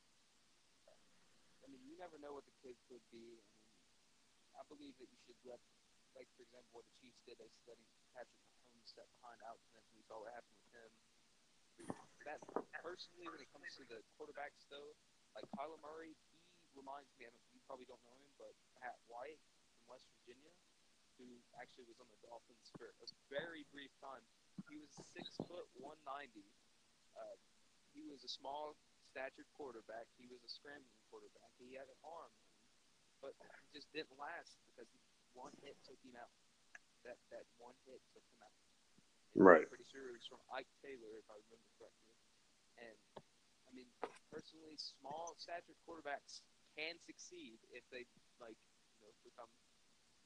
I 1.61 1.67
mean, 1.69 1.83
you 1.85 1.95
never 2.01 2.17
know 2.17 2.33
what 2.33 2.49
the 2.49 2.57
kid 2.65 2.77
could 2.89 3.05
be. 3.13 3.37
I 3.37 3.45
mean, 3.45 4.57
I 4.57 4.63
believe 4.73 4.97
that 4.97 5.09
you 5.13 5.19
should 5.29 5.37
let, 5.45 5.61
like 6.17 6.29
for 6.37 6.45
example, 6.45 6.83
what 6.83 6.87
the 6.89 6.97
Chiefs 7.01 7.21
did. 7.25 7.37
They 7.41 7.49
letting 7.67 7.89
Patrick 8.13 8.41
Mahomes 8.53 8.89
step 8.89 9.09
behind 9.21 9.41
Smith, 9.71 9.85
and 9.87 9.95
we 9.97 10.05
saw 10.05 10.21
what 10.21 10.33
happened 10.33 10.59
with 10.61 10.73
him. 10.77 10.93
That 12.29 12.39
personally, 12.79 13.27
when 13.27 13.43
it 13.43 13.51
comes 13.51 13.75
to 13.81 13.85
the 13.89 13.99
quarterbacks, 14.15 14.63
though, 14.71 14.95
like 15.35 15.49
Kyler 15.59 15.81
Murray, 15.83 16.15
he 16.15 16.73
reminds 16.79 17.11
me. 17.19 17.27
I 17.27 17.33
mean, 17.35 17.43
you 17.51 17.61
probably 17.67 17.89
don't 17.91 18.03
know 18.07 18.15
him, 18.15 18.31
but 18.39 18.55
Pat 18.79 18.95
White 19.11 19.41
from 19.75 19.91
West 19.91 20.07
Virginia, 20.21 20.55
who 21.19 21.27
actually 21.59 21.89
was 21.91 21.99
on 21.99 22.07
the 22.13 22.21
Dolphins 22.23 22.71
for 22.79 22.95
a 22.95 23.07
very 23.33 23.67
brief 23.75 23.91
time. 23.99 24.23
He 24.71 24.79
was 24.79 24.93
six 25.11 25.35
foot 25.49 25.67
one 25.81 25.99
ninety. 26.07 26.47
Uh, 27.19 27.37
he 27.91 28.07
was 28.07 28.23
a 28.23 28.31
small 28.31 28.79
statured 29.11 29.49
quarterback. 29.53 30.07
He 30.17 30.31
was 30.31 30.41
a 30.47 30.51
scrambling 30.53 31.03
quarterback. 31.11 31.51
He 31.59 31.75
had 31.75 31.89
an 31.91 32.01
arm, 32.07 32.33
but 33.21 33.35
he 33.37 33.69
just 33.75 33.91
didn't 33.93 34.15
last 34.17 34.57
because 34.71 34.89
one 35.35 35.53
hit 35.65 35.77
took 35.85 35.99
him 36.05 36.17
out. 36.17 36.33
That 37.05 37.19
that 37.35 37.47
one 37.59 37.75
hit 37.89 38.01
took 38.15 38.25
him 38.25 38.41
out. 38.43 38.55
And 39.35 39.43
Right. 39.43 39.65
I'm 39.65 39.73
pretty 39.73 39.89
sure 39.89 40.13
it 40.13 40.17
was 40.17 40.29
from 40.29 40.45
Ike 40.53 40.69
Taylor, 40.85 41.17
if 41.17 41.27
I 41.33 41.41
remember 41.41 41.69
correctly. 41.81 42.17
And 42.77 42.99
I 43.65 43.71
mean, 43.73 43.89
personally, 44.29 44.77
small 44.77 45.35
statured 45.41 45.81
quarterbacks 45.89 46.45
can 46.77 47.01
succeed 47.01 47.61
if 47.73 47.85
they 47.89 48.05
like, 48.41 48.57
you 49.01 49.01
know, 49.01 49.13
become 49.25 49.49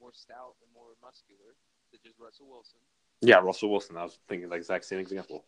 more 0.02 0.10
stout 0.12 0.58
and 0.62 0.68
more 0.74 0.98
muscular, 0.98 1.54
such 1.90 2.02
as 2.04 2.18
Russell 2.18 2.50
Wilson. 2.50 2.82
Yeah, 3.22 3.40
Russell 3.40 3.70
Wilson. 3.70 3.96
I 3.96 4.04
was 4.04 4.18
thinking 4.28 4.50
the 4.50 4.58
exact 4.58 4.84
same 4.84 5.00
example. 5.00 5.46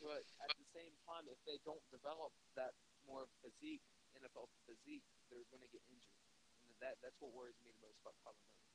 But 0.00 0.24
at 0.40 0.50
the 0.56 0.64
same 0.72 0.94
time, 1.04 1.28
if 1.28 1.36
they 1.44 1.60
don't 1.68 1.82
develop 1.92 2.32
that 2.56 2.72
more 3.04 3.28
physique, 3.44 3.84
NFL 4.16 4.48
physique, 4.64 5.04
they're 5.28 5.44
going 5.52 5.60
to 5.60 5.68
get 5.68 5.84
injured. 5.92 6.16
And 6.64 6.72
that 6.80 6.96
that's 7.04 7.18
what 7.20 7.36
worries 7.36 7.58
me 7.60 7.74
the 7.76 7.82
most 7.84 8.00
about 8.00 8.16
Kyler 8.24 8.40
Murray. 8.48 8.69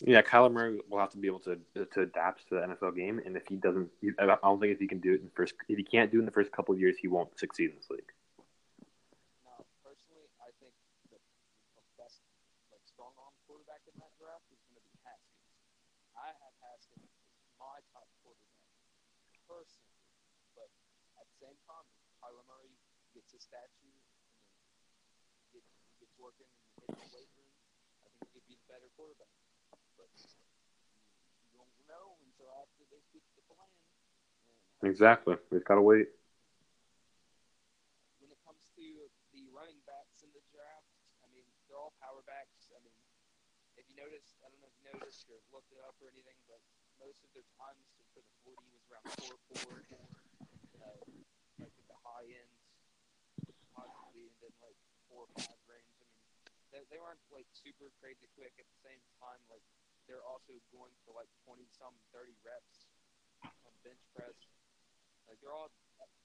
Yeah, 0.00 0.22
Kyler 0.22 0.52
Murray 0.52 0.80
will 0.88 0.98
have 0.98 1.10
to 1.10 1.18
be 1.18 1.28
able 1.28 1.40
to 1.40 1.60
to 1.76 2.00
adapt 2.00 2.48
to 2.48 2.54
the 2.56 2.60
NFL 2.72 2.96
game, 2.96 3.20
and 3.24 3.36
if 3.36 3.44
he 3.48 3.56
doesn't, 3.56 3.90
I 4.18 4.36
don't 4.40 4.58
think 4.58 4.72
if 4.72 4.80
he 4.80 4.88
can 4.88 5.00
do 5.00 5.12
it 5.12 5.20
in 5.20 5.28
first, 5.36 5.52
if 5.68 5.76
he 5.76 5.84
can't 5.84 6.10
do 6.10 6.18
it 6.18 6.24
in 6.24 6.26
the 6.26 6.32
first 6.32 6.52
couple 6.52 6.72
of 6.74 6.80
years, 6.80 6.96
he 6.96 7.08
won't 7.08 7.36
succeed 7.38 7.70
in 7.70 7.76
this 7.76 7.90
league. 7.92 8.08
Now, 9.44 9.60
personally, 9.84 10.24
I 10.40 10.48
think 10.56 10.72
the, 11.12 11.20
best 12.00 12.24
like 12.72 12.80
strong 12.88 13.12
arm 13.20 13.36
quarterback 13.44 13.84
in 13.84 13.94
that 14.00 14.08
draft 14.16 14.48
is 14.48 14.56
going 14.64 14.80
to 14.80 14.84
be 14.88 14.96
Haskins. 15.04 15.52
I 16.16 16.32
have 16.32 16.54
Haskins 16.64 17.04
as 17.36 17.44
my 17.60 17.84
top 17.92 18.08
quarterback 18.24 18.56
personally, 19.44 20.00
but 20.56 20.72
at 21.20 21.28
the 21.28 21.36
same 21.44 21.60
time, 21.68 21.84
Kyler 22.24 22.40
Murray 22.48 22.72
gets 23.12 23.36
his 23.36 23.44
statue 23.44 23.92
and 23.92 24.16
then 24.16 24.40
get, 25.52 25.64
gets 26.00 26.16
working 26.16 26.48
and 26.48 26.88
hits 26.88 27.04
the 27.04 27.08
weight 27.12 27.28
room, 27.36 27.52
I 28.00 28.08
think 28.08 28.16
he 28.24 28.28
could 28.32 28.46
be 28.48 28.56
the 28.56 28.64
better 28.64 28.88
quarterback. 28.96 29.28
But 30.00 30.08
you 30.16 31.52
don't 31.52 31.68
know 31.84 32.16
until 32.24 32.48
after 32.56 32.79
they 32.79 32.79
speak 32.79 32.79
the 32.79 32.79
plan. 32.79 32.79
And 32.79 32.79
Exactly. 34.82 35.36
We've 35.52 35.64
got 35.64 35.76
to 35.76 35.84
wait. 35.84 36.08
when 38.20 38.32
it 38.32 38.40
comes 38.48 38.64
to 38.78 38.86
the 39.34 39.42
running 39.52 39.80
backs 39.84 40.24
in 40.24 40.30
the 40.32 40.40
draft, 40.54 40.88
I 41.20 41.28
mean, 41.34 41.44
they're 41.68 41.76
all 41.76 41.92
power 42.00 42.24
backs. 42.24 42.72
I 42.72 42.80
mean, 42.80 42.96
if 43.76 43.84
you 43.90 43.96
notice, 43.98 44.38
I 44.40 44.48
don't 44.48 44.60
know 44.64 44.70
if 44.72 44.76
you 44.80 44.86
noticed 44.88 45.28
or 45.28 45.36
looked 45.52 45.68
it 45.74 45.82
up 45.84 45.98
or 46.00 46.08
anything, 46.08 46.38
but 46.48 46.62
most 46.96 47.20
of 47.26 47.30
their 47.36 47.44
times 47.60 47.82
for 48.14 48.22
the 48.22 48.22
40 48.46 48.56
was 48.72 48.84
around 48.88 49.08
4 49.20 49.36
4, 49.66 49.84
uh, 50.80 51.00
like 51.60 51.74
at 51.74 51.86
the 51.90 51.98
high 52.00 52.28
end, 52.28 52.52
possibly, 53.76 54.30
and 54.30 54.36
then 54.40 54.54
like 54.64 54.78
4 55.12 55.26
5 55.36 55.44
range. 55.68 55.96
I 56.00 56.06
mean, 56.06 56.24
they, 56.72 56.80
they 56.88 57.00
weren't 57.02 57.20
like 57.34 57.48
super 57.50 57.92
crazy 57.98 58.30
quick 58.32 58.56
at 58.56 58.68
the 58.68 58.80
same 58.80 59.00
time. 59.20 59.40
Like, 59.52 59.64
they're 60.10 60.26
also 60.26 60.58
going 60.74 60.90
for 61.06 61.14
like 61.14 61.30
20 61.46 61.62
some 61.70 61.94
30 62.10 62.34
reps 62.42 62.90
on 63.46 63.70
bench 63.86 64.02
press. 64.10 64.34
Like, 65.30 65.38
they're 65.38 65.54
all 65.54 65.70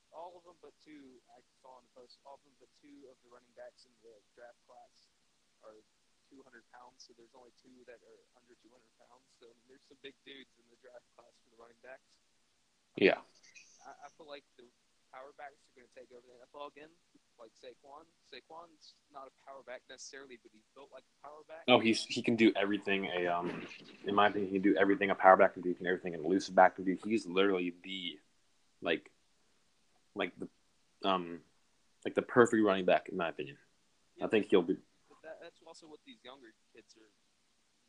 all 0.10 0.40
of 0.40 0.48
them 0.48 0.56
but 0.64 0.72
two, 0.80 1.20
I 1.28 1.44
saw 1.60 1.76
in 1.78 1.86
the 1.86 1.94
post, 1.94 2.18
all 2.24 2.40
of 2.40 2.44
them 2.48 2.56
but 2.58 2.72
two 2.80 3.04
of 3.12 3.20
the 3.22 3.30
running 3.30 3.52
backs 3.54 3.84
in 3.84 3.92
the 4.00 4.16
draft 4.32 4.58
class 4.64 5.12
are 5.60 5.84
200 6.32 6.64
pounds, 6.72 7.04
so 7.04 7.12
there's 7.20 7.36
only 7.36 7.52
two 7.60 7.84
that 7.84 8.00
are 8.00 8.24
under 8.40 8.56
200 8.64 8.72
pounds. 8.96 9.28
So 9.38 9.52
I 9.52 9.54
mean, 9.60 9.68
there's 9.76 9.84
some 9.92 10.00
big 10.00 10.16
dudes 10.24 10.56
in 10.56 10.66
the 10.72 10.80
draft 10.80 11.04
class 11.14 11.36
for 11.44 11.52
the 11.52 11.60
running 11.60 11.78
backs. 11.84 12.08
Yeah. 12.96 13.20
I, 13.84 13.92
I 13.92 14.08
feel 14.16 14.26
like 14.26 14.48
the 14.56 14.66
power 15.12 15.36
backs 15.36 15.60
are 15.68 15.84
going 15.84 15.92
to 15.92 15.96
take 16.00 16.10
over 16.16 16.24
the 16.24 16.40
NFL 16.48 16.72
again, 16.72 16.92
like 17.40 17.52
Saquon. 17.54 18.06
Saquon's 18.32 18.96
not 19.14 19.28
a 19.28 19.34
power 19.46 19.62
back 19.66 19.82
necessarily, 19.90 20.40
but 20.42 20.52
he's 20.54 20.68
built 20.76 20.90
like 20.92 21.04
a 21.04 21.28
power 21.28 21.42
back. 21.48 21.64
Oh, 21.68 21.80
he's 21.80 22.04
he 22.06 22.22
can 22.22 22.36
do 22.36 22.52
everything. 22.56 23.10
A 23.18 23.28
um, 23.28 23.66
in 24.06 24.16
my 24.16 24.28
opinion, 24.28 24.52
he 24.52 24.60
can 24.60 24.66
do 24.66 24.78
everything 24.78 25.10
a 25.10 25.16
power 25.16 25.38
back 25.38 25.54
can 25.54 25.62
do. 25.62 25.70
He 25.70 25.76
can 25.76 25.88
everything 25.88 26.16
an 26.16 26.24
elusive 26.24 26.56
back 26.56 26.76
can 26.76 26.86
do. 26.86 26.98
He's 27.04 27.26
literally 27.26 27.74
the, 27.84 28.20
like, 28.82 29.12
like 30.16 30.32
the, 30.40 30.48
um, 31.08 31.42
like 32.04 32.16
the 32.16 32.22
perfect 32.22 32.64
running 32.64 32.86
back 32.86 33.10
in 33.10 33.18
my 33.18 33.30
opinion. 33.30 33.58
I 34.22 34.28
think 34.28 34.48
he'll 34.50 34.64
be. 34.64 34.78
But 35.10 35.20
that, 35.24 35.38
that's 35.42 35.60
also 35.68 35.88
what 35.88 36.00
these 36.06 36.22
younger 36.24 36.54
kids 36.72 36.96
are, 36.96 37.12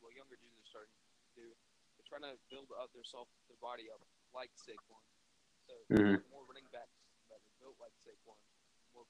well, 0.02 0.10
younger 0.10 0.34
dudes 0.34 0.58
are 0.58 0.68
starting 0.68 0.90
to 0.90 1.30
do. 1.38 1.46
They're 1.96 2.08
trying 2.10 2.26
to 2.26 2.34
build 2.50 2.66
up 2.74 2.90
their 2.92 3.06
self, 3.06 3.28
their 3.46 3.60
body 3.62 3.86
up 3.92 4.02
like 4.34 4.50
Saquon. 4.58 5.00
So 5.66 5.74
Mhm. 5.90 6.22
more 6.30 6.44
running 6.46 6.66
backs 6.72 6.94
that 7.30 7.38
are 7.38 7.54
built 7.58 7.78
like 7.78 7.94
Saquon, 8.02 8.38
more 8.94 9.06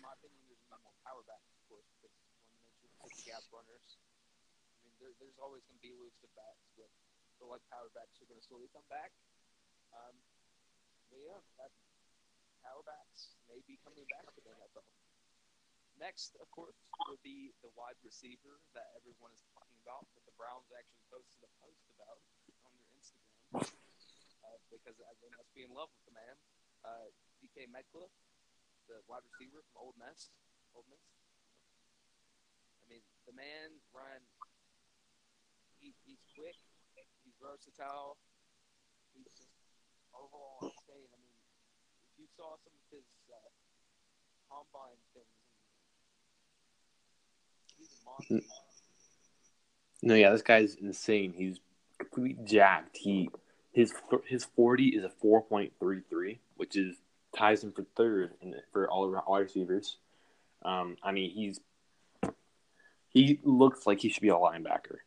in 0.00 0.08
my 0.08 0.16
opinion, 0.16 0.40
there's 0.48 0.64
gonna 0.64 0.80
be 0.80 0.88
more 0.88 0.96
power 1.04 1.20
backs, 1.28 1.52
of 1.52 1.60
course, 1.68 1.84
because 2.00 2.16
when 2.16 2.24
you 2.48 2.64
mention 2.64 2.88
pick 3.04 3.12
gap 3.28 3.44
runners, 3.52 4.00
I 4.72 4.88
mean, 4.88 4.96
there, 4.96 5.12
there's 5.20 5.36
always 5.36 5.60
gonna 5.68 5.84
be 5.84 5.92
elusive 5.92 6.32
backs, 6.32 6.72
but 6.72 6.88
feel 7.36 7.52
like 7.52 7.60
power 7.68 7.92
backs 7.92 8.16
are 8.24 8.28
gonna 8.32 8.40
slowly 8.40 8.72
come 8.72 8.88
back. 8.88 9.12
Um, 9.92 10.16
but 11.12 11.20
yeah, 11.20 11.36
that, 11.60 11.68
power 12.64 12.80
backs 12.80 13.36
may 13.44 13.60
be 13.68 13.76
coming 13.84 14.08
back 14.08 14.24
to 14.32 14.40
the 14.40 14.56
NFL. 14.56 14.88
Next, 16.00 16.32
of 16.40 16.48
course, 16.48 16.80
would 17.12 17.20
be 17.20 17.52
the 17.60 17.68
wide 17.76 18.00
receiver 18.00 18.56
that 18.72 18.88
everyone 18.96 19.36
is 19.36 19.44
talking 19.52 19.76
about, 19.84 20.08
that 20.16 20.24
the 20.24 20.32
Browns 20.40 20.72
actually 20.72 21.04
posted 21.12 21.44
a 21.44 21.50
post 21.60 21.84
about 21.92 22.24
on 22.64 22.72
their 22.72 22.88
Instagram 22.96 23.68
uh, 24.48 24.56
because 24.72 24.96
they 24.96 25.28
must 25.36 25.52
be 25.52 25.60
in 25.60 25.72
love 25.76 25.92
with 25.92 26.04
the 26.08 26.16
man. 26.16 26.36
Uh, 26.88 27.12
DK 27.44 27.68
Metcalf, 27.68 28.08
the 28.90 28.98
wide 29.06 29.22
receiver 29.30 29.62
from 29.70 29.78
Ole 29.78 29.94
Miss. 30.02 30.34
Ole 30.74 30.82
Miss. 30.90 30.98
I 32.82 32.90
mean, 32.90 33.06
the 33.22 33.34
man 33.38 33.78
run. 33.94 34.18
He, 35.78 35.94
he's 36.02 36.18
quick. 36.34 36.58
He's 37.22 37.38
versatile. 37.38 38.18
He's 39.14 39.30
just 39.30 39.54
overall 40.10 40.58
insane. 40.58 41.06
I 41.06 41.18
mean, 41.22 41.38
if 42.10 42.18
you 42.18 42.26
saw 42.34 42.58
some 42.66 42.74
of 42.74 42.84
his 42.90 43.06
uh, 43.30 43.38
combine 44.50 44.98
things, 45.14 45.38
he's 47.78 47.94
a 47.94 48.02
monster. 48.02 48.42
No, 50.02 50.14
yeah, 50.18 50.30
this 50.34 50.42
guy's 50.42 50.74
insane. 50.74 51.32
He's 51.36 51.60
completely 51.98 52.42
jacked. 52.44 52.98
He 52.98 53.30
his 53.72 53.94
his 54.26 54.44
forty 54.44 54.88
is 54.88 55.04
a 55.04 55.10
four 55.10 55.42
point 55.42 55.72
three 55.78 56.02
three, 56.10 56.40
which 56.56 56.76
is 56.76 56.96
ties 57.36 57.62
him 57.62 57.72
for 57.72 57.84
third 57.96 58.34
in, 58.40 58.54
for 58.72 58.88
all 58.90 59.10
wide 59.26 59.38
receivers. 59.40 59.96
Um, 60.62 60.96
I 61.02 61.12
mean, 61.12 61.30
he's 61.30 61.60
he 63.08 63.40
looks 63.42 63.86
like 63.86 64.00
he 64.00 64.08
should 64.08 64.22
be 64.22 64.30
a 64.30 64.38
linebacker 64.38 65.02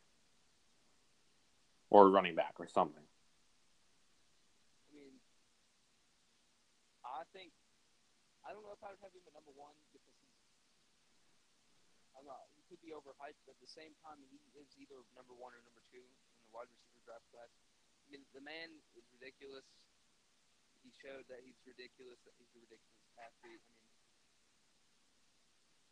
or 1.88 2.10
running 2.10 2.34
back 2.34 2.54
or 2.58 2.68
something. 2.68 3.00
I 3.00 4.90
mean, 4.92 5.14
I 7.00 7.24
think 7.32 7.52
I 8.44 8.52
don't 8.52 8.66
know 8.66 8.76
if 8.76 8.82
I 8.84 8.92
would 8.92 9.00
have 9.00 9.14
him 9.14 9.24
at 9.24 9.32
number 9.32 9.54
one 9.56 9.72
because 9.94 10.04
he's 10.20 10.34
I'm 12.18 12.26
not. 12.26 12.44
He 12.58 12.62
could 12.68 12.82
be 12.82 12.92
overhyped, 12.92 13.40
but 13.46 13.56
at 13.56 13.62
the 13.62 13.70
same 13.70 13.94
time, 14.04 14.18
he 14.28 14.38
is 14.58 14.68
either 14.80 15.00
number 15.14 15.34
one 15.34 15.54
or 15.54 15.60
number 15.64 15.82
two 15.90 16.02
in 16.02 16.40
the 16.44 16.50
wide 16.54 16.68
receiver 16.70 17.02
draft 17.04 17.26
class. 17.30 17.50
I 18.04 18.12
mean, 18.12 18.22
the 18.36 18.44
man 18.44 18.70
is 18.94 19.04
ridiculous. 19.16 19.66
He 20.84 20.92
showed 21.00 21.24
that 21.32 21.40
he's 21.40 21.56
ridiculous. 21.64 22.20
That 22.28 22.36
he's 22.36 22.52
a 22.52 22.60
ridiculous 22.60 23.08
athlete. 23.16 23.64
I 23.64 23.72
mean, 23.80 23.96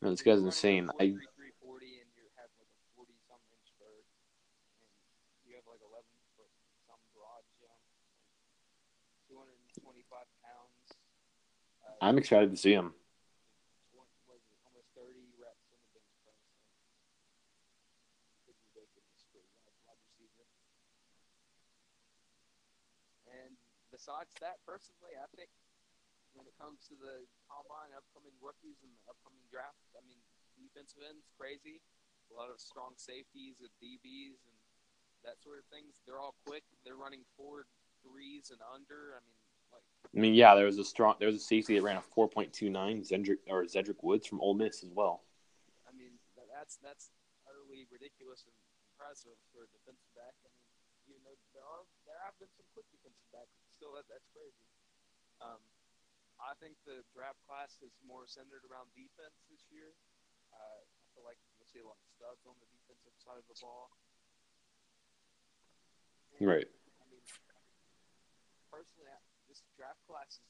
no, 0.05 0.11
this 0.13 0.21
guy's 0.21 0.45
insane. 0.45 0.93
I 1.01 1.17
340 1.17 2.05
and 2.05 2.11
you 2.13 2.27
have 2.37 2.51
like 2.61 2.69
a 2.69 2.79
40 2.99 3.15
some 3.25 3.41
inch 3.57 3.71
bird, 3.81 4.05
and 4.05 5.49
you 5.49 5.57
have 5.57 5.65
like 5.65 5.81
11 5.81 6.05
foot 6.37 6.51
some 6.85 7.01
broad 7.17 7.47
jump, 7.57 7.81
like 8.05 8.51
225 9.31 10.27
pounds. 10.43 10.85
Uh, 11.87 11.97
I'm 12.05 12.19
excited 12.19 12.51
to 12.51 12.59
see 12.59 12.75
him. 12.75 12.93
what 13.95 14.11
was 14.27 14.43
it, 14.51 14.59
almost 14.67 14.91
30 14.99 15.23
reps 15.39 15.71
on 15.71 15.79
the 15.79 15.89
bench 15.95 16.13
press. 16.27 16.43
So 18.43 18.51
it's 18.51 18.61
ridiculous 18.75 19.23
for 19.31 19.39
a 19.39 19.49
wide, 19.63 19.79
wide 19.87 20.03
receiver. 20.03 20.51
And 23.31 23.55
besides 24.03 24.35
that, 24.43 24.59
personally, 24.67 25.15
I 25.15 25.31
think 25.39 25.47
when 26.35 26.51
it 26.51 26.59
comes 26.59 26.83
to 26.91 26.99
the 26.99 27.23
combine, 27.47 27.95
upcoming 27.95 28.35
rookies 28.43 28.83
and 28.83 28.91
the 28.91 29.03
upcoming 29.07 29.47
draft, 29.47 29.79
I 29.95 30.03
mean, 30.03 30.19
defensive 30.59 31.07
ends 31.07 31.31
crazy. 31.39 31.79
A 32.27 32.35
lot 32.35 32.51
of 32.51 32.59
strong 32.59 32.99
safeties 32.99 33.63
and 33.63 33.71
DBs 33.79 34.43
and 34.43 34.59
that 35.23 35.39
sort 35.39 35.63
of 35.63 35.67
things. 35.71 36.03
They're 36.03 36.19
all 36.19 36.35
quick. 36.43 36.67
They're 36.83 36.99
running 36.99 37.23
forward 37.39 37.71
threes 38.03 38.51
and 38.51 38.59
under. 38.75 39.15
I 39.15 39.23
mean, 39.23 39.39
like 39.71 39.87
I 39.87 40.19
mean, 40.19 40.35
yeah, 40.35 40.59
there 40.59 40.67
was 40.67 40.83
a 40.83 40.89
strong 40.89 41.15
there 41.23 41.31
was 41.31 41.39
a 41.39 41.47
safety 41.47 41.79
that 41.79 41.87
ran 41.87 42.01
a 42.01 42.03
four 42.03 42.27
point 42.27 42.51
two 42.51 42.73
nine, 42.73 43.07
Zedrick 43.07 43.47
or 43.47 43.69
Zedrick 43.71 44.03
Woods 44.03 44.27
from 44.27 44.43
Ole 44.43 44.59
Miss 44.59 44.83
as 44.83 44.91
well. 44.91 45.23
I 45.87 45.95
mean, 45.95 46.19
that's 46.51 46.81
that's 46.83 47.13
utterly 47.47 47.87
ridiculous 47.93 48.49
and 48.49 48.57
impressive 48.83 49.39
for 49.53 49.63
a 49.63 49.69
defensive 49.71 50.11
back. 50.17 50.35
I 50.43 50.51
mean, 50.59 50.67
you 51.07 51.21
know, 51.23 51.37
there 51.55 51.69
are 51.69 51.85
there 52.09 52.19
have 52.25 52.35
been 52.41 52.51
some 52.57 52.67
quick 52.75 52.89
defensive 52.91 53.29
backs. 53.31 53.53
Still, 53.83 53.99
that 53.99 54.07
that's 54.07 54.31
crazy. 54.31 54.63
Um, 55.43 55.59
I 56.39 56.55
think 56.63 56.79
the 56.87 57.03
draft 57.11 57.43
class 57.51 57.75
is 57.83 57.91
more 58.07 58.31
centered 58.31 58.63
around 58.71 58.95
defense 58.95 59.35
this 59.51 59.59
year. 59.75 59.91
Uh, 60.55 60.87
I 60.87 61.03
feel 61.11 61.27
like 61.27 61.43
you'll 61.59 61.67
see 61.67 61.83
a 61.83 61.89
lot 61.91 61.99
of 61.99 62.07
studs 62.15 62.47
on 62.47 62.55
the 62.63 62.71
defensive 62.71 63.11
side 63.19 63.43
of 63.43 63.47
the 63.51 63.59
ball. 63.59 63.91
And, 66.31 66.47
Right. 66.47 66.71
I 67.03 67.05
mean, 67.11 67.27
personally, 68.71 69.11
I- 69.11 69.27
this 69.51 69.67
draft 69.75 69.99
class 70.07 70.39
is 70.39 70.47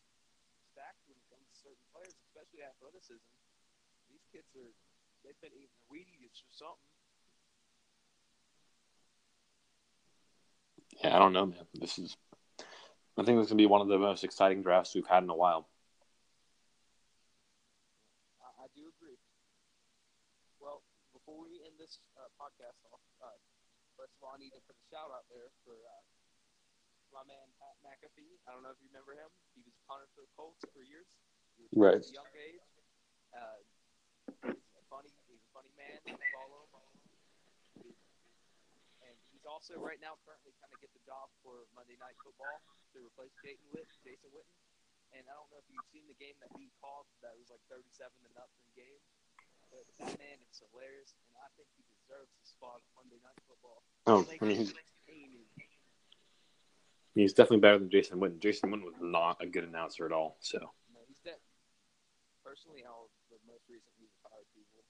stacked 0.76 1.00
when 1.08 1.16
it 1.16 1.24
comes 1.32 1.48
to 1.48 1.56
certain 1.56 1.88
players, 1.88 2.12
especially 2.28 2.68
athleticism. 2.68 3.32
These 4.12 4.28
kids 4.28 4.52
are 4.60 4.76
they've 5.24 5.40
been 5.40 5.56
eating 5.56 5.72
the 5.80 5.88
Wheaties 5.88 6.36
or 6.44 6.52
something. 6.52 6.84
Yeah, 11.00 11.16
I 11.16 11.18
don't 11.18 11.32
know, 11.32 11.46
man. 11.48 11.64
This 11.72 11.96
is 11.96 12.12
I 13.18 13.22
think 13.24 13.36
this 13.36 13.46
is 13.46 13.52
gonna 13.52 13.60
be 13.60 13.68
one 13.68 13.84
of 13.84 13.88
the 13.92 14.00
most 14.00 14.24
exciting 14.24 14.64
drafts 14.64 14.94
we've 14.96 15.06
had 15.06 15.22
in 15.22 15.28
a 15.28 15.36
while. 15.36 15.68
I, 18.40 18.64
I 18.64 18.66
do 18.72 18.88
agree. 18.88 19.20
Well, 20.56 20.80
before 21.12 21.36
we 21.44 21.60
end 21.60 21.76
this 21.76 22.00
uh, 22.16 22.32
podcast 22.40 22.80
off, 22.88 23.04
uh, 23.20 23.36
first 24.00 24.16
of 24.16 24.24
all, 24.24 24.32
I 24.32 24.40
need 24.40 24.56
to 24.56 24.62
put 24.64 24.80
a 24.80 24.84
shout 24.88 25.12
out 25.12 25.28
there 25.28 25.52
for 25.60 25.76
uh, 25.76 26.02
my 27.12 27.20
man 27.28 27.44
Pat 27.60 27.76
McAfee. 27.84 28.40
I 28.48 28.56
don't 28.56 28.64
know 28.64 28.72
if 28.72 28.80
you 28.80 28.88
remember 28.88 29.12
him. 29.12 29.28
He 29.52 29.60
was 29.60 29.76
a 29.76 29.84
punter 29.84 30.08
for 30.16 30.24
the 30.24 30.32
Colts 30.32 30.64
for 30.72 30.80
years. 30.80 31.12
He 31.60 31.68
was 31.68 31.72
Right. 31.76 32.00
At 32.00 32.08
a 32.08 32.16
young 32.16 32.32
age. 32.32 32.64
Uh, 33.36 33.58
he's 34.56 34.76
a 34.80 34.84
funny. 34.88 35.12
He's 35.28 35.44
a 35.44 35.50
funny 35.52 35.72
man. 35.76 36.00
Follow. 36.32 36.61
He's 39.42 39.50
also 39.50 39.74
right 39.82 39.98
now 39.98 40.14
currently 40.22 40.54
trying 40.54 40.70
to 40.70 40.78
get 40.78 40.94
the 40.94 41.02
job 41.02 41.26
for 41.42 41.66
Monday 41.74 41.98
Night 41.98 42.14
Football 42.22 42.62
to 42.94 43.02
replace 43.02 43.34
Jason 43.42 43.66
Witt, 43.74 43.90
Jason 44.06 44.30
Witten. 44.30 44.54
And 45.18 45.26
I 45.26 45.34
don't 45.34 45.50
know 45.50 45.58
if 45.58 45.66
you've 45.66 45.82
seen 45.90 46.06
the 46.06 46.14
game 46.14 46.38
that 46.38 46.54
he 46.54 46.70
called 46.78 47.10
that 47.26 47.34
was 47.34 47.50
like 47.50 47.58
37 47.66 47.90
to 48.22 48.30
nothing 48.38 48.62
game. 48.78 49.02
But 49.66 49.82
that 49.98 50.14
man 50.14 50.38
is 50.46 50.62
hilarious, 50.62 51.18
and 51.26 51.34
I 51.42 51.50
think 51.58 51.66
he 51.74 51.82
deserves 51.90 52.30
a 52.38 52.44
spot 52.46 52.86
on 52.94 53.02
Monday 53.02 53.18
Night 53.18 53.34
Football. 53.50 53.82
Oh, 54.06 54.22
I 54.22 54.46
mean, 54.46 54.62
he's, 54.62 54.78
he's 57.18 57.34
definitely 57.34 57.66
better 57.66 57.82
than 57.82 57.90
Jason 57.90 58.22
Witten. 58.22 58.38
Jason 58.38 58.70
Witten 58.70 58.86
was 58.86 59.02
not 59.02 59.42
a 59.42 59.50
good 59.50 59.66
announcer 59.66 60.06
at 60.06 60.14
all. 60.14 60.38
So 60.38 60.70
No, 60.94 61.02
he's 61.10 61.18
that. 61.26 61.42
Personally, 62.46 62.86
all 62.86 63.10
the 63.26 63.42
most 63.42 63.66
recently 63.66 64.06
retired 64.06 64.46
people, 64.54 64.86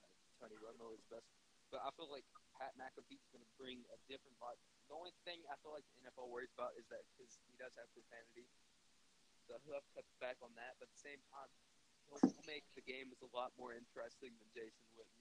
uh, 0.00 0.08
Tony 0.40 0.56
Romo 0.64 0.96
is 0.96 1.04
best. 1.12 1.28
But 1.68 1.84
I 1.84 1.92
feel 1.92 2.08
like 2.08 2.24
Pat 2.62 2.78
McAfee's 2.78 3.26
going 3.34 3.42
to 3.42 3.54
bring 3.58 3.82
a 3.90 3.98
different 4.06 4.38
vibe. 4.38 4.54
The 4.86 4.94
only 4.94 5.10
thing 5.26 5.42
I 5.50 5.58
feel 5.66 5.74
like 5.74 5.82
the 5.98 6.06
NFL 6.06 6.30
worries 6.30 6.54
about 6.54 6.78
is 6.78 6.86
that 6.94 7.02
because 7.10 7.34
he 7.50 7.58
does 7.58 7.74
have 7.74 7.90
profanity, 7.90 8.46
so 9.50 9.58
he'll 9.66 9.74
have 9.74 9.82
to 9.90 9.94
cut 9.98 10.06
back 10.22 10.38
on 10.46 10.54
that. 10.54 10.78
But 10.78 10.86
at 10.86 10.94
the 10.94 11.02
same 11.02 11.18
time, 11.34 11.50
he'll 12.06 12.22
make 12.46 12.62
the 12.78 12.86
games 12.86 13.18
a 13.18 13.26
lot 13.34 13.50
more 13.58 13.74
interesting 13.74 14.30
than 14.38 14.46
Jason 14.54 14.86
Witten. 14.94 15.18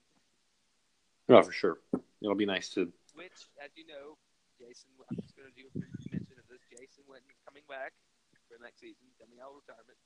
no, 1.34 1.42
for 1.42 1.50
sure, 1.50 1.82
it'll 2.22 2.38
be 2.38 2.46
nice 2.46 2.70
to. 2.78 2.94
Which, 3.18 3.50
as 3.58 3.74
you 3.74 3.90
know, 3.90 4.22
Jason, 4.62 4.94
I'm 5.10 5.18
just 5.18 5.34
going 5.34 5.50
to 5.50 5.58
do 5.58 5.66
a 5.66 5.74
brief 5.74 5.98
mention 6.14 6.38
of 6.38 6.46
this. 6.46 6.62
Jason 6.70 7.02
Witten 7.10 7.26
is 7.26 7.42
coming 7.42 7.66
back 7.66 7.98
for 8.46 8.62
next 8.62 8.86
season, 8.86 9.10
coming 9.18 9.42
out 9.42 9.58
of 9.58 9.66
retirement. 9.66 9.98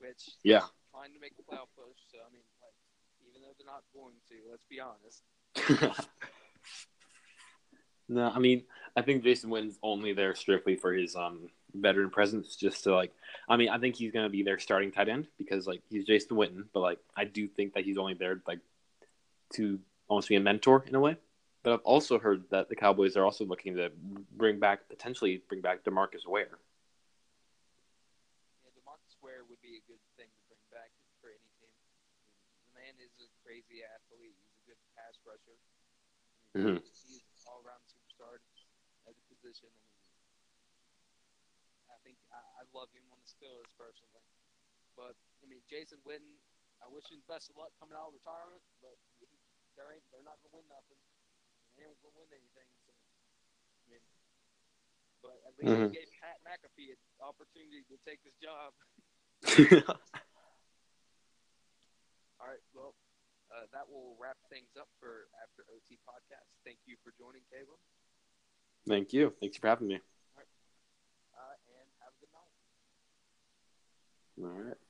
Which 0.00 0.32
Yeah. 0.48 0.64
trying 0.96 1.12
to 1.12 1.20
make 1.20 1.36
the 1.36 1.44
playoff 1.44 1.68
push. 1.76 2.00
So 2.08 2.24
I 2.24 2.32
mean, 2.32 2.48
like, 2.64 2.72
even 3.28 3.44
though 3.44 3.52
they're 3.60 3.68
not 3.68 3.84
going 3.92 4.16
to, 4.32 4.36
let's 4.48 4.64
be 4.64 4.80
honest. 4.80 5.20
no, 8.08 8.30
I 8.30 8.38
mean, 8.38 8.62
I 8.96 9.02
think 9.02 9.22
Jason 9.22 9.50
Witten's 9.50 9.78
only 9.82 10.12
there 10.12 10.34
strictly 10.34 10.76
for 10.76 10.92
his 10.92 11.16
um 11.16 11.48
veteran 11.74 12.10
presence, 12.10 12.56
just 12.56 12.84
to 12.84 12.94
like. 12.94 13.12
I 13.48 13.56
mean, 13.56 13.68
I 13.68 13.78
think 13.78 13.96
he's 13.96 14.12
gonna 14.12 14.28
be 14.28 14.42
their 14.42 14.58
starting 14.58 14.92
tight 14.92 15.08
end 15.08 15.26
because 15.38 15.66
like 15.66 15.82
he's 15.90 16.04
Jason 16.04 16.36
Witten, 16.36 16.64
but 16.72 16.80
like 16.80 16.98
I 17.16 17.24
do 17.24 17.48
think 17.48 17.74
that 17.74 17.84
he's 17.84 17.98
only 17.98 18.14
there 18.14 18.40
like 18.46 18.60
to 19.54 19.78
almost 20.08 20.28
be 20.28 20.36
a 20.36 20.40
mentor 20.40 20.84
in 20.86 20.94
a 20.94 21.00
way. 21.00 21.16
But 21.62 21.74
I've 21.74 21.84
also 21.84 22.18
heard 22.18 22.44
that 22.50 22.68
the 22.68 22.76
Cowboys 22.76 23.16
are 23.16 23.24
also 23.24 23.44
looking 23.44 23.76
to 23.76 23.90
bring 24.36 24.58
back 24.58 24.88
potentially 24.88 25.42
bring 25.48 25.60
back 25.60 25.84
Demarcus 25.84 26.26
Ware. 26.26 26.58
Yeah, 28.64 28.70
Demarcus 28.74 29.16
Ware 29.22 29.44
would 29.48 29.60
be 29.60 29.76
a 29.76 29.82
good 29.86 30.00
thing 30.16 30.26
to 30.32 30.42
bring 30.48 30.64
back 30.72 30.90
for 31.20 31.28
any 31.28 31.50
team. 31.60 31.76
The 32.64 32.80
man 32.80 32.94
is 32.98 33.12
a 33.20 33.28
crazy 33.44 33.84
athlete. 33.84 34.09
He's 35.38 35.46
a 35.46 35.46
good 35.46 35.62
pass 35.62 35.86
rusher. 35.94 36.50
I 36.50 36.58
mean, 36.58 36.60
Mhm. 36.74 36.82
He's 36.82 37.22
an 37.22 37.46
all-around 37.46 37.78
superstar 37.86 38.42
at 39.06 39.14
the 39.14 39.22
position. 39.30 39.70
I 39.70 41.70
mean, 41.78 41.86
I 41.90 41.98
think 42.02 42.18
I, 42.34 42.40
I 42.60 42.62
love 42.74 42.90
him 42.90 43.06
on 43.14 43.18
the 43.22 43.28
Steelers 43.30 43.70
personally. 43.78 44.26
But 44.98 45.14
I 45.42 45.46
mean, 45.46 45.62
Jason 45.70 46.02
Witten, 46.02 46.34
I 46.82 46.88
wish 46.90 47.06
him 47.10 47.22
best 47.30 47.48
of 47.50 47.56
luck 47.56 47.70
coming 47.78 47.94
out 47.96 48.08
of 48.10 48.14
retirement, 48.18 48.62
but 48.82 48.98
he, 49.22 49.26
there 49.78 49.92
ain't 49.94 50.02
they're 50.10 50.26
not 50.26 50.38
gonna 50.42 50.56
win 50.60 50.66
nothing. 50.68 50.98
They 51.78 51.84
ain't 51.86 52.00
gonna 52.02 52.18
win 52.18 52.28
anything. 52.34 52.66
So, 52.84 52.90
I 52.92 53.86
mean, 53.94 54.02
but 55.22 55.38
at 55.46 55.54
least 55.56 55.70
Mhm. 55.70 55.86
he 55.94 55.98
gave 56.02 56.10
Pat 56.20 56.42
McAfee 56.44 56.90
an 56.92 56.98
opportunity 57.22 57.84
to 57.86 57.96
take 58.04 58.20
this 58.26 58.34
job. 58.42 58.74
All 62.40 62.48
right, 62.48 62.62
well, 62.72 62.94
uh, 63.50 63.66
that 63.74 63.86
will 63.90 64.16
wrap 64.18 64.38
things 64.48 64.70
up 64.78 64.88
for 64.98 65.26
After 65.42 65.66
OT 65.70 65.98
podcast. 66.06 66.48
Thank 66.64 66.78
you 66.86 66.96
for 67.02 67.12
joining, 67.18 67.42
Caleb, 67.50 67.78
Thank 68.86 69.12
you. 69.12 69.34
Thanks 69.40 69.58
for 69.58 69.68
having 69.68 69.88
me. 69.88 70.00
uh, 70.36 71.54
and 71.78 71.88
have 72.00 72.12
a 72.14 72.18
good 72.20 72.32
night. 72.32 72.54
All 74.42 74.62
right. 74.64 74.89